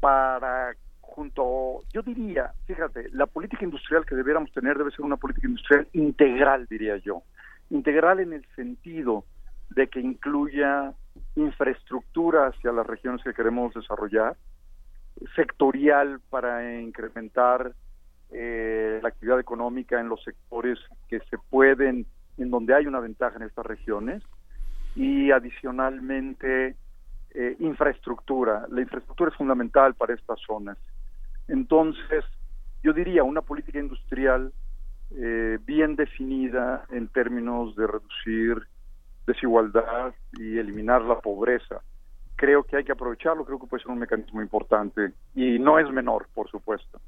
[0.00, 5.48] para junto yo diría fíjate la política industrial que debiéramos tener debe ser una política
[5.48, 7.22] industrial integral diría yo
[7.70, 9.24] integral en el sentido
[9.70, 10.92] de que incluya
[11.34, 14.36] infraestructura hacia las regiones que queremos desarrollar
[15.34, 17.72] sectorial para incrementar
[18.30, 20.78] eh, la actividad económica en los sectores
[21.08, 22.06] que se pueden,
[22.38, 24.22] en donde hay una ventaja en estas regiones,
[24.94, 26.76] y adicionalmente
[27.34, 28.66] eh, infraestructura.
[28.70, 30.78] La infraestructura es fundamental para estas zonas.
[31.48, 32.24] Entonces,
[32.82, 34.52] yo diría una política industrial
[35.10, 38.66] eh, bien definida en términos de reducir
[39.26, 41.82] desigualdad y eliminar la pobreza.
[42.36, 45.90] Creo que hay que aprovecharlo, creo que puede ser un mecanismo importante y no es
[45.90, 47.00] menor, por supuesto.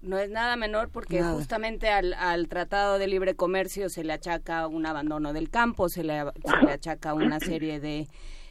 [0.00, 4.84] No es nada menor porque justamente al, Tratado de Libre Comercio se le achaca un
[4.84, 8.06] abandono del campo, se le, se le achaca una serie de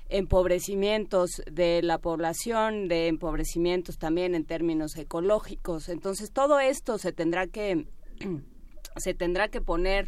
[0.09, 5.89] empobrecimientos de la población, de empobrecimientos también en términos ecológicos.
[5.89, 7.87] Entonces todo esto se tendrá que
[8.97, 10.07] se tendrá que poner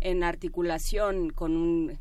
[0.00, 1.98] en articulación con un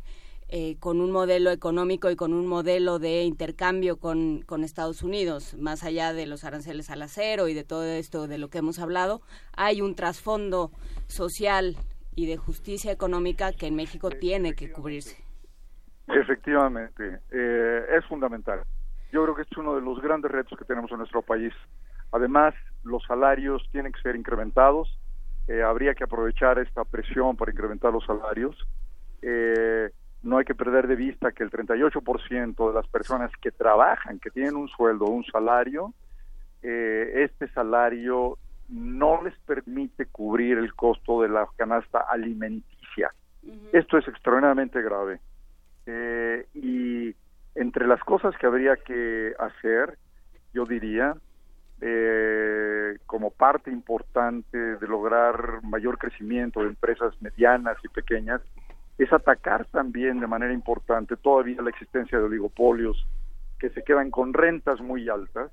[0.55, 5.57] eh, con un modelo económico y con un modelo de intercambio con, con, Estados Unidos,
[5.57, 8.77] más allá de los aranceles al acero y de todo esto de lo que hemos
[8.77, 9.21] hablado,
[9.57, 10.69] hay un trasfondo
[11.07, 11.75] social
[12.15, 15.17] y de justicia económica que en México tiene que cubrirse.
[16.07, 18.61] Efectivamente, eh, es fundamental.
[19.11, 21.51] Yo creo que es uno de los grandes retos que tenemos en nuestro país.
[22.11, 22.53] Además,
[22.83, 24.99] los salarios tienen que ser incrementados.
[25.47, 28.55] Eh, habría que aprovechar esta presión para incrementar los salarios.
[29.23, 29.89] Eh,
[30.23, 34.31] no hay que perder de vista que el 38% de las personas que trabajan, que
[34.31, 35.93] tienen un sueldo, un salario,
[36.61, 38.37] eh, este salario
[38.69, 43.11] no les permite cubrir el costo de la canasta alimenticia.
[43.73, 45.19] Esto es extraordinariamente grave.
[45.85, 47.13] Eh, y
[47.55, 49.97] entre las cosas que habría que hacer,
[50.53, 51.15] yo diría,
[51.81, 58.41] eh, como parte importante de lograr mayor crecimiento de empresas medianas y pequeñas,
[58.97, 63.05] es atacar también de manera importante todavía la existencia de oligopolios
[63.59, 65.51] que se quedan con rentas muy altas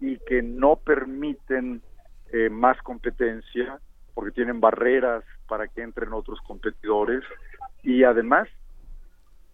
[0.00, 1.82] y que no permiten
[2.32, 3.80] eh, más competencia,
[4.14, 7.24] porque tienen barreras para que entren otros competidores
[7.82, 8.48] y además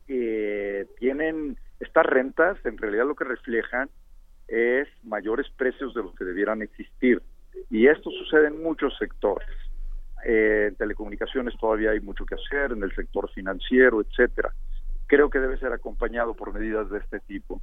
[0.08, 3.88] eh, tienen estas rentas, en realidad lo que reflejan
[4.48, 7.22] es mayores precios de los que debieran existir.
[7.70, 9.48] Y esto sucede en muchos sectores.
[10.24, 14.54] Eh, en telecomunicaciones todavía hay mucho que hacer, en el sector financiero, etcétera.
[15.06, 17.60] Creo que debe ser acompañado por medidas de este tipo.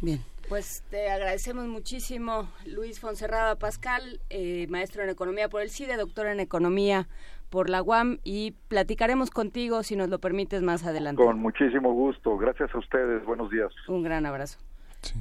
[0.00, 0.20] Bien.
[0.48, 6.26] Pues te agradecemos muchísimo, Luis Fonserrada Pascal, eh, maestro en Economía por el CIDE, doctor
[6.26, 7.08] en Economía
[7.50, 11.22] por la UAM, y platicaremos contigo, si nos lo permites, más adelante.
[11.22, 12.36] Con muchísimo gusto.
[12.36, 13.24] Gracias a ustedes.
[13.24, 13.72] Buenos días.
[13.86, 14.58] Un gran abrazo.
[15.02, 15.14] Sí.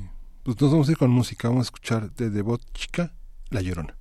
[0.43, 1.47] Pues nos vamos a ir con música.
[1.47, 3.11] Vamos a escuchar de Devot Chica,
[3.51, 3.98] La Llorona.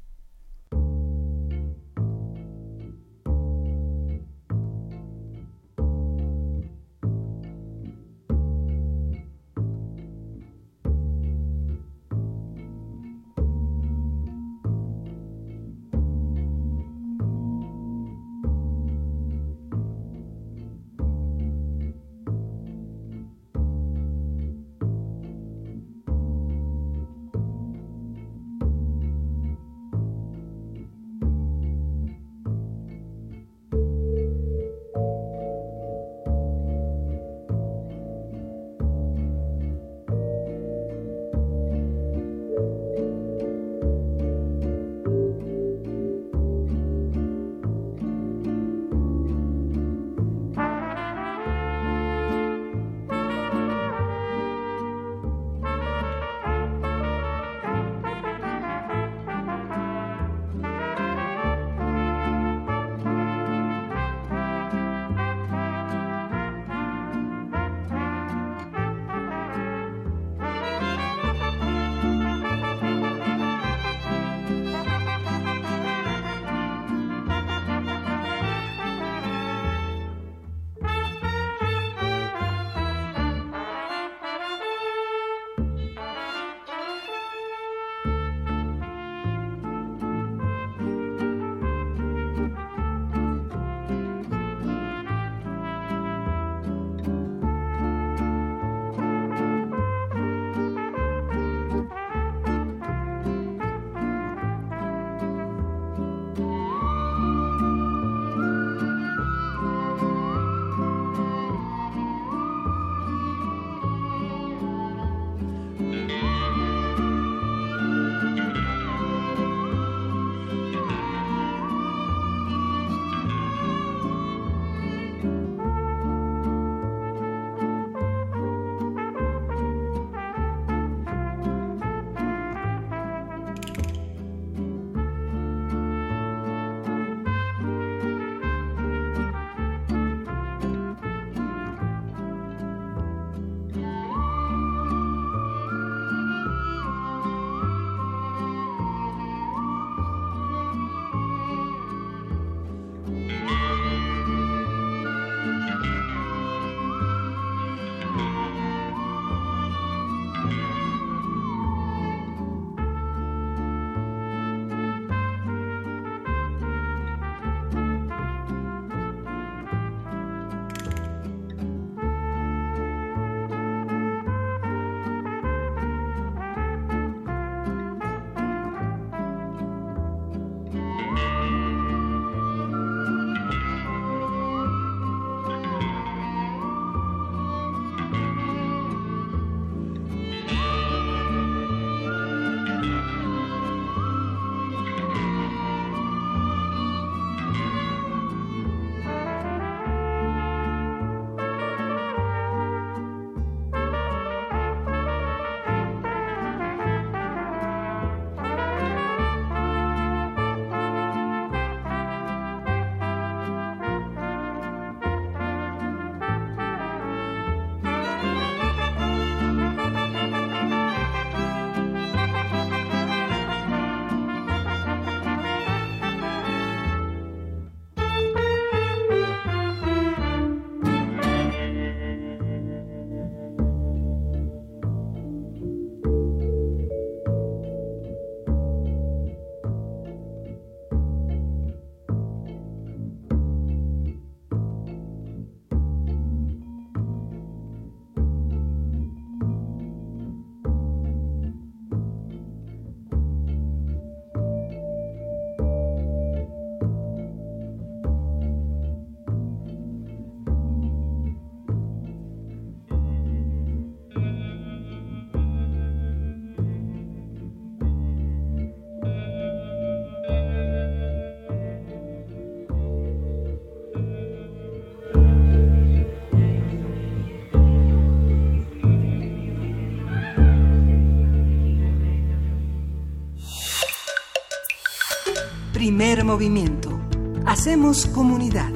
[285.99, 286.97] Primer movimiento.
[287.45, 288.71] Hacemos comunidad.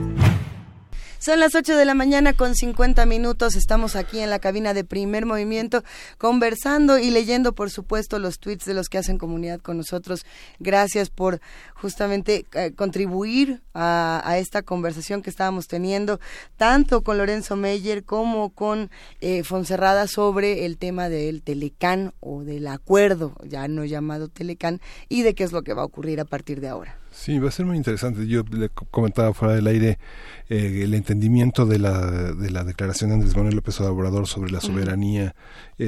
[1.21, 3.55] Son las 8 de la mañana con 50 minutos.
[3.55, 5.85] Estamos aquí en la cabina de primer movimiento
[6.19, 10.27] conversando y leyendo, por supuesto, los tweets de los que hacen comunidad con nosotros.
[10.59, 11.41] Gracias por
[11.75, 16.19] justamente eh, contribuir a, esta conversación que estábamos teniendo,
[16.57, 18.91] tanto con Lorenzo Meyer como con
[19.21, 25.23] eh, Fonserrada sobre el tema del Telecán o del acuerdo, ya no llamado Telecán, y
[25.23, 26.99] de qué es lo que va a ocurrir a partir de ahora.
[27.13, 28.27] Sí, va a ser muy interesante.
[28.27, 29.99] Yo le comentaba fuera del aire
[30.49, 34.61] eh, el entendimiento de la, de la declaración de Andrés Manuel López Obrador sobre la
[34.61, 35.35] soberanía,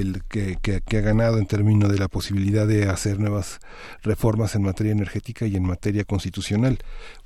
[0.00, 3.60] el que, que, ha ganado en términos de la posibilidad de hacer nuevas
[4.02, 6.78] reformas en materia energética y en materia constitucional.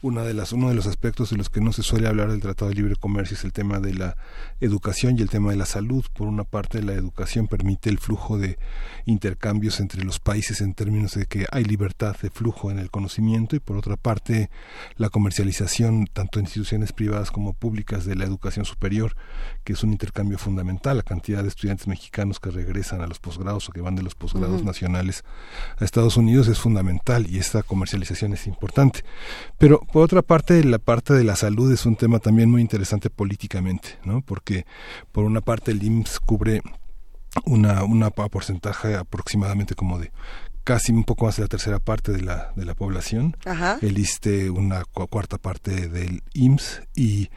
[0.03, 2.41] Una de las, uno de los aspectos de los que no se suele hablar del
[2.41, 4.17] Tratado de Libre Comercio es el tema de la
[4.61, 6.05] educación y el tema de la salud.
[6.13, 8.59] Por una parte, la educación permite el flujo de
[9.07, 13.57] intercambios entre los países en términos de que hay libertad de flujo en el conocimiento
[13.57, 14.51] y por otra parte
[14.97, 19.17] la comercialización tanto en instituciones privadas como públicas de la educación superior,
[19.65, 20.99] que es un intercambio fundamental.
[20.99, 24.15] La cantidad de estudiantes mexicanos que regresan a los posgrados o que van de los
[24.15, 25.25] posgrados nacionales
[25.79, 29.05] a Estados Unidos es fundamental y esta comercialización es importante.
[29.59, 33.11] Pero por otra parte, la parte de la salud es un tema también muy interesante
[33.11, 34.23] políticamente, ¿no?
[34.23, 34.67] Porque
[35.13, 36.63] por una parte el IMSS cubre
[37.45, 40.11] una, una porcentaje aproximadamente como de
[40.69, 43.35] casi un poco más de la tercera parte de la, de la población,
[43.81, 47.31] el ISTE una cuarta parte del IMSS y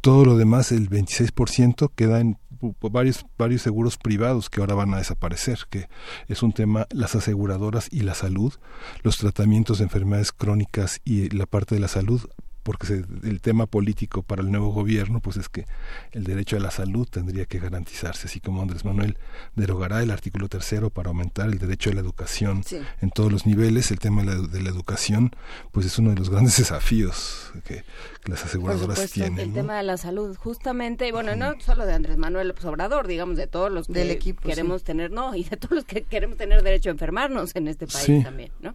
[0.00, 2.38] todo lo demás, el 26%, queda en
[2.80, 5.88] varios, varios seguros privados que ahora van a desaparecer, que
[6.28, 8.54] es un tema, las aseguradoras y la salud,
[9.02, 12.22] los tratamientos de enfermedades crónicas y la parte de la salud
[12.62, 15.66] porque el tema político para el nuevo gobierno pues es que
[16.12, 19.16] el derecho a la salud tendría que garantizarse, así como Andrés Manuel
[19.56, 22.64] derogará el artículo tercero para aumentar el derecho a la educación
[23.00, 25.32] en todos los niveles, el tema de la, educación
[25.72, 27.84] pues es uno de los grandes desafíos que,
[28.24, 29.40] las aseguradoras tienen.
[29.40, 33.36] El tema de la salud, justamente, bueno, no solo de Andrés Manuel López Obrador, digamos,
[33.36, 36.62] de todos los que equipo, queremos tener, no, y de todos los que queremos tener
[36.62, 38.74] derecho a enfermarnos en este país también, ¿no?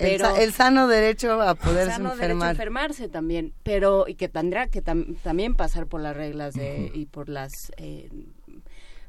[0.00, 2.50] El, sano derecho a poder enfermar.
[2.50, 7.28] enfermarse también, pero y que tendrá que también pasar por las reglas de, y por
[7.28, 8.10] las eh,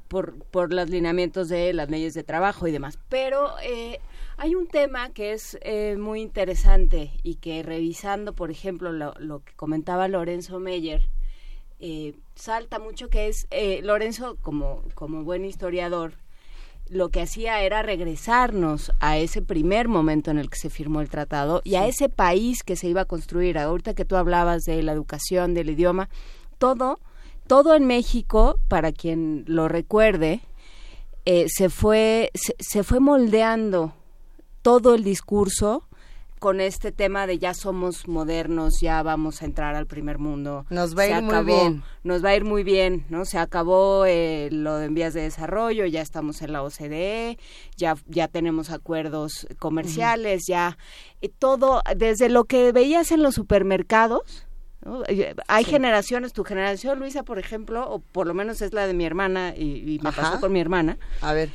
[0.07, 2.99] por, por los lineamientos de las leyes de trabajo y demás.
[3.07, 3.99] Pero eh,
[4.37, 9.43] hay un tema que es eh, muy interesante y que revisando, por ejemplo, lo, lo
[9.43, 11.07] que comentaba Lorenzo Meyer,
[12.35, 13.47] salta mucho que es
[13.81, 16.13] Lorenzo como como buen historiador
[16.91, 21.09] lo que hacía era regresarnos a ese primer momento en el que se firmó el
[21.09, 23.57] tratado y a ese país que se iba a construir.
[23.57, 26.09] Ahorita que tú hablabas de la educación, del idioma,
[26.57, 26.99] todo,
[27.47, 30.41] todo en México, para quien lo recuerde,
[31.23, 33.93] eh, se fue, se fue moldeando
[34.61, 35.87] todo el discurso
[36.41, 40.65] con este tema de ya somos modernos, ya vamos a entrar al primer mundo.
[40.71, 41.83] Nos va a ir muy bien.
[42.03, 43.25] Nos va a ir muy bien, ¿no?
[43.25, 47.37] Se acabó eh, lo de envías de desarrollo, ya estamos en la OCDE,
[47.77, 50.79] ya, ya tenemos acuerdos comerciales, ya
[51.21, 54.47] eh, todo, desde lo que veías en los supermercados,
[55.09, 58.95] eh, Hay generaciones, tu generación, Luisa, por ejemplo, o por lo menos es la de
[58.95, 60.97] mi hermana y, me pasó con mi hermana.
[61.21, 61.51] A ver.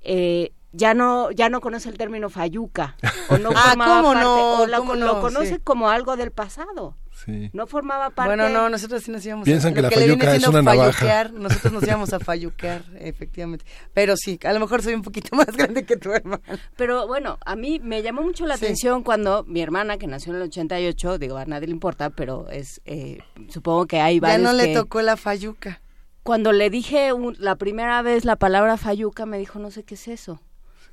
[0.00, 2.96] Eh, ya no ya no conoce el término fayuca
[3.28, 6.96] o no ah, formaba parte, o lo, conoce como algo del pasado.
[7.24, 7.50] Sí.
[7.52, 8.34] No formaba parte.
[8.34, 11.24] Bueno, no, nosotros sí nos íbamos Piensan que la fayuca es una navaja.
[11.34, 13.66] Nosotros nos íbamos a fayuquear, efectivamente.
[13.92, 16.40] Pero sí, a lo mejor soy un poquito más grande que tu hermana.
[16.76, 20.36] Pero bueno, a mí me llamó mucho la atención cuando mi hermana, que nació en
[20.36, 23.18] el 88, digo, a nadie le importa, pero es eh,
[23.48, 25.82] supongo que hay varios Ya no le tocó la fayuca.
[26.22, 30.08] Cuando le dije la primera vez la palabra fayuca, me dijo, no sé qué es
[30.08, 30.40] eso.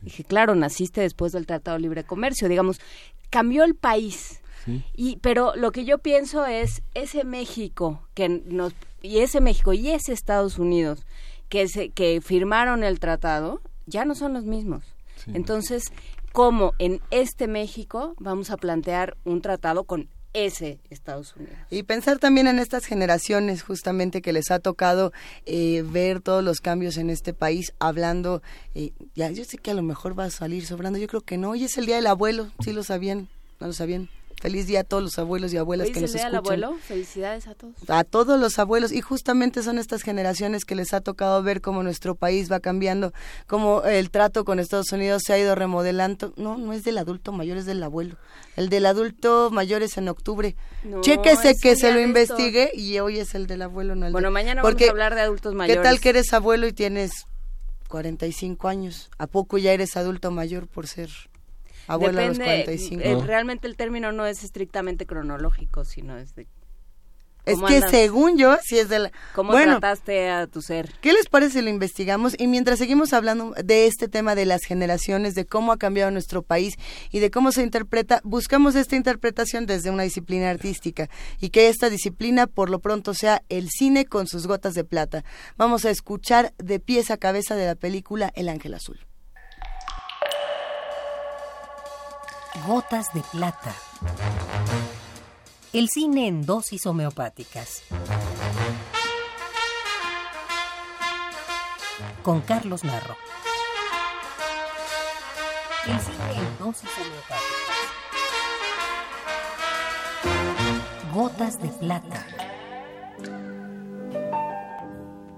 [0.02, 2.80] Dije, claro, naciste después del Tratado de Libre Comercio, digamos,
[3.30, 4.41] cambió el país.
[4.95, 9.91] Y, pero lo que yo pienso es ese México que nos y ese México y
[9.91, 11.06] ese Estados Unidos
[11.48, 14.84] que se, que firmaron el tratado ya no son los mismos.
[15.28, 15.91] Entonces,
[16.34, 20.10] ¿cómo en este México vamos a plantear un tratado con
[20.46, 21.56] ese Estados Unidos.
[21.70, 25.12] Y pensar también en estas generaciones justamente que les ha tocado
[25.46, 28.42] eh, ver todos los cambios en este país, hablando,
[28.76, 31.38] eh, ya yo sé que a lo mejor va a salir sobrando, yo creo que
[31.38, 33.28] no, hoy es el Día del Abuelo, sí lo sabían,
[33.60, 34.10] no lo sabían.
[34.40, 36.36] Feliz día a todos los abuelos y abuelas que nos escuchan.
[36.36, 36.78] abuelo?
[36.80, 37.74] Felicidades a todos.
[37.88, 41.82] A todos los abuelos y justamente son estas generaciones que les ha tocado ver cómo
[41.82, 43.14] nuestro país va cambiando,
[43.48, 46.34] cómo el trato con Estados Unidos se ha ido remodelando.
[46.38, 48.16] No, no es del adulto mayor, es del abuelo.
[48.56, 50.56] El del adulto mayor es en octubre.
[50.84, 54.30] No, Chéquese que se lo investigue y hoy es el del abuelo, no el Bueno,
[54.30, 55.82] mañana vamos a hablar de adultos mayores.
[55.82, 57.26] ¿Qué tal que eres abuelo y tienes
[57.88, 59.10] 45 años?
[59.18, 61.10] ¿A poco ya eres adulto mayor por ser
[61.88, 63.04] abuela a los 45.
[63.04, 66.48] Eh, realmente el término no es estrictamente cronológico, sino es de
[67.48, 69.12] es que según yo, si es de la...
[69.34, 70.92] ¿Cómo trataste a tu ser?
[71.00, 72.36] ¿Qué les parece si lo investigamos?
[72.38, 76.42] Y mientras seguimos hablando de este tema de las generaciones, de cómo ha cambiado nuestro
[76.42, 76.76] país
[77.10, 81.10] y de cómo se interpreta, buscamos esta interpretación desde una disciplina artística
[81.40, 85.24] y que esta disciplina por lo pronto sea el cine con sus gotas de plata.
[85.56, 89.07] Vamos a escuchar de pies a cabeza de la película El Ángel Azul.
[92.68, 93.73] Gotas de plata.
[95.72, 97.84] El cine en dosis homeopáticas.
[102.23, 103.15] Con Carlos Narro.
[105.88, 107.77] El cine en dosis homeopáticas.
[111.14, 112.27] Gotas de plata.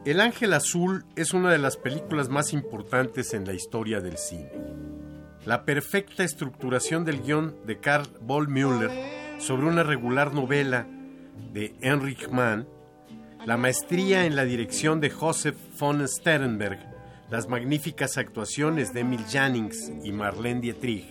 [0.03, 4.49] El Ángel Azul es una de las películas más importantes en la historia del cine.
[5.45, 10.85] La perfecta estructuración del guion de Karl Bollmüller sobre una regular novela
[11.53, 12.67] de Heinrich Mann,
[13.45, 16.79] la maestría en la dirección de Joseph von Sternberg,
[17.29, 21.07] las magníficas actuaciones de Emil Jannings y Marlene Dietrich,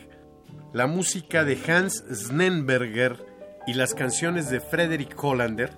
[0.74, 3.24] la música de Hans Snenberger
[3.66, 5.70] y las canciones de Frederick Hollander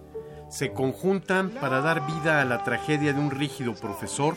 [0.49, 4.35] se conjuntan para dar vida a la tragedia de un rígido profesor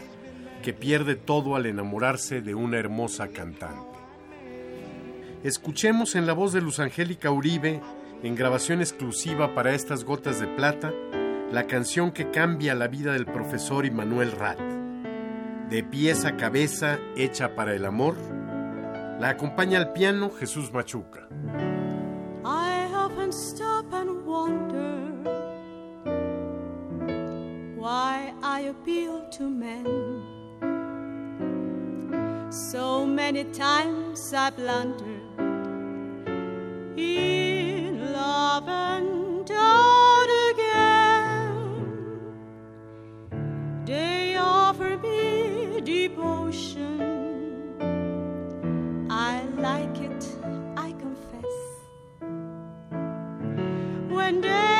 [0.61, 3.93] que pierde todo al enamorarse de una hermosa cantante.
[5.44, 7.82] Escuchemos en la voz de Luz Angélica Uribe
[8.24, 10.94] en grabación exclusiva para estas gotas de plata,
[11.52, 14.57] la canción que cambia la vida del profesor Immanuel Rat.
[15.70, 18.15] De pies a cabeza, hecha para el amor,
[19.20, 21.28] la acompaña al piano Jesús Machuca.
[22.45, 25.02] I often stop and wonder
[27.76, 29.84] why I appeal to men.
[32.49, 35.23] So many times I blunder.
[36.98, 41.56] Love and doubt again.
[43.86, 47.02] They offer me devotion.
[49.10, 50.28] I like it,
[50.78, 51.56] I confess.
[54.10, 54.73] When they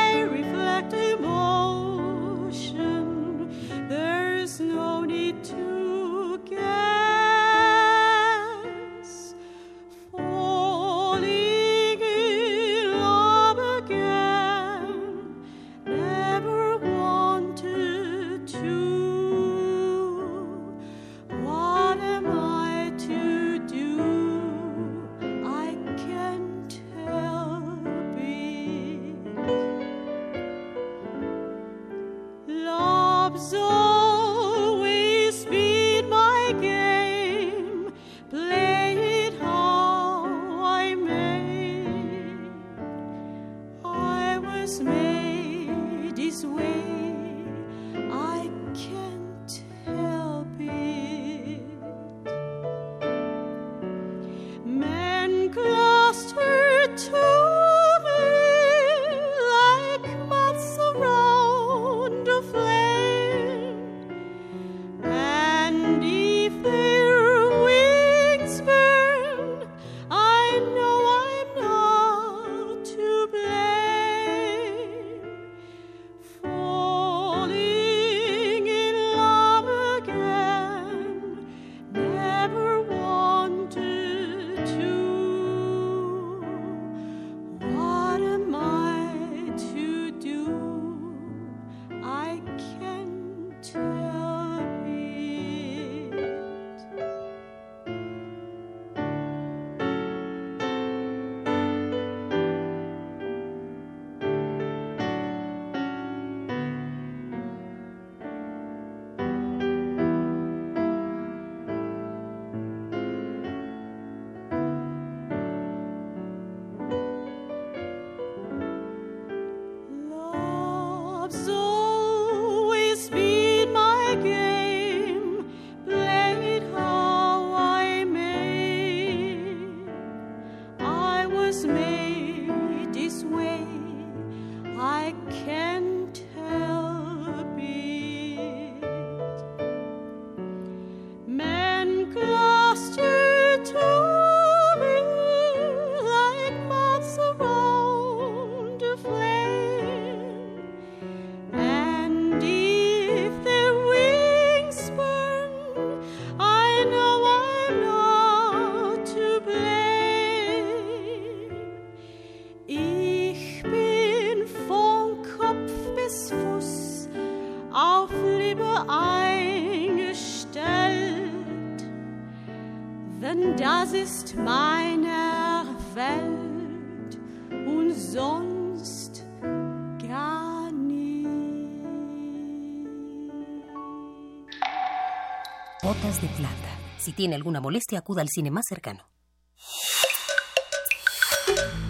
[187.14, 189.08] tiene alguna molestia, acuda al cine más cercano.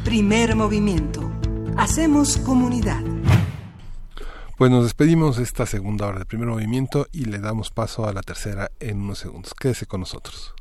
[0.04, 1.32] Primer movimiento.
[1.76, 3.02] Hacemos comunidad.
[4.56, 8.12] Pues nos despedimos de esta segunda hora de primer movimiento y le damos paso a
[8.12, 9.52] la tercera en unos segundos.
[9.54, 10.54] Quédese con nosotros.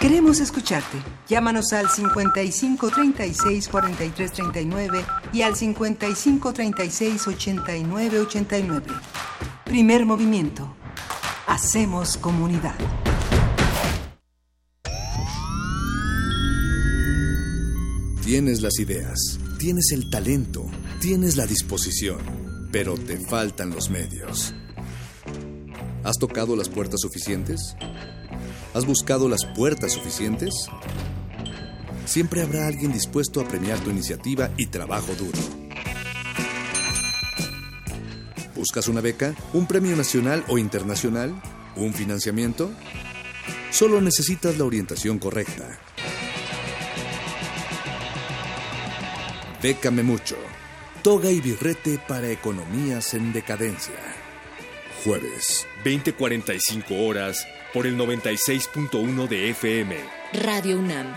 [0.00, 0.98] Queremos escucharte.
[1.28, 8.86] Llámanos al 55 36 43 39 y al 55 36 89 89.
[9.64, 10.75] Primer movimiento.
[11.46, 12.74] Hacemos comunidad.
[18.24, 20.66] Tienes las ideas, tienes el talento,
[21.00, 22.18] tienes la disposición,
[22.72, 24.54] pero te faltan los medios.
[26.02, 27.76] ¿Has tocado las puertas suficientes?
[28.74, 30.52] ¿Has buscado las puertas suficientes?
[32.06, 35.65] Siempre habrá alguien dispuesto a premiar tu iniciativa y trabajo duro.
[38.66, 39.32] ¿Buscas una beca?
[39.52, 41.32] ¿Un premio nacional o internacional?
[41.76, 42.72] ¿Un financiamiento?
[43.70, 45.78] Solo necesitas la orientación correcta.
[49.62, 50.34] Bécame mucho.
[51.04, 53.94] Toga y birrete para economías en decadencia.
[55.04, 59.96] Jueves, 20:45 horas por el 96.1 de FM.
[60.32, 61.16] Radio UNAM.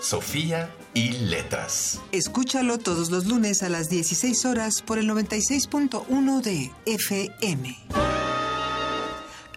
[0.00, 2.00] Sofía y Letras.
[2.10, 7.76] Escúchalo todos los lunes a las 16 horas por el 96.1 de FM.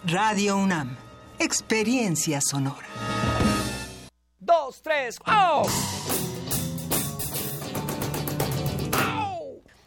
[0.04, 0.96] Radio UNAM.
[1.38, 2.86] Experiencia sonora.
[4.38, 5.66] Dos, tres, ¡oh!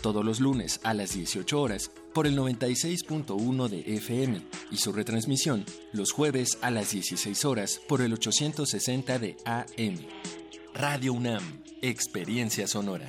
[0.00, 5.64] Todos los lunes a las 18 horas por el 96.1 de FM y su retransmisión
[5.92, 9.98] los jueves a las 16 horas por el 860 de AM.
[10.74, 13.08] Radio UNAM, Experiencia Sonora.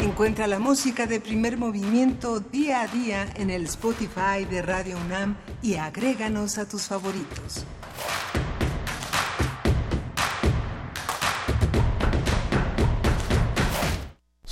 [0.00, 5.36] Encuentra la música de primer movimiento día a día en el Spotify de Radio UNAM
[5.62, 7.64] y agréganos a tus favoritos.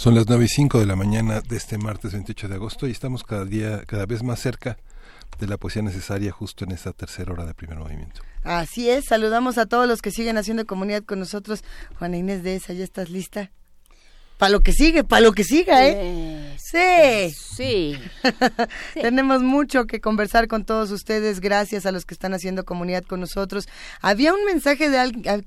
[0.02, 2.90] Son las 9 y 5 de la mañana de este martes 28 de agosto y
[2.90, 4.76] estamos cada día, cada vez más cerca
[5.38, 8.20] de la poesía necesaria justo en esta tercera hora de primer movimiento.
[8.42, 11.62] Así es, saludamos a todos los que siguen haciendo comunidad con nosotros.
[12.00, 13.52] Juana Inés de esa, ¿ya estás lista?
[14.38, 16.56] Para lo que sigue, para lo que siga, ¿eh?
[16.58, 17.32] Sí.
[17.32, 17.96] Sí.
[19.00, 21.38] Tenemos mucho que conversar con todos ustedes.
[21.38, 23.68] Gracias a los que están haciendo comunidad con nosotros.
[24.00, 25.46] Había un mensaje de alguien.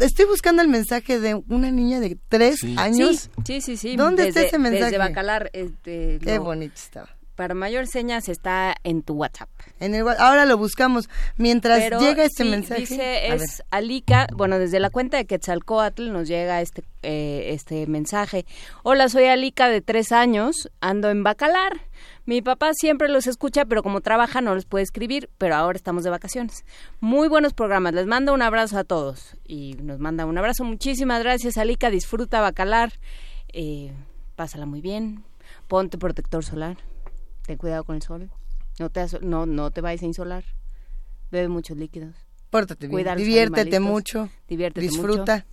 [0.00, 3.30] Estoy buscando el mensaje de una niña de tres años.
[3.44, 3.96] Sí, sí, sí.
[3.96, 4.84] ¿Dónde está ese mensaje?
[4.84, 5.50] Desde Bacalar.
[5.52, 9.48] Este, Qué bonito estaba para mayor señas está en tu WhatsApp.
[9.80, 11.08] En el, ahora lo buscamos.
[11.36, 12.82] Mientras llega este mensaje.
[12.82, 18.44] Dice, es Alika, bueno, desde la cuenta de Quetzalcoatl nos llega este, eh, este mensaje.
[18.82, 21.80] Hola, soy Alika de tres años, ando en Bacalar.
[22.24, 26.04] Mi papá siempre los escucha, pero como trabaja no los puede escribir, pero ahora estamos
[26.04, 26.64] de vacaciones.
[27.00, 29.36] Muy buenos programas, les mando un abrazo a todos.
[29.44, 32.92] Y nos manda un abrazo, muchísimas gracias Alika, disfruta Bacalar,
[33.52, 33.92] eh,
[34.36, 35.24] pásala muy bien,
[35.66, 36.76] ponte protector solar.
[37.44, 38.30] Ten cuidado con el sol,
[38.78, 40.44] no te, no, no te vayas a insolar,
[41.32, 42.14] bebe muchos líquidos.
[42.50, 45.44] Pórtate bien, diviértete mucho, diviértete disfruta.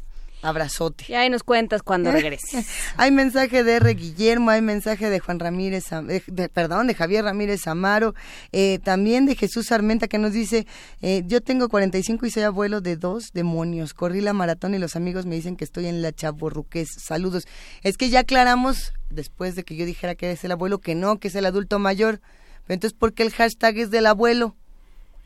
[0.41, 1.05] Abrazote.
[1.07, 2.67] Y ahí nos cuentas cuando regreses.
[2.97, 3.93] hay mensaje de R.
[3.93, 5.85] Guillermo, hay mensaje de Juan Ramírez,
[6.27, 8.15] de, perdón, de Javier Ramírez Amaro,
[8.51, 10.65] eh, también de Jesús Armenta que nos dice,
[11.01, 14.95] eh, yo tengo 45 y soy abuelo de dos demonios, corrí la maratón y los
[14.95, 16.89] amigos me dicen que estoy en la chaborruqués.
[16.97, 17.47] Saludos.
[17.83, 21.19] Es que ya aclaramos, después de que yo dijera que es el abuelo, que no,
[21.19, 22.21] que es el adulto mayor.
[22.67, 24.55] Entonces, ¿por qué el hashtag es del abuelo?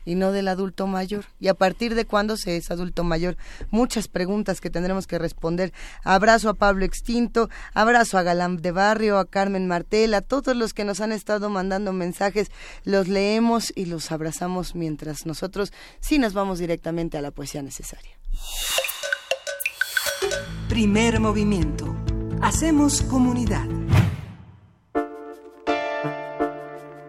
[0.04, 1.24] Y no del adulto mayor.
[1.40, 3.36] ¿Y a partir de cuándo se es adulto mayor?
[3.70, 5.72] Muchas preguntas que tendremos que responder.
[6.02, 10.74] Abrazo a Pablo Extinto, abrazo a Galán de Barrio, a Carmen Martel, a todos los
[10.74, 12.50] que nos han estado mandando mensajes.
[12.84, 18.18] Los leemos y los abrazamos mientras nosotros sí nos vamos directamente a la poesía necesaria.
[20.68, 21.94] Primer movimiento.
[22.42, 23.66] Hacemos comunidad.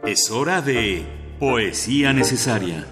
[0.05, 2.88] Es hora de Poesía necesaria.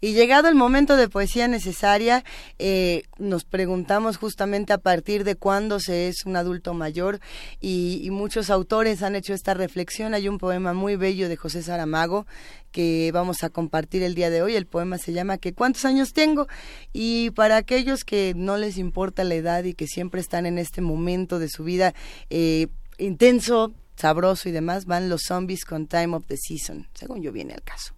[0.00, 2.22] Y llegado el momento de poesía necesaria,
[2.60, 7.18] eh, nos preguntamos justamente a partir de cuándo se es un adulto mayor
[7.60, 10.14] y, muchos autores han hecho esta reflexión.
[10.14, 12.24] Hay un poema muy bello de José Saramago
[12.70, 14.54] que vamos a compartir el día de hoy.
[14.54, 16.46] El poema se llama ¿Qué cuántos años tengo?
[16.92, 20.80] Y para aquellos que no les importa la edad y que siempre están en este
[20.80, 21.94] momento de su vida,
[22.30, 22.68] eh,
[22.98, 27.54] intenso, sabroso y demás, van los zombies con Time of the Season, según yo viene
[27.54, 27.94] al caso.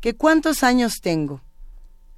[0.00, 1.42] ¿Que cuántos años tengo?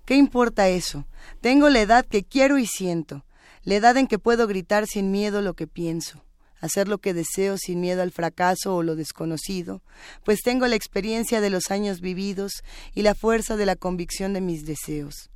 [0.05, 1.07] ¿Qué importa eso?
[1.41, 3.25] Tengo la edad que quiero y siento,
[3.65, 6.25] la edad en que puedo gritar sin miedo lo que pienso,
[6.61, 9.83] hacer lo que deseo sin miedo al fracaso o lo desconocido,
[10.25, 12.63] pues tengo la experiencia de los años vividos
[12.95, 15.31] y la fuerza de la convicción de mis deseos.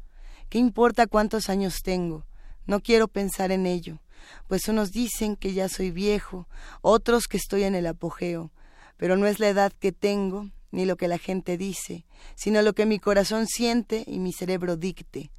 [0.48, 2.24] ¿Qué importa cuántos años tengo?
[2.66, 4.00] No quiero pensar en ello
[4.48, 6.48] pues unos dicen que ya soy viejo,
[6.82, 8.52] otros que estoy en el apogeo,
[8.96, 12.74] pero no es la edad que tengo, ni lo que la gente dice, sino lo
[12.74, 15.30] que mi corazón siente y mi cerebro dicte.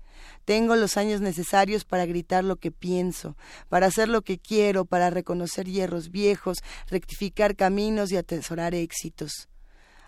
[0.46, 3.38] Tengo los años necesarios para gritar lo que pienso,
[3.70, 6.58] para hacer lo que quiero, para reconocer hierros viejos,
[6.90, 9.50] rectificar caminos y atesorar éxitos.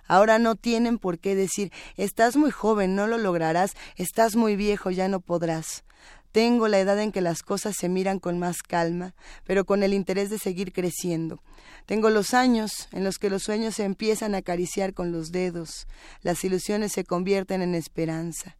[0.07, 4.89] Ahora no tienen por qué decir estás muy joven, no lo lograrás, estás muy viejo,
[4.89, 5.83] ya no podrás.
[6.31, 9.15] Tengo la edad en que las cosas se miran con más calma,
[9.45, 11.41] pero con el interés de seguir creciendo.
[11.87, 15.87] Tengo los años en los que los sueños se empiezan a acariciar con los dedos,
[16.21, 18.57] las ilusiones se convierten en esperanza.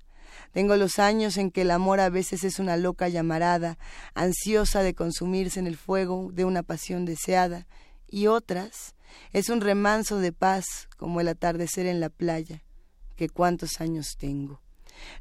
[0.52, 3.78] Tengo los años en que el amor a veces es una loca llamarada,
[4.16, 7.68] ansiosa de consumirse en el fuego de una pasión deseada,
[8.08, 8.96] y otras
[9.32, 10.66] es un remanso de paz
[10.98, 12.64] como el atardecer en la playa,
[13.16, 14.60] que cuántos años tengo.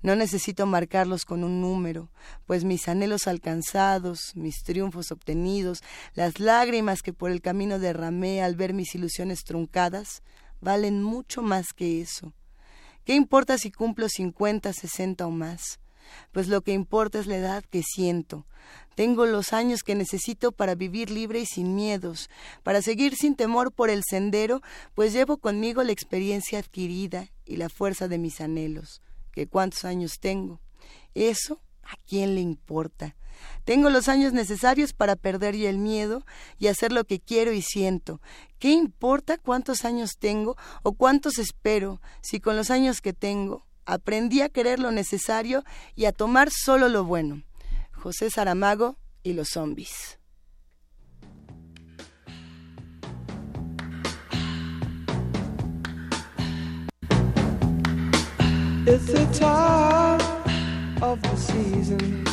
[0.02, 2.10] No necesito marcarlos con un número,
[2.46, 5.82] pues mis anhelos alcanzados, mis triunfos obtenidos,
[6.14, 10.22] las lágrimas que por el camino derramé al ver mis ilusiones truncadas,
[10.60, 12.32] valen mucho más que eso.
[13.05, 15.78] ¿Qué importa si cumplo cincuenta, sesenta o más?
[16.32, 18.46] pues lo que importa es la edad que siento.
[18.94, 22.28] Tengo los años que necesito para vivir libre y sin miedos,
[22.62, 24.60] para seguir sin temor por el sendero,
[24.94, 29.00] pues llevo conmigo la experiencia adquirida y la fuerza de mis anhelos.
[29.39, 30.60] ¿Que cuántos años tengo?
[31.15, 33.15] Eso, ¿a quién le importa?
[33.65, 36.27] Tengo los años necesarios para perder ya el miedo
[36.59, 38.20] y hacer lo que quiero y siento.
[38.59, 44.40] ¿Qué importa cuántos años tengo o cuántos espero si con los años que tengo aprendí
[44.40, 45.62] a querer lo necesario
[45.94, 47.44] y a tomar solo lo bueno?
[47.93, 50.19] José Saramago y los zombies.
[58.90, 60.19] It's the time
[61.02, 62.24] of the season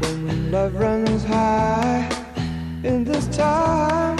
[0.00, 2.08] when love runs high.
[2.82, 4.18] In this time,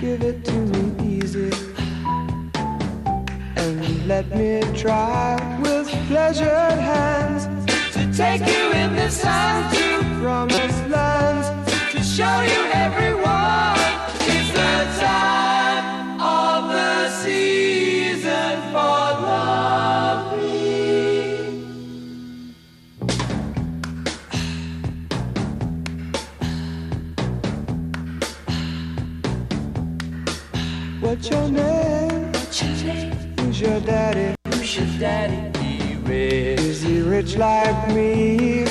[0.00, 1.52] give it to me easy
[3.56, 7.44] and let me try with pleasured hands
[7.92, 11.46] to take you in the sun to promised lands
[11.92, 13.83] to show you everyone.
[31.14, 32.32] What's your name?
[32.32, 33.12] What's your name?
[33.38, 34.34] Who's your daddy?
[34.48, 35.96] Who's your daddy?
[36.00, 36.58] rich?
[36.58, 38.66] Is he rich like me?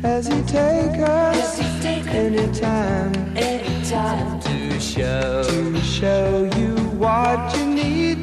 [0.00, 1.60] Has he take us
[2.06, 8.15] anytime, anytime to show to show you what you need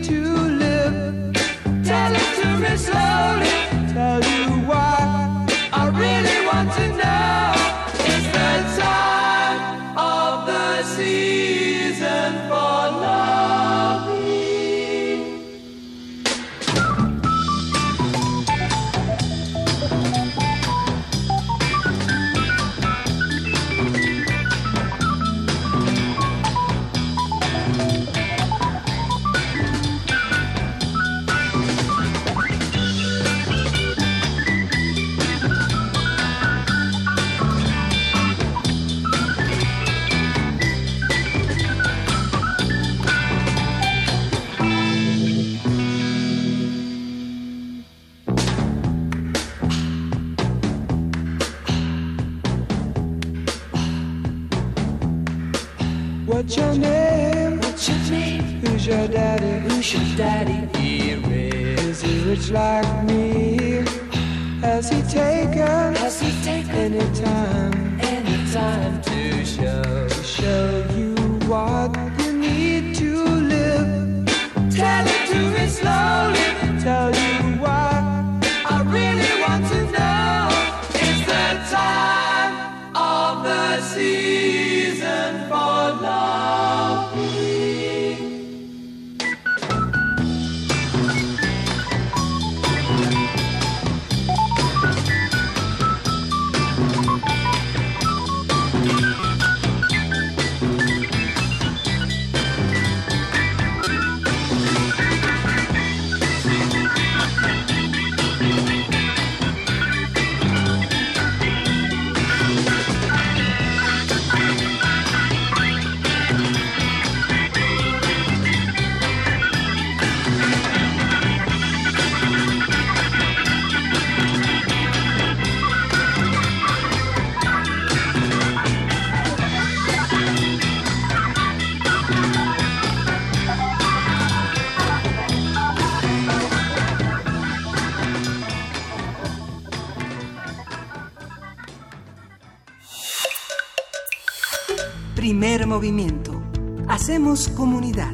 [145.84, 146.42] movimiento.
[146.88, 148.14] Hacemos comunidad.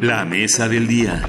[0.00, 1.22] La mesa del día.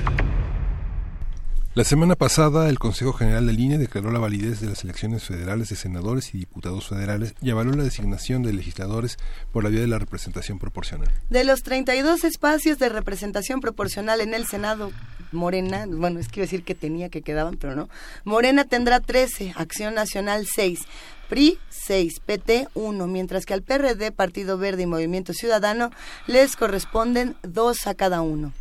[1.76, 5.70] La semana pasada, el Consejo General del INE declaró la validez de las elecciones federales
[5.70, 9.18] de senadores y diputados federales y avaló la designación de legisladores
[9.52, 11.12] por la vía de la representación proporcional.
[11.30, 14.92] De los 32 espacios de representación proporcional en el Senado,
[15.32, 17.88] Morena, bueno, es que iba a decir que tenía que quedaban, pero no.
[18.24, 20.80] Morena tendrá 13, Acción Nacional 6,
[21.30, 25.91] PRI 6, PT 1, mientras que al PRD, Partido Verde y Movimiento Ciudadano
[26.26, 28.54] les corresponden dos a cada uno.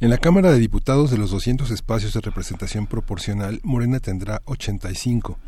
[0.00, 5.38] En la Cámara de Diputados de los 200 espacios de representación proporcional, Morena tendrá 85,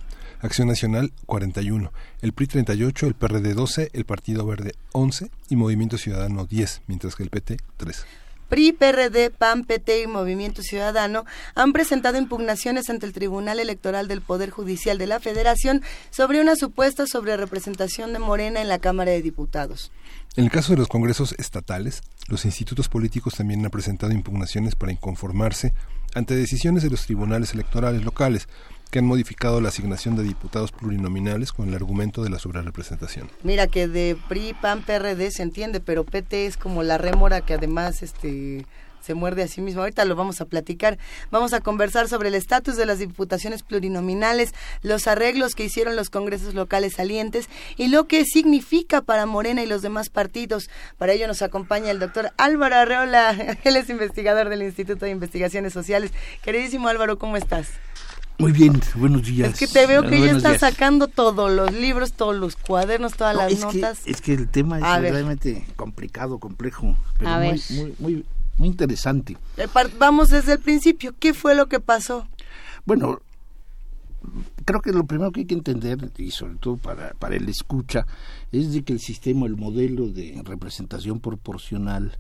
[0.40, 5.97] Acción Nacional 41, el PRI 38, el PRD 12, el Partido Verde 11 y Movimiento
[5.98, 8.06] Ciudadano 10, mientras que el PT 3.
[8.52, 11.24] PRI, PRD, PAN, PT y Movimiento Ciudadano
[11.54, 15.80] han presentado impugnaciones ante el Tribunal Electoral del Poder Judicial de la Federación
[16.10, 19.90] sobre una supuesta sobre representación de Morena en la Cámara de Diputados.
[20.36, 24.92] En el caso de los congresos estatales, los institutos políticos también han presentado impugnaciones para
[24.92, 25.72] inconformarse
[26.14, 28.48] ante decisiones de los tribunales electorales locales
[28.93, 33.31] que han modificado la asignación de diputados plurinominales con el argumento de la sobrerepresentación.
[33.43, 37.55] Mira que de PRI, PAN, PRD se entiende, pero PT es como la rémora que
[37.55, 38.66] además este
[39.01, 39.81] se muerde a sí mismo.
[39.81, 40.98] Ahorita lo vamos a platicar.
[41.31, 44.52] Vamos a conversar sobre el estatus de las diputaciones plurinominales,
[44.82, 47.48] los arreglos que hicieron los congresos locales salientes
[47.78, 50.69] y lo que significa para Morena y los demás partidos.
[50.98, 53.56] Para ello nos acompaña el doctor Álvaro Arreola.
[53.64, 56.12] Él es investigador del Instituto de Investigaciones Sociales.
[56.43, 57.69] Queridísimo Álvaro, ¿cómo estás?
[58.43, 59.52] Muy bien, buenos días.
[59.52, 63.36] Es que te veo que ya estás sacando todos los libros, todos los cuadernos, todas
[63.36, 64.02] las notas.
[64.05, 67.62] es que el tema es realmente complicado, complejo, pero muy,
[68.01, 68.27] muy,
[68.59, 69.36] muy, interesante.
[69.56, 71.14] Eh, vamos desde el principio.
[71.20, 72.27] ¿Qué fue lo que pasó?
[72.85, 73.20] Bueno,
[74.64, 78.09] creo que lo primero que hay que entender, y sobre todo para, para el escucha,
[78.51, 82.19] es de que el sistema, el modelo de representación proporcional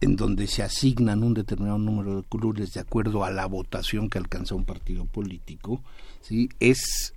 [0.00, 4.18] en donde se asignan un determinado número de curules de acuerdo a la votación que
[4.18, 5.82] alcanza un partido político,
[6.22, 6.48] ¿sí?
[6.58, 7.14] es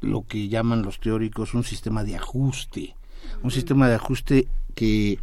[0.00, 2.96] lo que llaman los teóricos un sistema de ajuste,
[3.42, 5.18] un sistema de ajuste que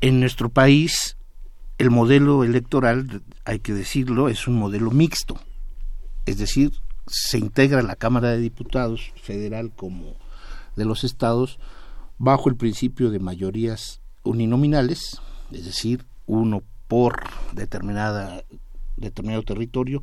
[0.00, 1.16] en nuestro país
[1.78, 5.40] el modelo electoral, hay que decirlo, es un modelo mixto,
[6.26, 6.72] es decir,
[7.06, 10.14] se integra la Cámara de Diputados federal como
[10.76, 11.58] de los estados
[12.18, 15.20] bajo el principio de mayorías uninominales,
[15.54, 17.22] es decir, uno por
[17.52, 18.42] determinada
[18.96, 20.02] determinado territorio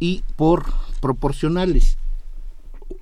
[0.00, 0.64] y por
[1.00, 1.96] proporcionales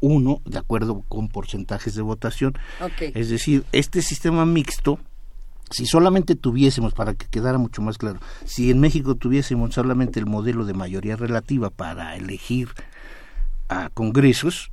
[0.00, 2.54] uno de acuerdo con porcentajes de votación.
[2.98, 4.98] Es decir este sistema mixto
[5.70, 10.26] si solamente tuviésemos, para que quedara mucho más claro, si en México tuviésemos solamente el
[10.26, 12.70] modelo de mayoría relativa para elegir
[13.68, 14.72] a congresos,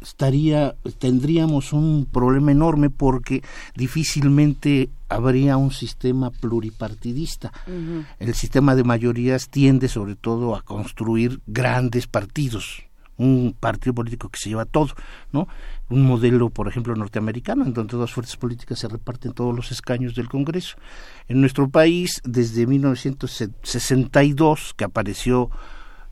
[0.00, 3.42] estaría tendríamos un problema enorme porque
[3.74, 7.52] difícilmente habría un sistema pluripartidista.
[8.18, 12.84] El sistema de mayorías tiende sobre todo a construir grandes partidos,
[13.16, 14.94] un partido político que se lleva todo,
[15.32, 15.48] ¿no?
[15.90, 20.14] Un modelo, por ejemplo, norteamericano, en donde dos fuerzas políticas se reparten todos los escaños
[20.14, 20.76] del Congreso.
[21.28, 25.50] En nuestro país, desde 1962, que apareció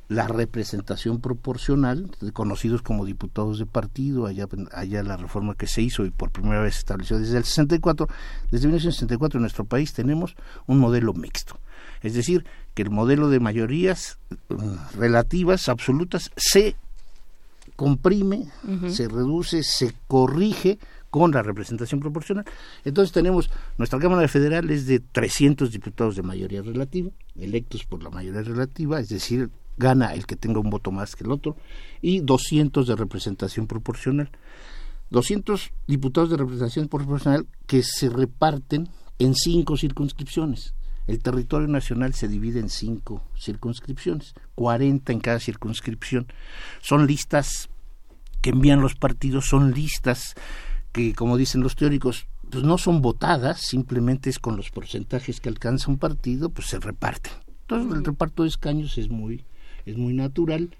[0.08, 6.06] la representación proporcional, conocidos como diputados de partido, allá, allá la reforma que se hizo
[6.06, 8.08] y por primera vez se estableció desde el 64,
[8.50, 10.34] desde 1964 en nuestro país tenemos
[10.66, 11.58] un modelo mixto.
[12.02, 14.18] Es decir, que el modelo de mayorías
[14.48, 16.76] mm, relativas, absolutas, se
[17.76, 18.48] comprime,
[18.88, 20.78] se reduce, se corrige
[21.10, 22.44] con la representación proporcional.
[22.84, 28.10] Entonces tenemos, nuestra Cámara Federal es de 300 diputados de mayoría relativa, electos por la
[28.10, 31.56] mayoría relativa, es decir, gana el que tenga un voto más que el otro,
[32.02, 34.30] y 200 de representación proporcional.
[35.10, 38.88] 200 diputados de representación proporcional que se reparten
[39.18, 40.74] en cinco circunscripciones.
[41.06, 46.26] El territorio nacional se divide en cinco circunscripciones, 40 en cada circunscripción.
[46.82, 47.70] Son listas
[48.42, 50.34] que envían los partidos, son listas
[50.92, 55.48] que, como dicen los teóricos, pues no son votadas, simplemente es con los porcentajes que
[55.48, 57.32] alcanza un partido, pues se reparten.
[57.62, 59.44] Entonces el reparto de escaños es muy,
[59.90, 60.70] es muy natural.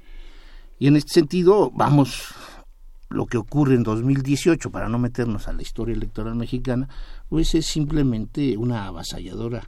[0.79, 2.35] Y en este sentido, vamos,
[3.09, 6.89] lo que ocurre en 2018, para no meternos a la historia electoral mexicana,
[7.29, 9.65] pues es simplemente una avasalladora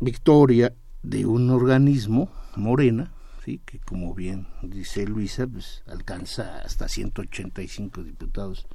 [0.00, 3.12] victoria de un organismo, Morena,
[3.44, 3.60] ¿sí?
[3.64, 8.66] que como bien dice Luisa, pues alcanza hasta 185 diputados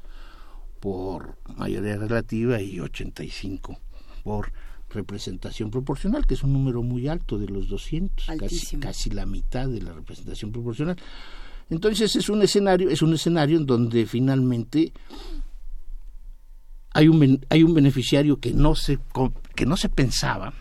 [0.79, 3.77] por mayoría relativa y 85
[4.23, 4.51] por
[4.93, 9.67] representación proporcional, que es un número muy alto de los 200, casi, casi, la mitad
[9.67, 10.97] de la representación proporcional.
[11.69, 14.93] Entonces es un escenario, es un escenario en donde finalmente
[16.93, 18.99] hay un hay un beneficiario que no se
[19.55, 20.53] que no se pensaba,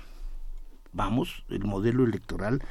[0.93, 2.63] vamos, el modelo electoral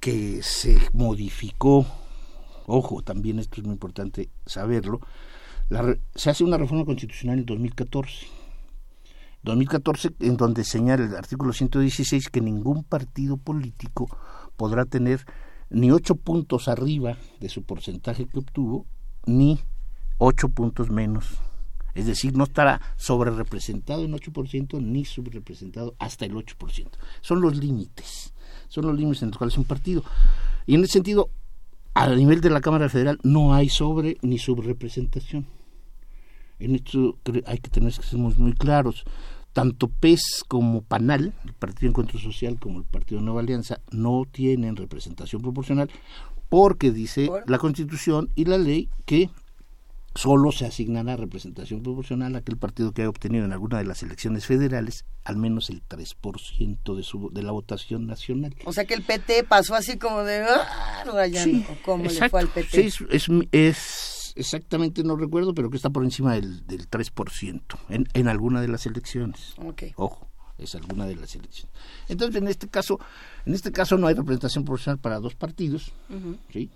[0.00, 1.86] que se modificó,
[2.66, 5.00] ojo, también esto es muy importante saberlo,
[6.14, 8.39] se hace una reforma constitucional en 2014
[9.42, 14.08] 2014, en donde señala el artículo 116 que ningún partido político
[14.56, 15.24] podrá tener
[15.70, 18.86] ni ocho puntos arriba de su porcentaje que obtuvo,
[19.26, 19.60] ni
[20.18, 21.38] ocho puntos menos.
[21.94, 26.88] Es decir, no estará sobre representado en 8% ni subrepresentado hasta el 8%.
[27.20, 28.32] Son los límites,
[28.68, 30.04] son los límites en los cuales un partido.
[30.66, 31.30] Y en ese sentido,
[31.94, 35.46] a nivel de la Cámara Federal no hay sobre ni subrepresentación.
[36.60, 39.04] En esto hay que tener que ser muy claros
[39.52, 44.76] tanto PES como PANAL, el Partido Encuentro Social como el Partido Nueva Alianza, no tienen
[44.76, 45.90] representación proporcional
[46.48, 49.30] porque dice la Constitución y la ley que
[50.14, 54.02] solo se asignará representación proporcional a aquel partido que haya obtenido en alguna de las
[54.02, 58.54] elecciones federales al menos el 3% de, su, de la votación nacional.
[58.64, 60.44] O sea que el PT pasó así como de...
[60.48, 61.04] ¡Ah!
[61.32, 62.90] Sí, ¿Cómo le fue al PT?
[62.90, 68.08] Sí, es, es, exactamente, no recuerdo, pero que está por encima del, del 3% en,
[68.12, 69.54] en alguna de las elecciones.
[69.96, 70.26] Ojo
[70.58, 71.74] es alguna de las elecciones.
[72.08, 73.00] Entonces, en este caso,
[73.46, 75.92] en este caso no hay representación proporcional para dos partidos,
[76.52, 76.70] ¿sí?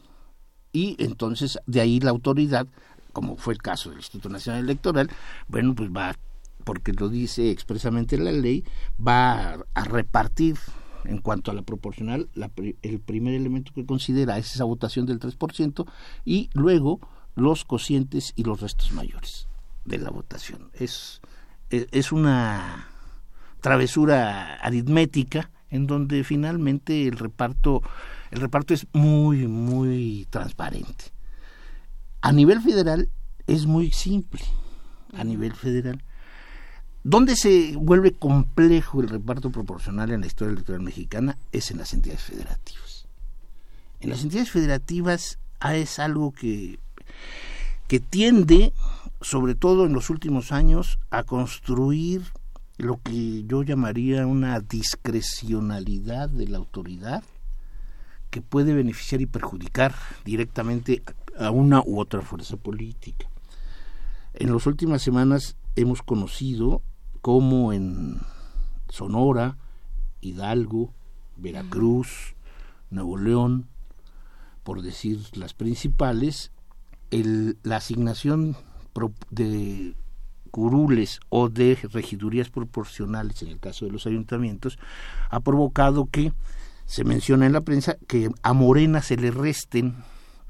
[0.73, 2.67] Y entonces de ahí la autoridad
[3.15, 5.09] como fue el caso del Instituto Nacional Electoral,
[5.49, 6.15] bueno, pues va,
[6.65, 8.65] porque lo dice expresamente la ley,
[9.01, 10.57] va a, repartir
[11.05, 12.29] en cuanto a la proporcional,
[12.83, 15.87] el primer elemento que considera es esa votación del 3%
[16.25, 17.01] y luego
[17.35, 19.49] los cocientes y los restos mayores
[19.85, 20.71] de la votación.
[20.75, 21.21] Es,
[21.71, 22.89] es, es una
[23.61, 27.83] travesura aritmética en donde finalmente el reparto
[28.31, 31.15] el reparto es muy muy transparente
[32.25, 33.11] a nivel federal
[33.47, 34.41] es muy simple.
[35.13, 36.03] A nivel federal.
[37.03, 41.37] ¿Dónde se vuelve complejo el reparto proporcional en la historia electoral mexicana?
[41.53, 43.07] Es en las entidades federativas.
[44.01, 45.39] En las entidades federativas
[45.71, 46.79] es algo que,
[47.89, 48.73] que tiende,
[49.21, 52.23] sobre todo en los últimos años, a construir
[52.77, 57.23] lo que yo llamaría una discrecionalidad de la autoridad
[58.31, 59.95] que puede beneficiar y perjudicar
[60.25, 61.03] directamente
[61.39, 63.29] a una u otra fuerza política.
[64.35, 66.83] En las últimas semanas hemos conocido
[67.21, 68.19] cómo en
[68.89, 69.57] Sonora,
[70.21, 70.93] Hidalgo,
[71.37, 72.35] Veracruz,
[72.91, 73.69] Nuevo León,
[74.65, 76.51] por decir las principales,
[77.63, 78.57] la asignación
[79.31, 79.95] de
[80.51, 84.79] curules o de regidurías proporcionales, en el caso de los ayuntamientos,
[85.31, 86.33] ha provocado que
[86.87, 89.97] se menciona en la prensa que a Morena se le resten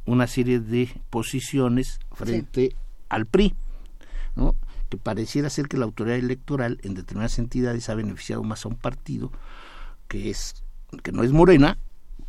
[0.05, 2.77] una serie de posiciones frente
[3.09, 3.55] al PRI,
[4.37, 4.55] ¿no?
[4.91, 8.77] que pareciera ser que la autoridad electoral en determinadas entidades ha beneficiado más a un
[8.77, 9.33] partido
[10.09, 10.63] que es
[11.03, 11.79] que no es Morena,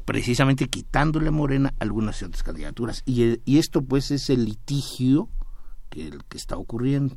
[0.06, 3.02] precisamente quitándole a Morena algunas otras candidaturas.
[3.06, 5.30] Y, y esto pues es el litigio
[5.90, 7.16] que, que está ocurriendo.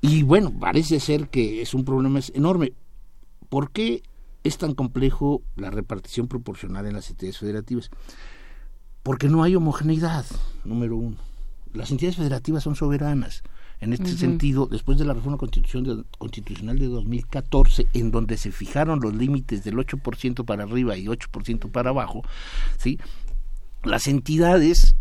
[0.00, 2.72] Y bueno, parece ser que es un problema enorme.
[3.48, 4.02] ¿Por qué
[4.44, 7.90] es tan complejo la repartición proporcional en las entidades federativas?
[9.02, 10.24] Porque no hay homogeneidad,
[10.64, 11.16] número uno.
[11.72, 13.42] Las entidades federativas son soberanas.
[13.80, 19.14] En este sentido, después de la reforma constitucional de 2014, en donde se fijaron los
[19.14, 22.22] límites del 8% para arriba y 8% para abajo,
[22.76, 22.98] ¿sí?
[23.84, 24.96] las entidades,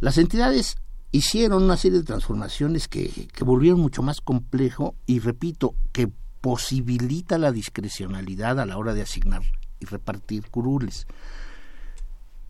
[0.00, 0.76] las entidades
[1.12, 7.38] hicieron una serie de transformaciones que, que volvieron mucho más complejo y repito, que posibilita
[7.38, 9.42] la discrecionalidad a la hora de asignar
[9.80, 11.06] y repartir curules.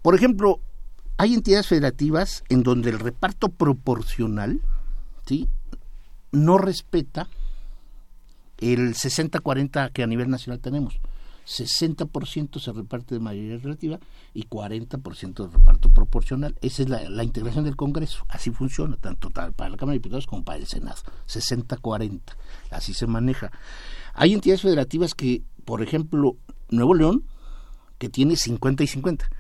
[0.02, 0.60] Por ejemplo,
[1.18, 4.60] hay entidades federativas en donde el reparto proporcional
[5.27, 5.49] ¿sí?
[6.33, 7.29] no respeta
[8.59, 11.01] el 60-40 que a nivel nacional tenemos.
[11.47, 14.01] 60% se reparte de mayoría relativa
[14.35, 16.57] y 40% de reparto proporcional.
[16.61, 18.25] Esa es la, integración del Congreso.
[18.29, 21.03] Así funciona, tanto para la Cámara de Diputados como para el Senado.
[21.29, 22.21] 60-40.
[22.71, 23.53] Así se maneja.
[24.15, 26.37] Hay entidades federativas que, por ejemplo,
[26.69, 27.25] Nuevo León,
[27.99, 29.31] que tiene 50 y 50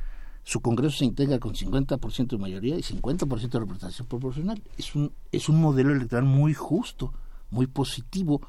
[0.46, 4.62] su Congreso se integra con 50% de mayoría y 50% de representación proporcional.
[4.78, 7.12] Es un, es un modelo electoral muy justo,
[7.50, 8.40] muy positivo,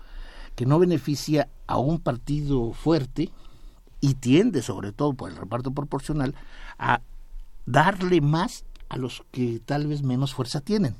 [0.54, 3.32] que no beneficia a un partido fuerte
[4.00, 6.36] y tiende, sobre todo por el reparto proporcional,
[6.78, 7.02] a
[7.66, 10.96] darle más a los que tal vez menos fuerza tienen.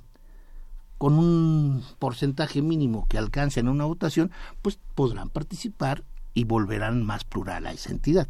[0.98, 4.32] Con un porcentaje mínimo que alcancen una votación,
[4.64, 6.04] pues podrán participar
[6.34, 8.28] y volverán más plural a esa entidad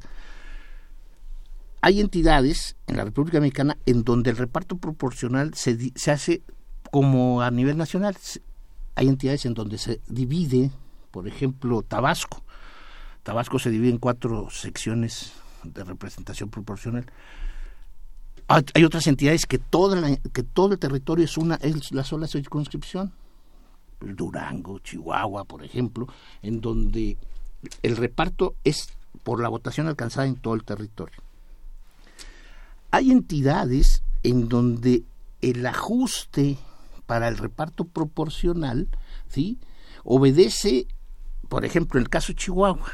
[1.81, 6.41] hay entidades en la República Mexicana en donde el reparto proporcional se, se hace
[6.91, 8.17] como a nivel nacional.
[8.95, 10.71] Hay entidades en donde se divide,
[11.11, 12.43] por ejemplo, Tabasco.
[13.23, 15.33] Tabasco se divide en cuatro secciones
[15.63, 17.05] de representación proporcional.
[18.47, 23.11] Hay otras entidades que, toda que todo el territorio es una es la sola circunscripción.
[23.99, 26.07] Durango, Chihuahua, por ejemplo,
[26.41, 27.17] en donde
[27.83, 28.89] el reparto es
[29.23, 31.26] por la votación alcanzada en todo el territorio
[32.91, 35.03] hay entidades en donde
[35.41, 36.57] el ajuste
[37.05, 38.89] para el reparto proporcional,
[39.29, 39.59] ¿sí?
[40.03, 40.87] Obedece,
[41.49, 42.85] por ejemplo, el caso Chihuahua.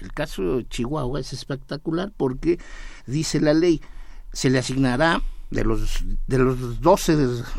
[0.00, 2.58] El caso Chihuahua es espectacular porque
[3.06, 3.80] dice la ley,
[4.32, 7.16] se le asignará de los de los 12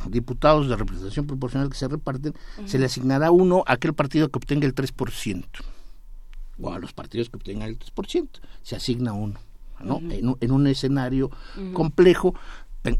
[0.10, 2.34] diputados de representación proporcional que se reparten,
[2.66, 5.46] se le asignará uno a aquel partido que obtenga el 3%,
[6.60, 8.30] o a los partidos que obtengan el 3%,
[8.62, 9.40] se asigna uno.
[9.86, 10.02] ¿No?
[10.10, 11.32] en, un, escenario
[11.74, 12.36] complejo,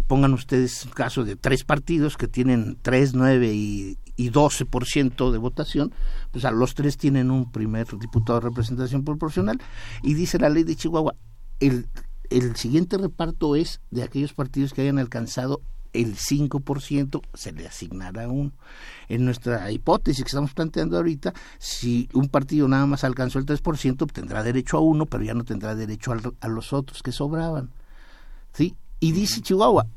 [0.08, 5.94] pongan ustedes caso de tres partidos que tienen 3, 9 y, y 12% de votación,
[6.32, 9.62] pues a los tres tienen un primer diputado de representación proporcional.
[10.04, 11.16] Y dice la ley de Chihuahua,
[11.60, 11.88] el
[12.30, 15.62] el siguiente reparto es de aquellos partidos que hayan alcanzado
[16.02, 18.52] el 5% se le asignará uno.
[19.08, 24.12] En nuestra hipótesis que estamos planteando ahorita, si un partido nada más alcanzó el 3%,
[24.12, 27.70] tendrá derecho a uno, pero ya no tendrá derecho a, los otros que sobraban.
[28.54, 28.76] ¿Sí?
[29.00, 29.88] Y dice Chihuahua,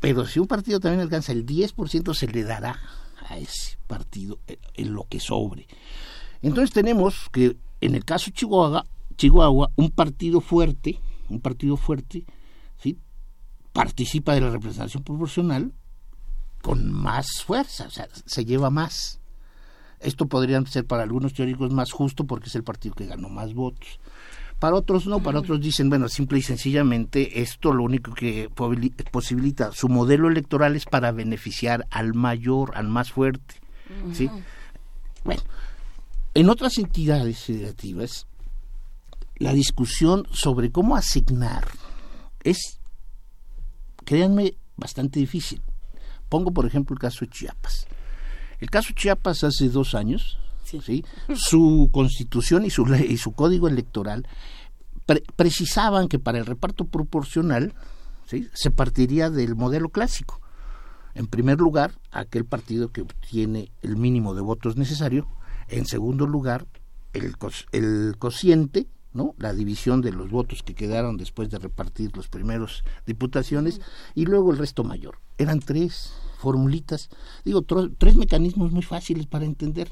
[0.00, 2.78] pero si un partido también alcanza el 10%, se le dará
[3.28, 5.66] a ese partido eh, en lo que sobre.
[6.42, 12.24] Entonces tenemos que en el caso Chihuahua, Chihuahua un partido fuerte, un partido fuerte.
[13.74, 15.72] Participa de la representación proporcional
[16.62, 19.20] con más fuerza, o sea, se lleva más.
[20.00, 23.52] Esto podría ser para algunos teóricos más justo porque es el partido que ganó más
[23.52, 24.00] votos.
[24.58, 28.48] Para otros no, para otros dicen, bueno, simple y sencillamente esto lo único que
[29.10, 33.56] posibilita su modelo electoral es para beneficiar al mayor, al más fuerte.
[34.14, 34.30] ¿sí?
[35.24, 35.42] Bueno,
[36.32, 38.26] en otras entidades federativas
[39.36, 41.66] la discusión sobre cómo asignar
[42.44, 42.80] es,
[44.04, 45.62] créanme, bastante difícil.
[46.28, 47.86] Pongo, por ejemplo, el caso de Chiapas.
[48.60, 51.04] El caso de Chiapas hace dos años, sí.
[51.34, 54.26] su constitución y su, ley, y su código electoral
[55.36, 57.74] precisaban que para el reparto proporcional
[58.26, 58.48] ¿sí?
[58.54, 60.40] se partiría del modelo clásico.
[61.14, 65.28] En primer lugar, aquel partido que obtiene el mínimo de votos necesario.
[65.68, 66.66] En segundo lugar,
[67.12, 67.36] el,
[67.72, 69.34] el cociente ¿no?
[69.38, 73.80] La división de los votos que quedaron después de repartir los primeros diputaciones
[74.14, 75.18] y luego el resto mayor.
[75.38, 77.08] Eran tres formulitas,
[77.44, 79.90] digo, tres mecanismos muy fáciles para entender.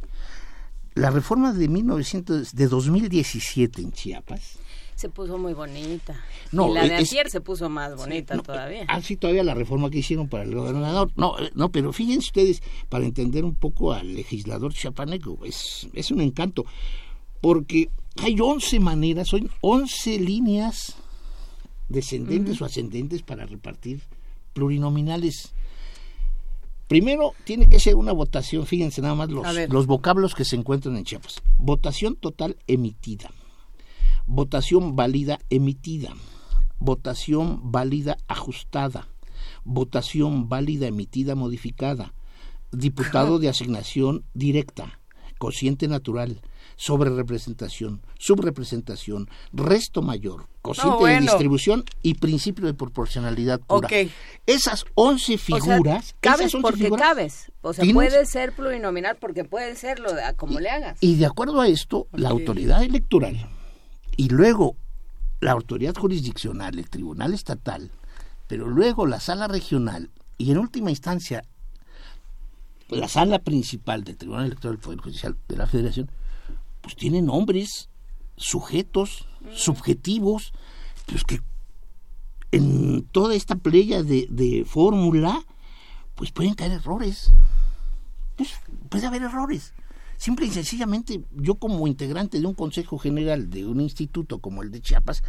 [0.94, 4.58] La reforma de 1900, de 2017 en Chiapas,
[4.94, 6.14] se puso muy bonita.
[6.52, 8.84] No, y la de ayer se puso más bonita todavía.
[8.88, 11.10] Ah, sí, todavía la reforma que hicieron para el gobernador.
[11.16, 16.10] No, eh, no, pero fíjense ustedes, para entender un poco al legislador chiapaneco, es, es
[16.10, 16.66] un encanto,
[17.42, 17.90] porque
[18.22, 20.94] hay 11 maneras, son 11 líneas
[21.88, 24.00] descendentes o ascendentes para repartir
[24.54, 25.52] plurinominales.
[26.86, 30.96] Primero, tiene que ser una votación, fíjense nada más los, los vocablos que se encuentran
[30.96, 31.42] en Chiapas.
[31.58, 33.32] Votación total emitida,
[34.26, 36.14] votación válida emitida,
[36.78, 39.08] votación válida ajustada,
[39.64, 42.14] votación válida emitida modificada,
[42.70, 45.00] diputado de asignación directa,
[45.38, 46.40] cociente natural,
[46.76, 53.88] sobre representación, subrepresentación, resto mayor, cociente de distribución y principio de proporcionalidad pura.
[54.46, 56.14] Esas 11 figuras...
[56.20, 57.52] cabes porque cabes.
[57.62, 60.98] O sea, puede ser plurinominal porque puede serlo como le hagas.
[61.00, 63.48] Y de acuerdo a esto, la autoridad electoral
[64.16, 64.76] y luego
[65.40, 67.90] la autoridad jurisdiccional, el tribunal estatal,
[68.46, 71.44] pero luego la sala regional y en última instancia
[72.96, 76.10] la sala principal del Tribunal Electoral del Poder Judicial de la Federación,
[76.92, 77.88] pues tienen nombres,
[78.36, 80.52] sujetos, subjetivos,
[81.06, 81.40] pues que
[82.50, 85.42] en toda esta playa de, de fórmula,
[86.14, 87.32] pues pueden caer errores.
[88.36, 88.50] Pues
[88.90, 89.72] puede haber errores.
[90.18, 94.70] Simple y sencillamente, yo como integrante de un consejo general de un instituto como el
[94.70, 95.22] de Chiapas,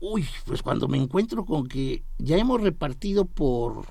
[0.00, 3.86] uy, pues cuando me encuentro con que ya hemos repartido por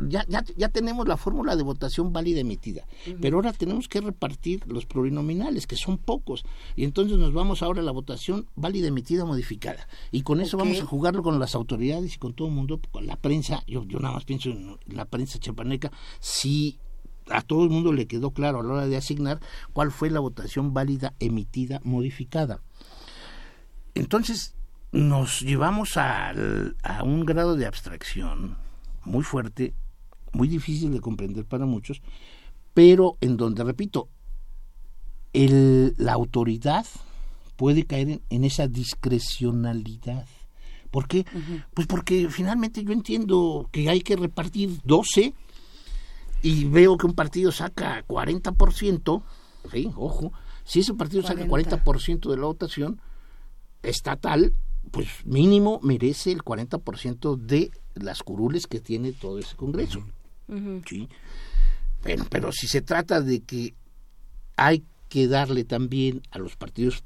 [0.00, 2.86] ya, ya, ya tenemos la fórmula de votación válida emitida,
[3.20, 6.44] pero ahora tenemos que repartir los plurinominales, que son pocos,
[6.76, 9.88] y entonces nos vamos ahora a la votación válida emitida modificada.
[10.12, 13.06] Y con eso vamos a jugarlo con las autoridades y con todo el mundo, con
[13.06, 16.78] la prensa, yo, yo nada más pienso en la prensa chapaneca, si
[17.30, 19.40] a todo el mundo le quedó claro a la hora de asignar
[19.72, 22.62] cuál fue la votación válida emitida modificada.
[23.94, 24.54] Entonces
[24.92, 26.32] nos llevamos a
[27.02, 28.56] un grado de abstracción
[29.08, 29.74] muy fuerte,
[30.32, 32.02] muy difícil de comprender para muchos,
[32.74, 34.08] pero en donde, repito,
[35.32, 36.86] el, la autoridad
[37.56, 40.26] puede caer en, esa discrecionalidad.
[40.90, 41.26] ¿Por qué?
[41.74, 45.34] Pues porque finalmente yo entiendo que hay que repartir 12
[46.42, 49.22] y veo que un partido saca 40%,
[49.72, 49.90] ¿sí?
[49.96, 50.32] ojo,
[50.64, 53.00] si ese partido saca 40% de la votación
[53.82, 54.54] estatal,
[54.90, 57.70] pues mínimo merece el 40% de
[58.02, 60.04] las curules que tiene todo ese Congreso.
[60.86, 61.08] ¿sí?
[62.02, 63.74] Pero, pero si se trata de que
[64.56, 67.04] hay que darle también a los partidos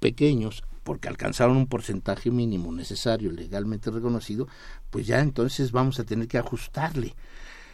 [0.00, 4.46] pequeños porque alcanzaron un porcentaje mínimo necesario legalmente reconocido,
[4.90, 7.14] pues ya entonces vamos a tener que ajustarle.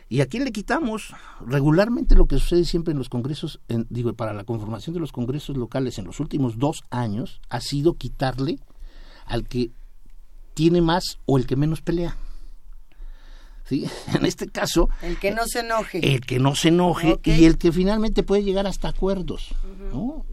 [0.09, 1.15] ¿Y a quién le quitamos?
[1.47, 5.57] Regularmente lo que sucede siempre en los congresos, digo, para la conformación de los congresos
[5.57, 8.59] locales en los últimos dos años, ha sido quitarle
[9.27, 9.71] al que
[10.55, 12.17] tiene más o el que menos pelea.
[13.65, 13.87] ¿Sí?
[14.15, 14.89] En este caso...
[15.03, 16.15] El que no se enoje.
[16.15, 19.55] El que no se enoje y el que finalmente puede llegar hasta acuerdos.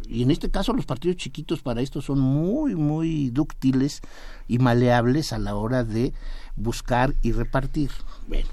[0.07, 4.01] Y en este caso los partidos chiquitos para esto son muy, muy dúctiles
[4.47, 6.13] y maleables a la hora de
[6.55, 7.91] buscar y repartir.
[8.27, 8.47] Bueno,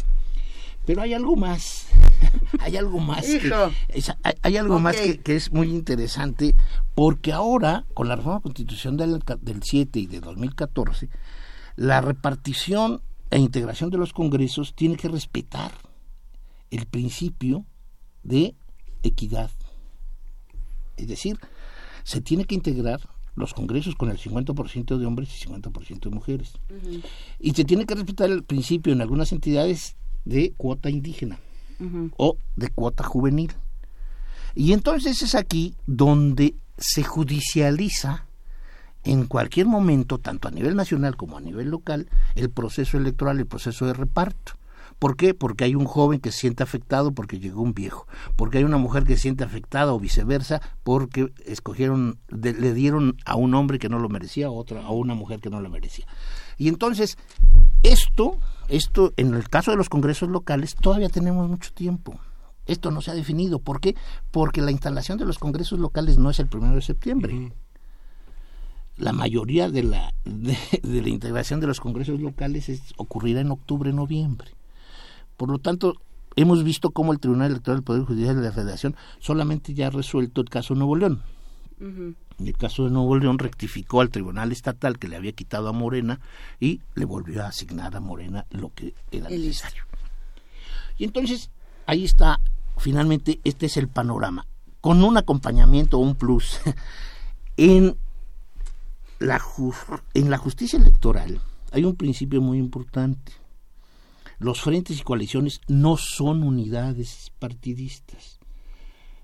[0.86, 1.88] pero hay algo más,
[2.60, 3.52] hay algo más, que,
[4.42, 6.54] hay, algo más que, es muy interesante,
[6.94, 11.08] porque ahora, con la reforma constitucional del, del 7 y de 2014,
[11.74, 15.72] la repartición e integración de los congresos tiene que respetar
[16.70, 17.64] el principio
[18.22, 18.54] de
[19.02, 19.50] equidad.
[20.96, 21.38] Es decir,
[22.04, 23.00] se tiene que integrar
[23.34, 26.52] los congresos con el 50% de hombres y 50% de mujeres.
[27.38, 31.38] Y se tiene que respetar el principio en algunas entidades de cuota indígena
[32.16, 33.52] o de cuota juvenil.
[34.54, 38.25] Y entonces es aquí donde se judicializa
[39.06, 43.46] en cualquier momento, tanto a nivel nacional como a nivel local, el proceso electoral, el
[43.46, 44.52] proceso de reparto.
[44.98, 45.34] ¿Por qué?
[45.34, 48.78] Porque hay un joven que se siente afectado porque llegó un viejo, porque hay una
[48.78, 53.90] mujer que se siente afectada o viceversa porque escogieron, le dieron a un hombre que
[53.90, 56.06] no lo merecía, a otra, a una mujer que no lo merecía.
[56.56, 57.18] Y entonces,
[57.82, 62.18] esto esto, en el caso de los congresos locales, todavía tenemos mucho tiempo.
[62.66, 63.60] Esto no se ha definido.
[63.60, 63.94] ¿Por qué?
[64.32, 67.52] Porque la instalación de los congresos locales no es el primero de septiembre.
[68.96, 73.92] La mayoría de la, de, la integración de los congresos locales es, ocurrirá en octubre,
[73.92, 74.52] noviembre.
[75.36, 75.94] Por lo tanto,
[76.34, 79.90] hemos visto cómo el Tribunal Electoral del Poder Judicial de la Federación solamente ya ha
[79.90, 81.22] resuelto el caso Nuevo León.
[81.78, 82.16] En
[82.46, 86.20] el caso de Nuevo León rectificó al Tribunal Estatal que le había quitado a Morena
[86.58, 89.84] y le volvió a asignar a Morena lo que era necesario.
[90.98, 91.50] Y entonces
[91.86, 92.40] ahí está,
[92.78, 94.46] finalmente este es el panorama,
[94.80, 96.60] con un acompañamiento, un plus.
[97.56, 97.96] en,
[99.18, 99.40] la
[100.14, 101.40] en la justicia electoral
[101.72, 103.32] hay un principio muy importante.
[104.38, 108.38] Los frentes y coaliciones no son unidades partidistas,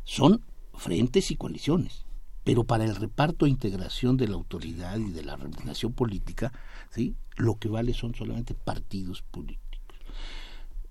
[0.04, 0.42] son
[0.74, 2.04] frentes y coaliciones
[2.44, 6.52] pero para el reparto e integración de la autoridad y de la representación política,
[6.90, 7.14] ¿sí?
[7.36, 9.61] lo que vale son solamente partidos políticos.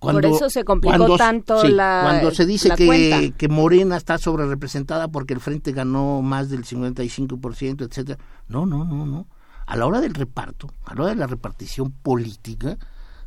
[0.02, 5.08] Por eso se complicó tanto la Cuando se dice que, que, Morena está sobre representada
[5.10, 8.18] porque el Frente ganó más del 55%, etcétera.
[8.48, 9.28] No, no, no, no.
[9.68, 12.78] A la hora del reparto, a la hora de la repartición política,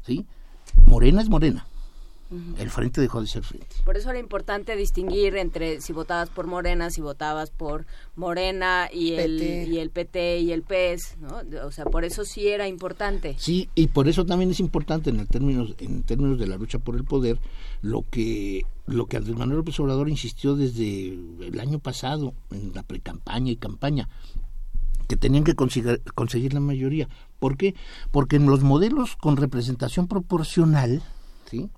[0.03, 0.27] ¿sí?
[0.85, 1.65] Morena es Morena
[2.59, 3.77] el frente dejó de ser frente.
[3.85, 9.15] Por eso era importante distinguir entre si votabas por Morena, si votabas por Morena y
[9.15, 11.43] el, y el PT y el PES, ¿no?
[11.65, 13.37] O sea, por eso sí era importante.
[13.39, 16.79] Sí, y por eso también es importante en, el términos, en términos de la lucha
[16.79, 17.39] por el poder
[17.83, 22.83] lo que lo que Andrés Manuel López Obrador insistió desde el año pasado en la
[22.83, 24.09] precampaña y campaña
[25.09, 27.09] que tenían que conseguir, conseguir la mayoría.
[27.39, 27.75] ¿Por qué?
[28.11, 31.03] Porque en los modelos con representación proporcional,
[31.51, 31.71] ¿sí?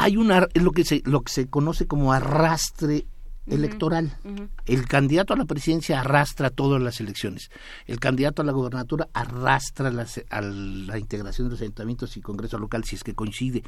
[0.00, 3.06] Hay una lo que se lo que se conoce como arrastre
[3.46, 4.16] electoral.
[4.64, 7.50] El candidato a la presidencia arrastra todas las elecciones.
[7.86, 12.84] El candidato a la gobernatura arrastra a la integración de los ayuntamientos y congreso local
[12.84, 13.62] si es que coincide.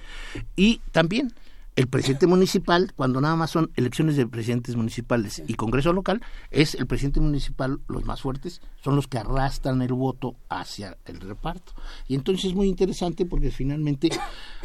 [0.57, 1.33] Y también
[1.75, 6.21] el presidente municipal, cuando nada más son elecciones de presidentes municipales y Congreso local,
[6.51, 11.21] es el presidente municipal, los más fuertes, son los que arrastran el voto hacia el
[11.21, 11.73] reparto.
[12.09, 14.11] Y entonces es muy interesante porque finalmente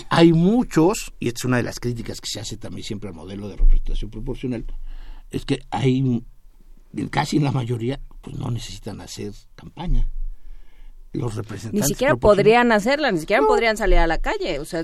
[0.09, 3.15] hay muchos, y esta es una de las críticas que se hace también siempre al
[3.15, 4.65] modelo de representación proporcional,
[5.31, 6.23] es que hay,
[7.09, 10.09] casi en la mayoría, pues no necesitan hacer campaña
[11.13, 11.87] los representantes.
[11.87, 14.59] Ni siquiera podrían hacerla, ni siquiera podrían salir a la calle.
[14.59, 14.83] O sea,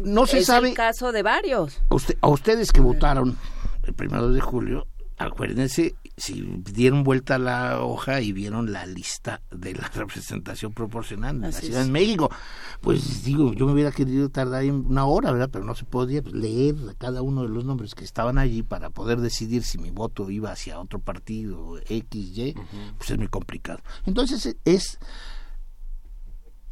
[0.00, 0.70] no se sabe.
[0.70, 1.80] el caso de varios.
[2.20, 3.36] a ustedes que votaron
[3.84, 4.86] el primero de julio,
[5.18, 11.36] acuérdense si dieron vuelta a la hoja y vieron la lista de la representación proporcional
[11.36, 12.30] en la Ciudad de México.
[12.80, 15.48] Pues digo, yo me hubiera querido tardar una hora, ¿verdad?
[15.50, 18.90] Pero no se podía pues, leer cada uno de los nombres que estaban allí para
[18.90, 22.54] poder decidir si mi voto iba hacia otro partido, X, Y,
[22.98, 23.80] pues es muy complicado.
[24.04, 24.98] Entonces es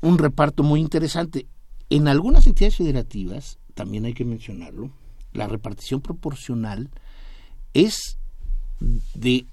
[0.03, 1.47] un reparto muy interesante.
[1.91, 4.91] En algunas entidades federativas, también hay que mencionarlo,
[5.33, 6.91] la repartición proporcional
[7.75, 8.17] es
[9.15, 9.47] de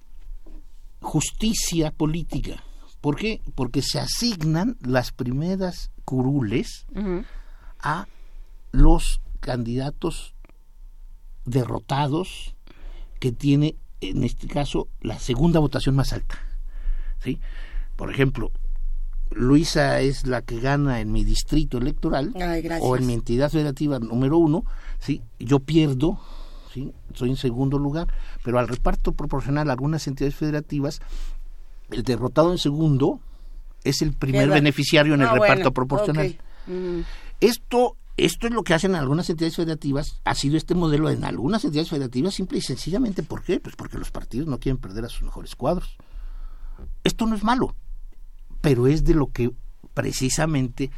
[1.01, 2.63] justicia política.
[3.01, 3.41] ¿Por qué?
[3.55, 6.85] Porque se asignan las primeras curules
[7.79, 8.07] a
[8.71, 10.35] los candidatos
[11.45, 12.55] derrotados
[13.19, 16.37] que tiene, en este caso, la segunda votación más alta.
[17.19, 17.39] ¿sí?
[17.95, 18.51] Por ejemplo,
[19.31, 22.33] Luisa es la que gana en mi distrito electoral
[22.81, 24.63] o en mi entidad federativa número uno,
[24.99, 25.21] ¿sí?
[25.39, 26.19] yo pierdo,
[26.73, 26.93] ¿sí?
[27.13, 28.07] soy en segundo lugar,
[28.43, 31.01] pero al reparto proporcional algunas entidades federativas,
[31.91, 33.19] el derrotado en segundo
[33.83, 36.37] es el primer beneficiario en el ah, reparto proporcional.
[37.39, 41.63] Esto esto es lo que hacen algunas entidades federativas, ha sido este modelo en algunas
[41.63, 43.59] entidades federativas simple y sencillamente, ¿por qué?
[43.59, 45.97] Pues porque los partidos no quieren perder a sus mejores cuadros.
[47.03, 47.75] Esto no es malo,
[48.67, 49.49] pero es de lo que
[49.93, 50.91] precisamente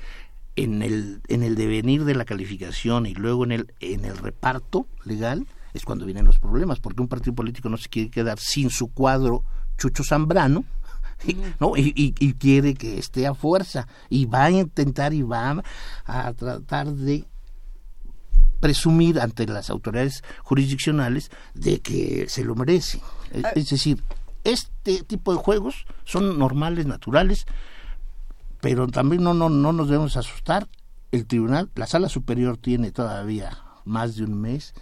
[0.56, 4.88] en el, en el devenir de la calificación y luego en el, en el reparto
[5.06, 8.72] legal es cuando vienen los problemas, porque un partido político no se quiere quedar sin
[8.72, 9.44] su cuadro
[9.78, 10.66] Chucho Zambrano,
[11.60, 11.78] ¿no?
[11.78, 15.62] Y, y, quiere que esté a fuerza y va a intentar y va
[16.06, 17.28] a tratar de
[18.60, 23.00] presumir ante las autoridades jurisdiccionales de que se lo merece.
[23.44, 23.52] Ah.
[23.56, 24.02] Es decir,
[24.44, 27.46] este tipo de juegos son normales, naturales,
[28.62, 30.68] pero también no, no, no nos debemos asustar.
[31.12, 34.74] El tribunal, la sala superior tiene todavía más de un mes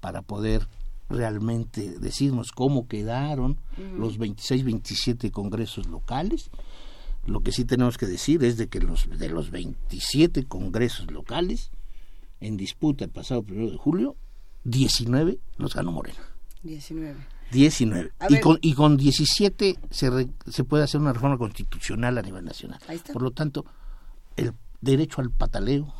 [0.00, 0.68] para poder
[1.08, 3.58] realmente decirnos cómo quedaron
[3.98, 6.50] los 26, 27 congresos locales.
[7.26, 11.70] Lo que sí tenemos que decir es de que los, de los 27 congresos locales
[12.40, 14.16] en disputa el pasado primero de julio,
[14.64, 16.20] 19 los ganó Morena.
[16.62, 17.16] 19.
[17.50, 18.12] 19.
[18.28, 22.80] Y con, y con 17 se, se puede hacer una reforma constitucional a nivel nacional.
[23.12, 23.64] Por lo tanto,
[24.36, 25.92] el derecho al pataleo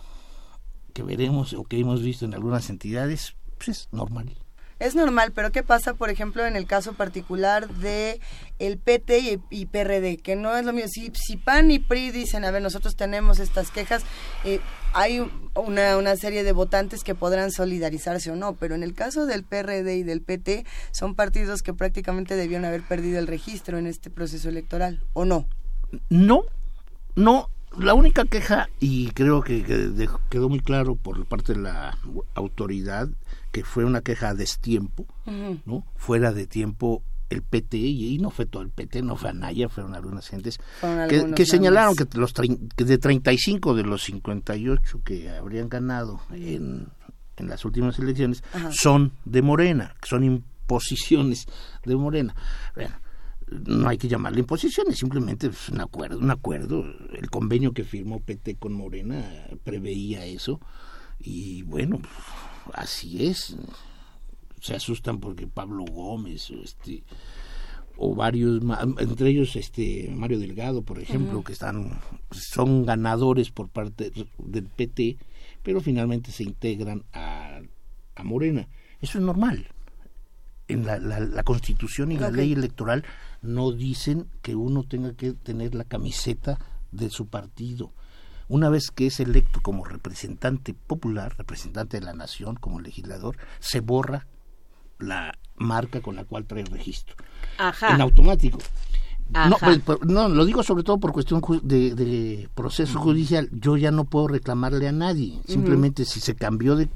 [0.92, 4.36] que veremos o que hemos visto en algunas entidades, pues es normal.
[4.80, 8.18] Es normal, pero ¿qué pasa, por ejemplo, en el caso particular de
[8.58, 10.16] el PT y, PRD?
[10.16, 10.88] Que no es lo mismo.
[10.88, 14.04] Si, si, PAN y PRI dicen, a ver, nosotros tenemos estas quejas,
[14.42, 14.58] eh,
[14.92, 15.20] hay
[15.54, 19.44] una, una serie de votantes que podrán solidarizarse o no, pero en el caso del
[19.44, 24.10] PRD y del PT, son partidos que prácticamente debieron haber perdido el registro en este
[24.10, 25.46] proceso electoral, ¿o no?
[26.08, 26.44] No,
[27.16, 29.64] no, la única queja, y creo que,
[30.28, 31.96] quedó muy claro por parte de la
[32.34, 33.08] autoridad,
[33.52, 35.06] que fue una queja a destiempo,
[35.64, 35.84] ¿no?
[35.96, 39.94] Fuera de tiempo el PT, y, no fue todo el PT, no fue Anaya, fueron
[39.94, 40.58] algunas gentes
[41.34, 46.88] que, señalaron que, los que de 35 de los 58 que habrían ganado en,
[47.36, 51.46] en las últimas elecciones son de Morena, que son imposiciones
[51.84, 52.34] de Morena.
[52.74, 52.96] Bueno,
[53.50, 56.84] no hay que llamarle imposiciones, simplemente es un acuerdo, un acuerdo.
[57.12, 59.24] El convenio que firmó PT con Morena
[59.64, 60.60] preveía eso
[61.18, 62.00] y bueno,
[62.74, 63.56] así es.
[64.60, 67.02] Se asustan porque Pablo Gómez, este,
[67.96, 68.62] o varios,
[68.98, 75.18] entre ellos este Mario Delgado, por ejemplo, que están, son ganadores por parte del PT,
[75.62, 77.60] pero finalmente se integran a,
[78.14, 78.68] a Morena.
[79.00, 79.68] Eso es normal.
[80.68, 83.04] En la, la, Constitución y la ley electoral
[83.42, 86.60] no dicen que uno tenga que tener la camiseta
[86.92, 87.92] de su partido
[88.50, 93.78] una vez que es electo como representante popular, representante de la nación, como legislador, se
[93.78, 94.26] borra
[95.00, 97.16] la marca con la cual trae registro.
[97.58, 97.94] Ajá.
[97.94, 98.58] En automático.
[99.30, 103.48] No, pues, no, lo digo sobre todo por cuestión de, proceso judicial.
[103.52, 105.40] Yo ya no puedo reclamarle a nadie.
[105.46, 106.88] Simplemente si se cambió de,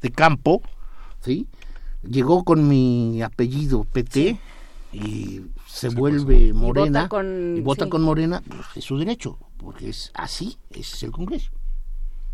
[0.00, 0.62] de campo,
[1.20, 1.46] ¿sí?
[2.02, 4.40] Llegó con mi apellido PT
[4.92, 7.10] y se vuelve morena
[7.56, 11.50] y vota con, morena, pues, es su derecho porque es así, ese es el Congreso.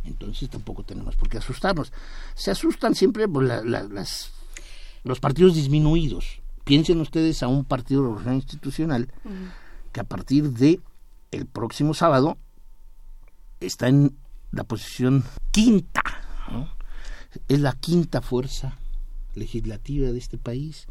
[0.04, 1.92] Entonces tampoco tenemos por qué asustarnos.
[2.34, 4.32] Se asustan siempre por las,
[5.04, 6.40] los partidos disminuidos.
[6.64, 9.12] Piensen ustedes a un partido institucional
[9.92, 10.80] que a partir de
[11.30, 12.38] el próximo sábado
[13.60, 14.16] está en
[14.50, 16.02] la posición quinta.
[17.48, 18.78] Es la quinta fuerza
[19.34, 20.86] legislativa de este país,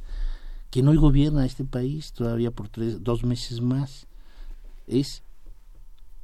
[0.70, 4.08] que hoy gobierna este país todavía por tres, dos meses más.
[4.86, 5.24] Es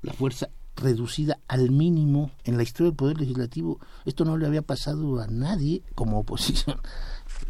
[0.01, 3.80] la fuerza reducida al mínimo en la historia del Poder Legislativo.
[4.06, 6.77] Esto no le había pasado a nadie como oposición.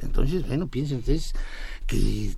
[0.01, 1.33] Entonces, bueno, piensen ustedes
[1.87, 2.35] que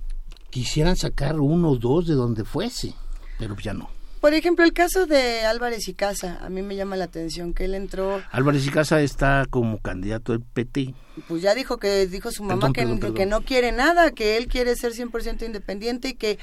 [0.50, 2.94] quisieran sacar uno o dos de donde fuese,
[3.38, 3.88] pero ya no.
[4.22, 7.64] Por ejemplo, el caso de Álvarez y Casa, a mí me llama la atención que
[7.64, 8.22] él entró...
[8.30, 10.94] Álvarez y Casa está como candidato del PT.
[11.26, 12.86] Pues ya dijo que dijo su mamá que,
[13.16, 16.38] que, no quiere nada, que él quiere ser 100% independiente y que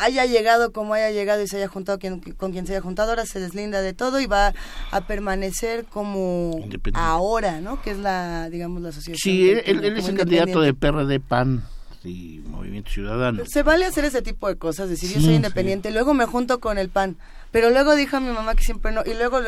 [0.00, 2.00] haya llegado como haya llegado y se haya juntado
[2.36, 4.52] con quien se haya juntado, ahora se deslinda de todo y va
[4.90, 6.58] a permanecer como
[6.92, 7.80] ahora, ¿no?
[7.82, 9.18] Que es la, digamos, la asociación.
[9.18, 11.62] Sí, él, es el candidato de PRD PAN
[12.06, 13.44] y Movimiento Ciudadano.
[13.46, 16.78] Se vale hacer ese tipo de cosas, decir yo soy independiente, luego me junto con
[16.78, 17.16] el PAN,
[17.50, 19.40] pero luego dijo a mi mamá que siempre no, y luego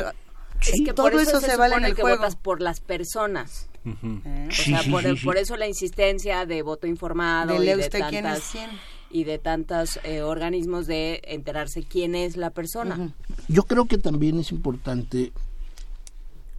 [0.60, 2.18] es que todo eso, se, vale en el que juego.
[2.18, 3.68] votas por las personas.
[3.84, 4.48] ¿Eh?
[4.50, 4.82] o sea,
[5.24, 7.54] por, eso la insistencia de voto informado.
[7.54, 8.70] Dele y de usted quién es quién.
[9.10, 13.14] y de tantos eh, organismos de enterarse quién es la persona.
[13.46, 15.32] Yo creo que también es importante,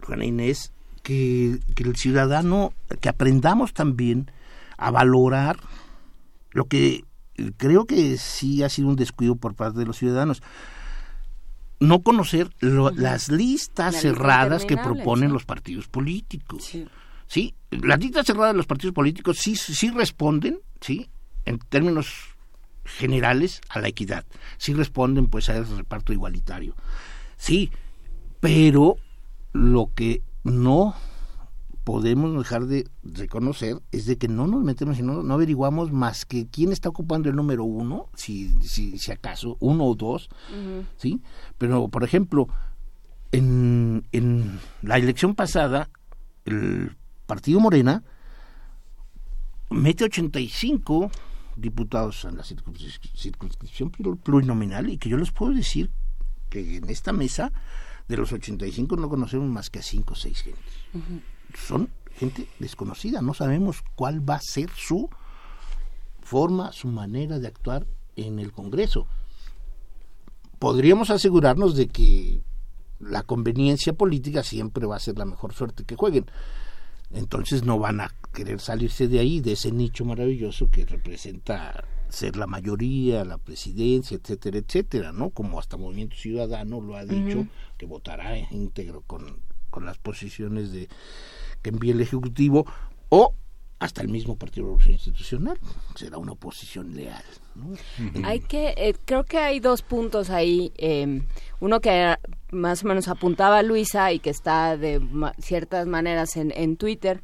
[0.02, 0.72] Juana Inés,
[1.02, 4.30] que, que el ciudadano, que aprendamos también
[4.76, 5.58] a valorar
[6.50, 7.04] lo que
[7.56, 10.42] creo que sí ha sido un descuido por parte de los ciudadanos
[11.80, 16.72] no conocer las listas cerradas que proponen los partidos políticos.
[17.26, 17.54] Sí.
[17.70, 21.08] las listas cerradas de los partidos políticos sí, sí responden, sí,
[21.46, 22.12] en términos
[22.84, 24.26] generales a la equidad.
[24.58, 26.76] Sí responden pues a ese reparto igualitario.
[27.38, 27.70] Sí,
[28.40, 28.96] pero
[29.52, 30.94] lo que no
[31.84, 36.46] podemos dejar de reconocer es de que no nos metemos y no, averiguamos más que
[36.48, 40.28] quién está ocupando el número uno, si, si, si acaso, uno o dos,
[40.96, 41.20] ¿sí?
[41.58, 42.48] Pero, por ejemplo,
[43.32, 45.90] en, en la elección pasada,
[46.44, 48.02] el partido Morena
[49.70, 51.10] mete 85
[51.56, 55.90] diputados en la circunscripción plurinominal y que yo les puedo decir
[56.48, 57.52] que en esta mesa
[58.08, 60.74] de los 85 no conocemos más que a 5 o 6 gentes
[61.56, 65.08] son gente desconocida, no sabemos cuál va a ser su
[66.20, 69.06] forma, su manera de actuar en el Congreso.
[70.58, 72.42] Podríamos asegurarnos de que
[72.98, 76.26] la conveniencia política siempre va a ser la mejor suerte que jueguen.
[77.10, 82.36] Entonces no van a querer salirse de ahí, de ese nicho maravilloso que representa ser
[82.36, 85.30] la mayoría, la presidencia, etcétera, etcétera, ¿no?
[85.30, 87.46] Como hasta Movimiento Ciudadano lo ha dicho,
[87.78, 90.88] que votará íntegro con, con las posiciones de
[91.62, 92.66] que envíe el Ejecutivo
[93.08, 93.34] o
[93.80, 95.58] hasta el mismo Partido Revolución Institucional.
[95.96, 97.24] Será una oposición leal.
[98.24, 100.70] Hay que, eh, creo que hay dos puntos ahí.
[100.76, 101.22] Em,
[101.60, 102.14] uno que
[102.52, 105.00] más o menos apuntaba Luisa y que está de
[105.38, 107.22] ciertas maneras en, en Twitter,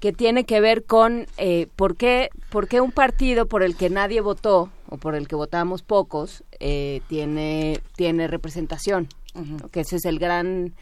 [0.00, 3.88] que tiene que ver con eh, por, qué, por qué un partido por el que
[3.88, 9.08] nadie votó o por el que votamos pocos eh, tiene, tiene representación.
[9.70, 10.74] Que ese es el gran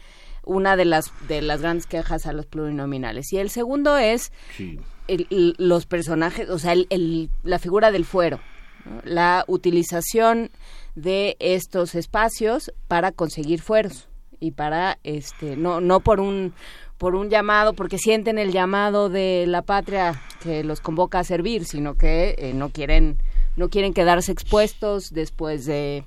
[0.45, 3.31] una de las de las grandes quejas a los plurinominales.
[3.33, 4.31] Y el segundo es
[5.07, 8.39] los personajes, o sea, el, la figura del fuero,
[9.03, 10.49] la utilización
[10.95, 14.07] de estos espacios para conseguir fueros
[14.39, 16.53] y para este no no por un
[16.97, 21.65] por un llamado porque sienten el llamado de la patria que los convoca a servir
[21.65, 23.17] sino que eh, no quieren
[23.57, 26.05] no quieren quedarse expuestos después de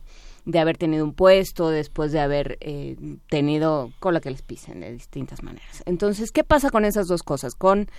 [0.49, 2.97] de haber tenido un puesto, después de haber eh,
[3.29, 5.83] tenido cola que les pisen de distintas maneras.
[5.85, 7.55] Entonces, ¿qué pasa con esas dos cosas?
[7.55, 7.91] Con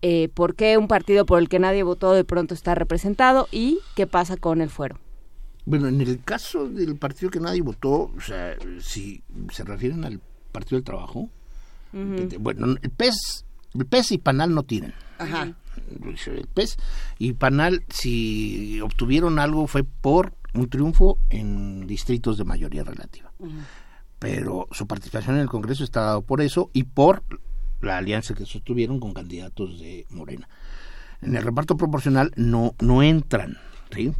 [0.00, 3.80] eh, por qué un partido por el que nadie votó de pronto está representado y
[3.94, 4.98] qué pasa con el fuero.
[5.66, 9.22] Bueno, en el caso del partido que nadie votó, o sea, si
[9.52, 10.18] se refieren al
[10.50, 11.28] Partido del Trabajo,
[11.92, 14.94] bueno, el PES, el PES y PANAL no tienen.
[15.18, 15.54] Ajá.
[15.90, 16.78] El PES
[17.18, 23.32] y PANAL, si obtuvieron algo, fue por un triunfo en distritos de mayoría relativa.
[24.18, 27.22] Pero su participación en el Congreso está dado por eso y por
[27.80, 30.48] la alianza que sostuvieron con candidatos de Morena.
[31.22, 33.58] En el reparto proporcional no, no entran,
[33.92, 34.12] ¿sí?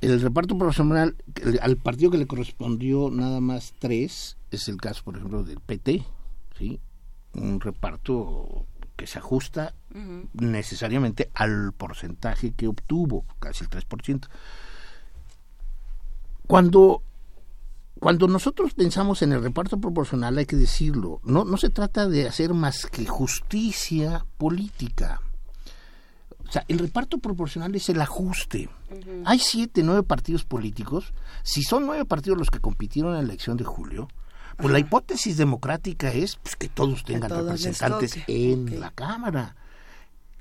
[0.00, 1.16] El reparto proporcional,
[1.60, 6.04] al partido que le correspondió nada más tres, es el caso, por ejemplo, del PT,
[6.58, 6.80] ¿sí?
[7.32, 9.74] Un reparto que se ajusta
[10.34, 14.28] necesariamente al porcentaje que obtuvo, casi el 3%.
[16.46, 17.02] Cuando,
[17.98, 22.28] cuando nosotros pensamos en el reparto proporcional, hay que decirlo, no, no se trata de
[22.28, 25.20] hacer más que justicia política.
[26.46, 28.68] O sea, el reparto proporcional es el ajuste.
[29.24, 31.12] Hay siete, nueve partidos políticos.
[31.42, 34.08] Si son nueve partidos los que compitieron en la elección de julio,
[34.56, 39.56] pues la hipótesis democrática es pues, que todos tengan representantes en la Cámara.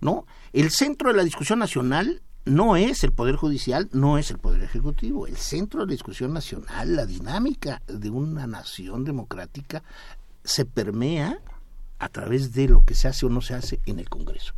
[0.01, 0.25] ¿No?
[0.51, 4.63] El centro de la discusión nacional no es el Poder Judicial, no es el Poder
[4.63, 5.27] Ejecutivo.
[5.27, 9.83] El centro de la discusión nacional, la dinámica de una nación democrática,
[10.43, 11.39] se permea
[11.99, 14.53] a través de lo que se hace o no se hace en el Congreso.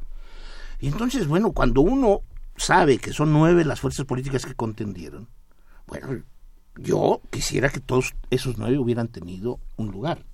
[0.80, 2.22] Y entonces, bueno, cuando uno
[2.58, 5.28] sabe que son nueve las fuerzas políticas que contendieron,
[5.86, 6.24] bueno,
[6.78, 10.26] yo quisiera que todos esos nueve hubieran tenido un lugar.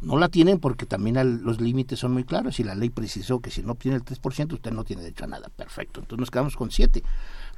[0.00, 3.50] No la tienen porque también los límites son muy claros y la ley precisó que
[3.50, 5.48] si no obtiene el 3% usted no tiene derecho a nada.
[5.54, 6.00] Perfecto.
[6.00, 7.02] Entonces nos quedamos con siete.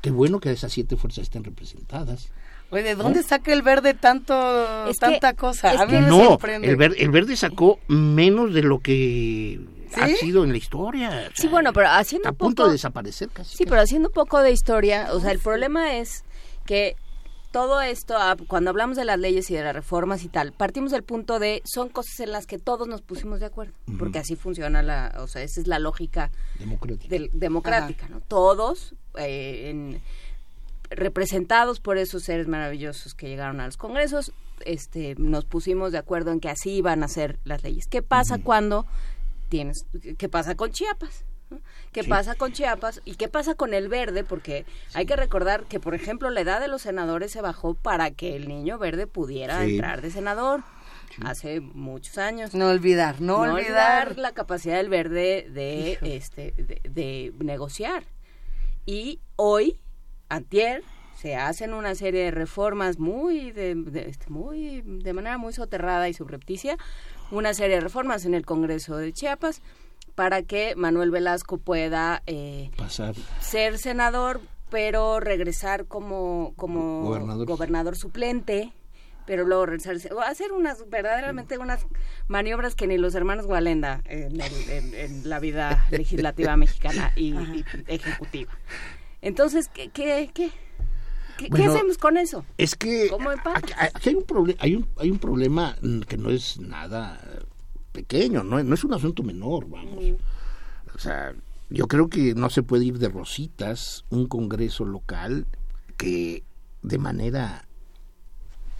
[0.00, 2.30] Qué bueno que esas siete fuerzas estén representadas.
[2.70, 4.34] Oye, ¿de dónde saca el verde tanto
[4.98, 5.70] tanta cosa?
[5.80, 9.60] a mí no, el, el verde sacó menos de lo que
[9.96, 11.30] ha sido en la historia.
[11.34, 13.56] sí, bueno, pero haciendo a punto de desaparecer casi.
[13.56, 16.24] Sí, pero haciendo un poco de historia, o sea, el problema es
[16.66, 16.96] que
[17.54, 20.90] todo esto, ah, cuando hablamos de las leyes y de las reformas y tal, partimos
[20.90, 24.34] del punto de son cosas en las que todos nos pusimos de acuerdo, porque así
[24.34, 28.20] funciona la, o sea, esa es la lógica democrática, democrática ¿no?
[28.22, 30.00] Todos, eh,
[30.90, 34.32] representados por esos seres maravillosos que llegaron a los congresos,
[34.64, 37.86] este, nos pusimos de acuerdo en que así iban a ser las leyes.
[37.86, 38.84] ¿Qué pasa cuando
[39.48, 39.86] tienes,
[40.18, 41.24] qué pasa con Chiapas?
[41.92, 44.24] ¿Qué pasa con Chiapas y qué pasa con el verde?
[44.24, 48.10] Porque hay que recordar que, por ejemplo, la edad de los senadores se bajó para
[48.10, 50.62] que el niño verde pudiera entrar de senador.
[51.24, 52.54] Hace muchos años.
[52.54, 54.18] No olvidar, no, olvidar.
[54.18, 58.04] la capacidad del verde de, este, de, negociar.
[58.84, 59.78] Y hoy,
[60.28, 60.82] antier,
[61.16, 66.14] se hacen una serie de reformas muy de, este, muy de manera muy soterrada y
[66.14, 66.76] subrepticia
[67.30, 69.62] una serie de reformas en el Congreso de Chiapas
[70.14, 72.70] para que Manuel Velasco pueda eh,
[73.40, 77.02] ser senador, pero regresar como, como
[77.46, 77.96] gobernador.
[77.96, 78.72] suplente
[79.26, 81.86] pero luego regresar, hacer unas verdaderamente unas
[82.28, 88.52] maniobras que ni los hermanos Gualenda en, en, la vida legislativa mexicana y, ejecutiva.
[89.22, 90.50] Entonces, ¿qué, qué, qué,
[91.38, 92.44] qué, hacemos con eso?
[92.58, 93.10] Es que
[93.46, 93.72] aquí,
[94.10, 95.76] hay un, hay, un, hay un problema
[96.06, 97.18] que no es nada
[97.94, 100.04] pequeño, no, no es un asunto menor, vamos.
[100.94, 101.32] O sea,
[101.70, 105.46] yo creo que no se puede ir de rositas un Congreso local
[105.96, 106.42] que
[106.82, 107.66] de manera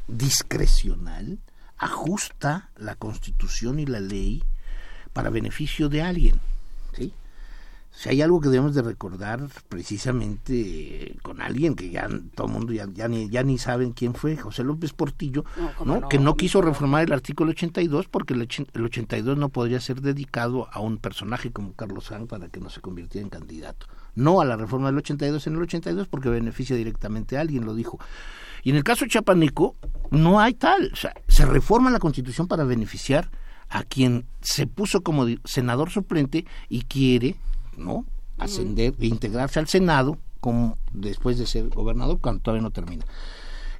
[0.08, 1.38] discrecional
[1.78, 4.42] ajusta la Constitución y la ley
[5.12, 6.40] para beneficio de alguien.
[7.96, 12.72] Si hay algo que debemos de recordar precisamente con alguien que ya todo el mundo
[12.72, 15.44] ya, ya, ni, ya ni saben quién fue, José López Portillo,
[15.84, 20.00] no, que no quiso reformar el artículo 82 porque el, el 82 no podría ser
[20.00, 23.86] dedicado a un personaje como Carlos Sanz para que no se convirtiera en candidato.
[24.16, 27.74] No a la reforma del 82 en el 82 porque beneficia directamente a alguien, lo
[27.74, 28.00] dijo.
[28.64, 29.76] Y en el caso chapaneco
[30.10, 33.30] no hay tal, o sea, se reforma la Constitución para beneficiar
[33.68, 37.36] a quien se puso como senador suplente y quiere
[37.78, 38.04] ¿no?
[38.38, 43.04] Ascender, e integrarse al Senado como después de ser gobernador cuando todavía no termina.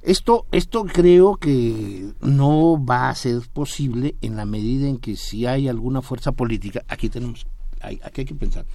[0.01, 5.45] Esto, esto creo que no va a ser posible en la medida en que si
[5.45, 7.47] hay alguna fuerza política, aquí tenemos,
[7.81, 8.65] hay, aquí hay que pensar,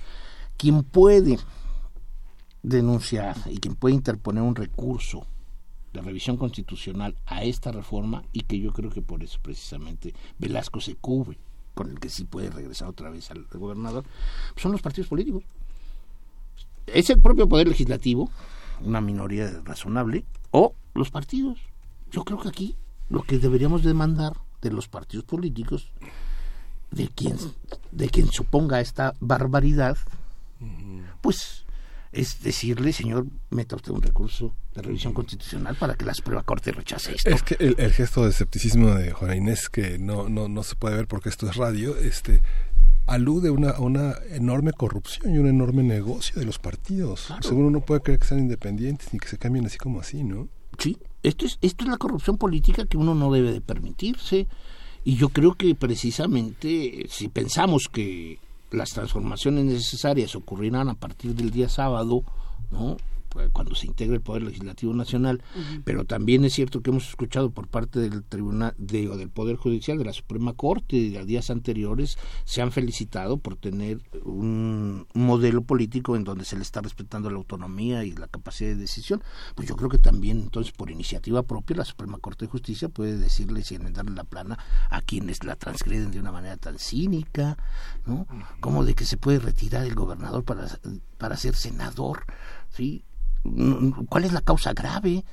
[0.57, 1.39] quien puede
[2.63, 5.27] denunciar y quien puede interponer un recurso
[5.93, 10.81] de revisión constitucional a esta reforma y que yo creo que por eso precisamente Velasco
[10.81, 11.39] se cubre
[11.81, 14.05] con el que sí puede regresar otra vez al, gobernador,
[14.55, 15.45] son los partidos políticos.
[16.87, 18.29] Es el propio poder legislativo,
[18.83, 21.59] una minoría razonable, o los partidos.
[22.13, 22.77] Yo creo que aquí
[23.09, 25.91] lo que deberíamos demandar de los partidos políticos,
[26.91, 27.39] de quien,
[27.93, 29.97] de quien suponga esta barbaridad,
[31.23, 31.65] pues
[32.13, 36.73] es decirle, señor, meta usted un recurso de revisión constitucional para que la Suprema Corte
[36.73, 37.31] rechace esto.
[37.31, 40.97] Es que el, gesto de escepticismo de Juana Inés, que no, no, no se puede
[40.97, 42.43] ver porque esto es radio, este
[43.07, 47.33] alude una, a una enorme corrupción y un enorme negocio de los partidos.
[47.41, 50.49] Según uno puede creer que sean independientes ni que se cambien así como así, ¿no?
[50.79, 54.47] Sí, esto es, esto es la corrupción política que uno no debe de permitirse.
[55.03, 58.39] Y yo creo que precisamente si pensamos que
[58.71, 62.23] las transformaciones necesarias ocurrirán a partir del día sábado,
[62.71, 62.97] ¿no?
[63.31, 65.43] Pues, cuando se integre el Poder Legislativo Nacional,
[65.85, 69.57] pero también es cierto que hemos escuchado por parte del Tribunal de, o del Poder
[69.57, 75.63] Judicial de la Suprema Corte de días anteriores se han felicitado por tener un, modelo
[75.63, 79.23] político en donde se le está respetando la autonomía y la capacidad de decisión.
[79.55, 83.17] Pues yo creo que también entonces por iniciativa propia la Suprema Corte de Justicia puede
[83.17, 84.59] decirle y enmendarle la plana
[84.91, 87.57] a quienes la transgreden de una manera tan cínica,
[88.07, 88.27] ¿no?
[88.59, 90.67] Como de que se puede retirar el gobernador para
[91.21, 92.25] para ser senador,
[92.71, 93.05] ¿sí?
[94.09, 95.25] ¿Cuál es la causa grave?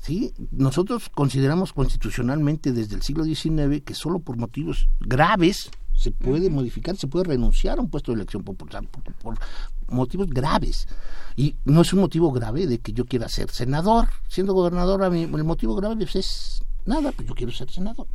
[0.00, 0.32] ¿Sí?
[0.52, 6.96] Nosotros consideramos constitucionalmente desde el siglo XIX que solo por motivos graves se puede modificar,
[6.96, 8.84] se puede renunciar a un puesto de elección popular
[9.22, 9.38] por,
[9.88, 10.86] motivos graves.
[11.36, 14.08] Y no es un motivo grave de que yo quiera ser senador.
[14.28, 18.06] Siendo gobernador, el motivo grave es nada, pues yo quiero ser senador.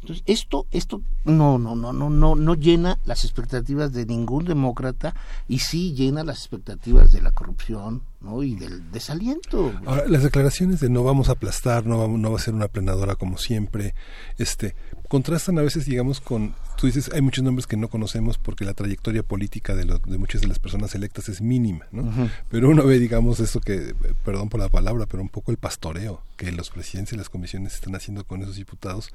[0.00, 5.14] Entonces, esto, esto no, no, no, no, no, no llena las expectativas de ningún demócrata
[5.48, 8.42] y sí llena las expectativas de la corrupción, ¿no?
[8.42, 9.72] y del desaliento.
[9.86, 12.66] Ahora, las declaraciones de no vamos a aplastar, no, vamos, no va a ser una
[12.66, 13.94] aplanadora como siempre,
[14.38, 14.74] este,
[15.08, 18.74] contrastan a veces, digamos, con, tú dices, hay muchos nombres que no conocemos porque la
[18.74, 22.12] trayectoria política de, de muchas de las personas electas es mínima, ¿no?
[22.48, 23.94] Pero uno ve, digamos, eso que,
[24.24, 27.74] perdón por la palabra, pero un poco el pastoreo que los presidentes y las comisiones
[27.74, 29.12] están haciendo con esos diputados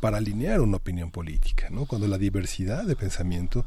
[0.00, 1.86] para alinear una opinión política, ¿no?
[1.86, 3.64] Cuando la diversidad de pensamiento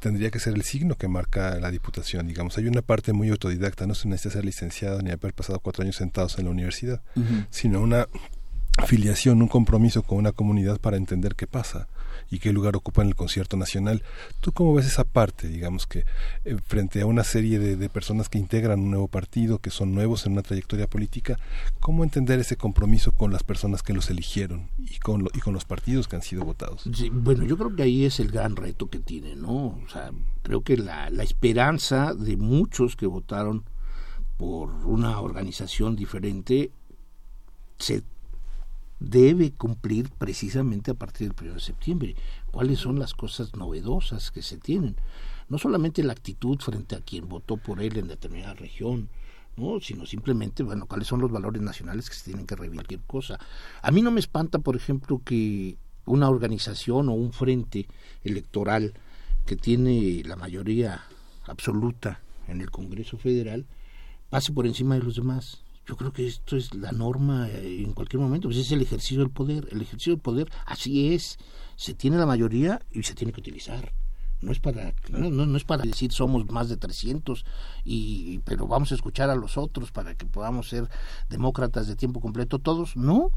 [0.00, 2.58] tendría que ser el signo que marca la diputación, digamos.
[2.58, 5.96] Hay una parte muy autodidacta, no se necesita ser licenciado ni haber pasado cuatro años
[5.96, 7.00] sentados en la universidad,
[7.50, 8.08] sino una
[8.86, 11.86] filiación, un compromiso con una comunidad para entender qué pasa
[12.30, 14.02] y qué lugar ocupa en el concierto nacional.
[14.40, 16.04] ¿Tú cómo ves esa parte, digamos que
[16.44, 20.24] eh, frente a una serie de, personas que integran un nuevo partido, que son nuevos
[20.24, 21.36] en una trayectoria política,
[21.80, 25.64] cómo entender ese compromiso con las personas que los eligieron y con, y con los
[25.64, 26.88] partidos que han sido votados?
[27.12, 29.78] bueno, yo creo que ahí es el gran reto que tiene, ¿no?
[29.84, 33.64] O sea, creo que la, la esperanza de muchos que votaron
[34.36, 36.70] por una organización diferente
[37.78, 38.02] se
[39.00, 42.16] debe cumplir precisamente a partir del 1 de septiembre.
[42.50, 44.96] ¿Cuáles son las cosas novedosas que se tienen?
[45.48, 49.08] No solamente la actitud frente a quien votó por él en determinada región,
[49.56, 49.80] ¿no?
[49.80, 53.38] sino simplemente, bueno, cuáles son los valores nacionales que se tienen que cualquier cosa.
[53.82, 57.88] A mí no me espanta, por ejemplo, que una organización o un frente
[58.22, 58.94] electoral
[59.46, 61.04] que tiene la mayoría
[61.46, 63.66] absoluta en el Congreso Federal
[64.28, 67.94] pase por encima de los demás yo creo que esto es la norma eh, en
[67.94, 69.66] cualquier momento, pues es el ejercicio del poder.
[69.72, 71.36] El ejercicio del poder así es.
[71.74, 73.92] Se tiene la mayoría y se tiene que utilizar.
[74.40, 77.44] No es para no, no, es para decir somos más de 300
[77.84, 80.88] y pero vamos a escuchar a los otros para que podamos ser
[81.28, 82.96] demócratas de tiempo completo todos.
[82.96, 83.32] No,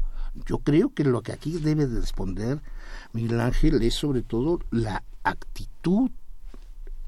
[0.46, 2.62] yo creo que lo que aquí debe de responder
[3.12, 6.12] Miguel Ángel es sobre todo la actitud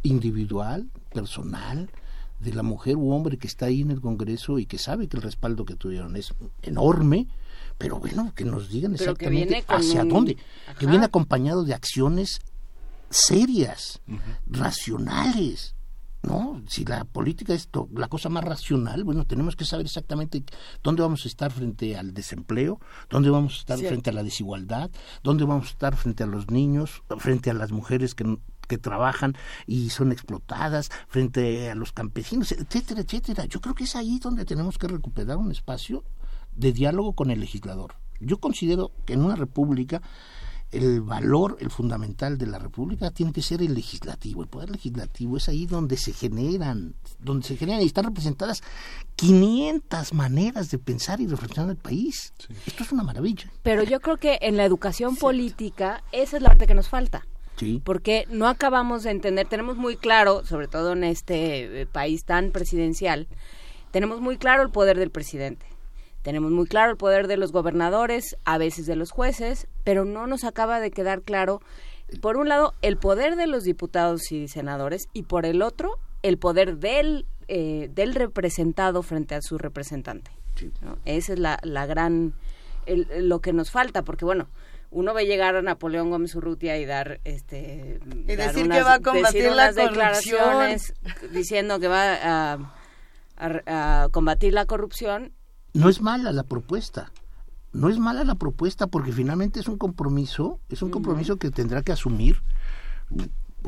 [0.03, 1.89] individual, personal,
[2.41, 5.17] de la mujer u hombre que está ahí en el Congreso y que sabe que
[5.17, 7.29] el respaldo que tuvieron es enorme,
[7.79, 10.37] pero bueno, que nos digan exactamente hacia dónde,
[10.79, 12.41] que viene acompañado de acciones
[13.11, 14.01] serias,
[14.47, 15.75] racionales,
[16.23, 16.63] ¿no?
[16.69, 20.43] Si la política es la cosa más racional, bueno, tenemos que saber exactamente
[20.83, 24.91] dónde vamos a estar frente al desempleo, dónde vamos a estar frente a la desigualdad,
[25.23, 29.35] dónde vamos a estar frente a los niños, frente a las mujeres que que trabajan
[29.67, 33.45] y son explotadas frente a los campesinos, etcétera, etcétera.
[33.47, 36.05] Yo creo que es ahí donde tenemos que recuperar un espacio
[36.55, 37.95] de diálogo con el legislador.
[38.21, 40.01] Yo considero que en una república
[40.73, 44.43] el valor, el fundamental de la república tiene que ser el legislativo.
[44.43, 48.63] El poder legislativo es ahí donde se generan, donde se generan y están representadas
[49.15, 52.33] 500 maneras de pensar y reflexionar el país.
[52.67, 53.51] Esto es una maravilla.
[53.63, 57.27] Pero yo creo que en la educación política esa es la parte que nos falta.
[57.85, 62.51] Porque no acabamos de entender, tenemos muy claro, sobre todo en este eh, país tan
[62.51, 63.27] presidencial,
[63.91, 65.67] tenemos muy claro el poder del presidente.
[66.23, 70.27] Tenemos muy claro el poder de los gobernadores, a veces de los jueces, pero no
[70.27, 71.63] nos acaba de quedar claro,
[72.21, 76.37] por un lado, el poder de los diputados y senadores y por el otro, el
[76.37, 80.31] poder del, eh, del representado frente a su representante.
[81.05, 82.33] Esa es la, la gran,
[82.87, 84.49] lo que nos falta, porque bueno,
[84.91, 89.01] uno ve llegar a Napoleón Gómez Urrutia y dar este y decir que va a
[89.01, 90.95] combatir la declaraciones
[91.33, 92.59] diciendo que va
[93.37, 95.33] a, combatir la corrupción.
[95.75, 97.13] No es mala la propuesta.
[97.73, 101.83] No es mala la propuesta porque finalmente es un compromiso es un compromiso que tendrá
[101.83, 102.41] que asumir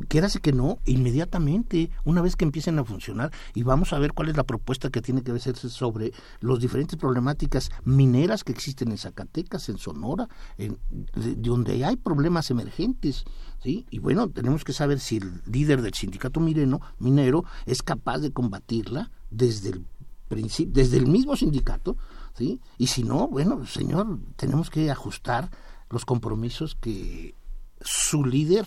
[0.08, 4.28] quédase que no, inmediatamente, una vez que empiecen a funcionar, y vamos a ver cuál
[4.28, 8.98] es la propuesta que tiene que hacerse sobre las diferentes problemáticas mineras que existen en
[8.98, 10.78] Zacatecas, en Sonora, en,
[11.14, 13.24] de, donde hay problemas emergentes.
[13.62, 13.86] ¿sí?
[13.90, 18.32] Y bueno, tenemos que saber si el líder del sindicato minero, minero es capaz de
[18.32, 19.84] combatirla desde el
[20.30, 21.96] desde el mismo sindicato,
[22.36, 22.60] ¿sí?
[22.76, 25.50] Y si no, bueno, señor, tenemos que ajustar
[25.90, 27.34] los compromisos que
[27.80, 28.66] su líder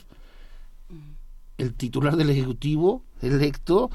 [1.62, 3.92] el titular del Ejecutivo electo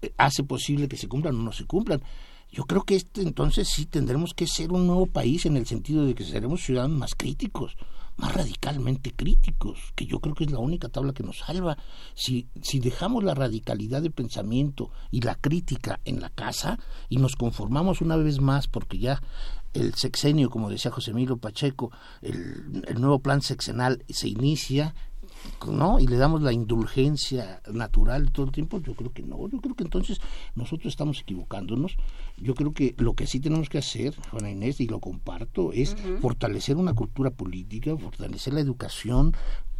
[0.00, 2.02] eh, hace posible que se cumplan o no se cumplan.
[2.50, 6.04] Yo creo que este, entonces sí tendremos que ser un nuevo país en el sentido
[6.04, 7.76] de que seremos ciudadanos más críticos,
[8.16, 11.78] más radicalmente críticos, que yo creo que es la única tabla que nos salva.
[12.14, 16.78] Si, si dejamos la radicalidad de pensamiento y la crítica en la casa
[17.08, 19.22] y nos conformamos una vez más porque ya
[19.72, 24.94] el sexenio, como decía José Emilio Pacheco, el, el nuevo plan sexenal se inicia
[25.66, 26.00] ¿no?
[26.00, 29.74] Y le damos la indulgencia natural todo el tiempo, yo creo que no, yo creo
[29.74, 30.20] que entonces
[30.54, 31.96] nosotros estamos equivocándonos.
[32.36, 35.96] Yo creo que lo que sí tenemos que hacer, Juana Inés, y lo comparto, es
[36.20, 39.34] fortalecer una cultura política, fortalecer la educación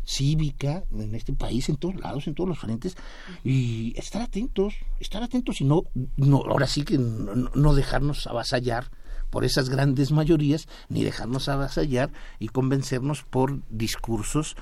[0.05, 2.97] cívica en este país, en todos lados, en todos los frentes,
[3.44, 5.84] y estar atentos, estar atentos y no,
[6.16, 8.91] no ahora sí que no dejarnos avasallar
[9.33, 14.57] por esas grandes mayorías, ni dejarnos avasallar y convencernos por discursos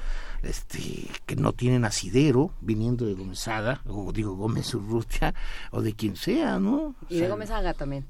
[0.44, 5.34] este, que no tienen asidero, viniendo de Gómezada, o digo Gómez Urrutia,
[5.72, 6.94] o de quien sea, ¿no?
[7.08, 8.06] y de Gómezaga también.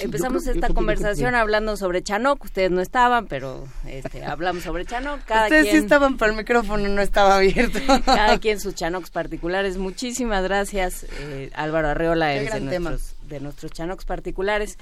[0.00, 5.24] Empezamos esta conversación hablando sobre Chanoc, ustedes no estaban, pero este, hablamos sobre Chanoc.
[5.24, 7.78] Cada ustedes sí estaban, pero el micrófono no estaba abierto.
[8.04, 9.76] cada quien sus Chanocs particulares.
[9.76, 14.78] Muchísimas gracias, eh, Álvaro Arreola, es de nuestros, de nuestros Chanocs particulares.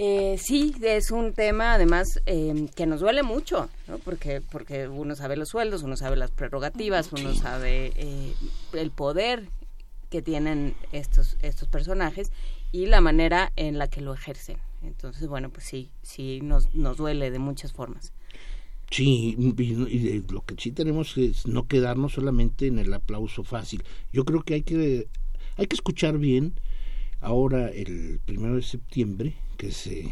[0.00, 3.98] Eh, sí, es un tema además em, que nos duele mucho, ¿no?
[3.98, 8.32] porque, porque uno sabe los sueldos, uno sabe las prerrogativas, uno sabe eh,
[8.74, 9.48] el poder
[10.08, 12.30] que tienen estos, estos personajes
[12.72, 14.58] y la manera en la que lo ejercen.
[14.82, 18.12] Entonces, bueno, pues sí, sí nos, nos duele de muchas formas.
[18.90, 23.82] Sí, y, lo que sí tenemos es no quedarnos solamente en el aplauso fácil.
[24.12, 25.08] Yo creo que hay que,
[25.56, 26.54] hay que escuchar bien
[27.20, 30.08] ahora el primero de septiembre que se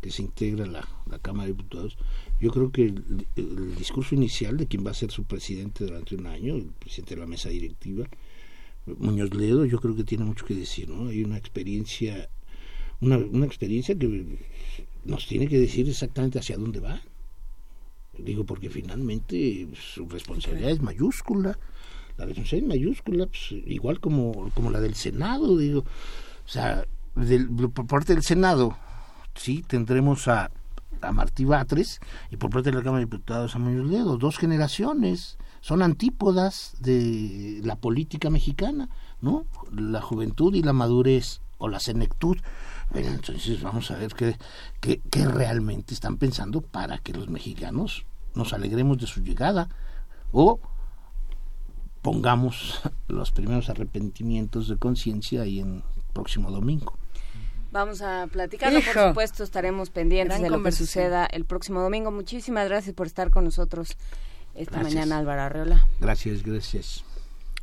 [0.00, 1.96] que se integra la, la Cámara de Diputados,
[2.40, 6.26] yo creo que el, discurso inicial de quien va a ser su presidente durante un
[6.26, 8.06] año, el presidente de la mesa directiva,
[8.98, 11.08] Muñoz Ledo, yo creo que tiene mucho que decir, ¿no?
[11.08, 12.28] Hay una experiencia,
[13.00, 14.38] una, una experiencia que
[15.04, 17.00] nos tiene que decir exactamente hacia dónde va.
[18.18, 21.58] Digo, porque finalmente su responsabilidad es mayúscula,
[22.16, 26.84] la responsabilidad es mayúscula, pues, igual como, como la del Senado, digo, o sea,
[27.74, 28.76] por parte del Senado,
[29.34, 30.50] sí, tendremos a,
[31.00, 32.00] a Martí Batres
[32.30, 36.74] y por parte de la Cámara de Diputados a Manuel Ledo, dos generaciones, son antípodas
[36.80, 38.88] de la política mexicana,
[39.20, 39.44] ¿no?
[39.70, 42.38] La juventud y la madurez o la senectud.
[42.90, 44.38] Bueno, entonces vamos a ver qué,
[44.80, 49.68] qué, qué realmente están pensando para que los mexicanos nos alegremos de su llegada
[50.32, 50.58] o
[52.00, 55.82] pongamos los primeros arrepentimientos de conciencia ahí en
[56.14, 56.94] próximo domingo.
[57.72, 62.10] Vamos a platicarlo, por supuesto, estaremos pendientes de lo que suceda el próximo domingo.
[62.10, 63.98] Muchísimas gracias por estar con nosotros
[64.54, 65.86] esta mañana, Álvaro Arreola.
[66.00, 67.04] Gracias, gracias.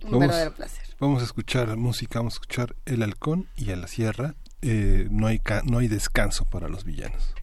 [0.04, 0.86] Un verdadero placer.
[1.00, 4.36] Vamos a escuchar música, vamos a escuchar El Halcón y a la Sierra.
[4.62, 7.34] Eh, no, hay no hay descanso para los villanos.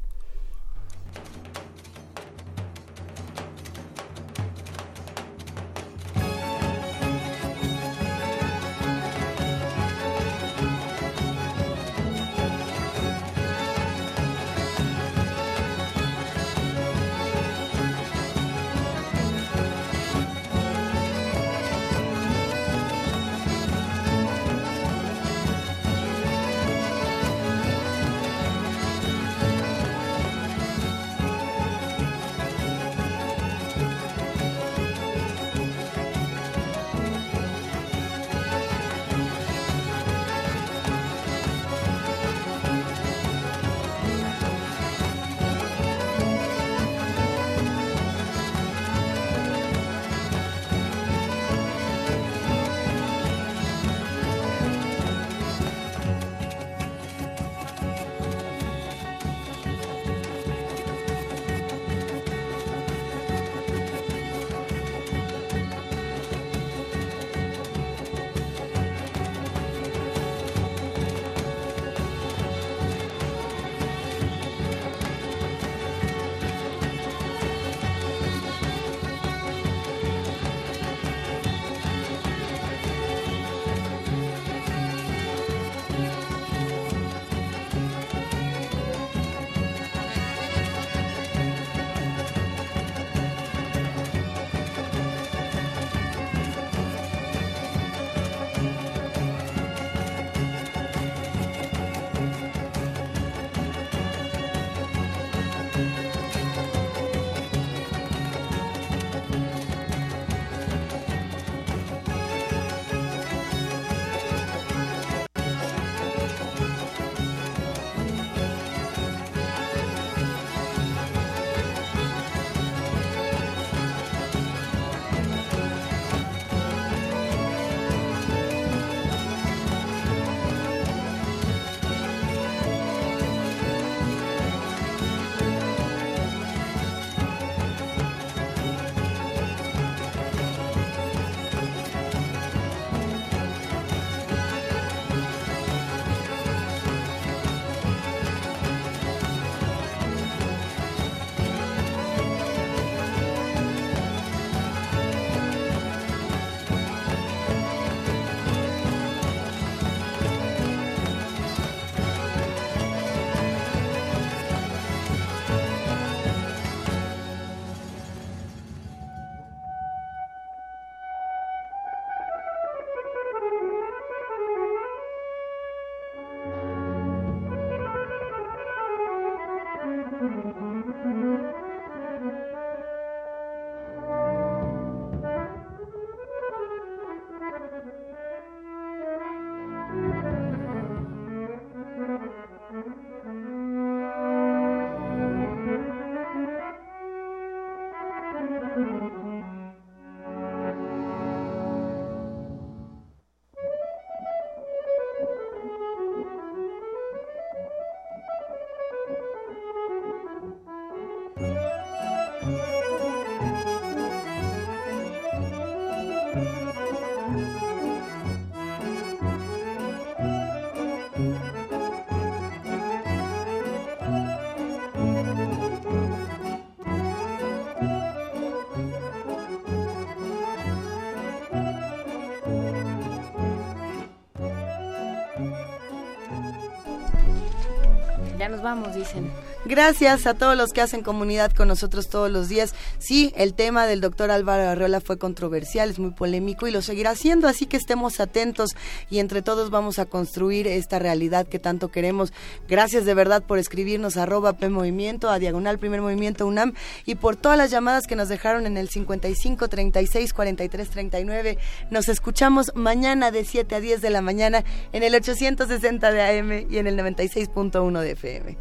[238.53, 239.33] Nos vamos, dicen.
[239.65, 242.75] Gracias a todos los que hacen comunidad con nosotros todos los días.
[243.13, 247.15] Sí, el tema del doctor Álvaro Arreola fue controversial, es muy polémico y lo seguirá
[247.15, 248.71] siendo, así que estemos atentos
[249.11, 252.33] y entre todos vamos a construir esta realidad que tanto queremos.
[252.71, 256.73] Gracias de verdad por escribirnos a arroba P Movimiento, a Diagonal Primer Movimiento UNAM
[257.05, 261.59] y por todas las llamadas que nos dejaron en el 55 36 43 39.
[261.91, 266.67] Nos escuchamos mañana de 7 a 10 de la mañana en el 860 de AM
[266.71, 268.57] y en el 96.1 de FM.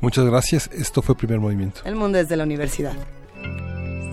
[0.00, 0.70] Muchas gracias.
[0.72, 1.80] Esto fue Primer Movimiento.
[1.84, 2.94] El mundo desde la universidad.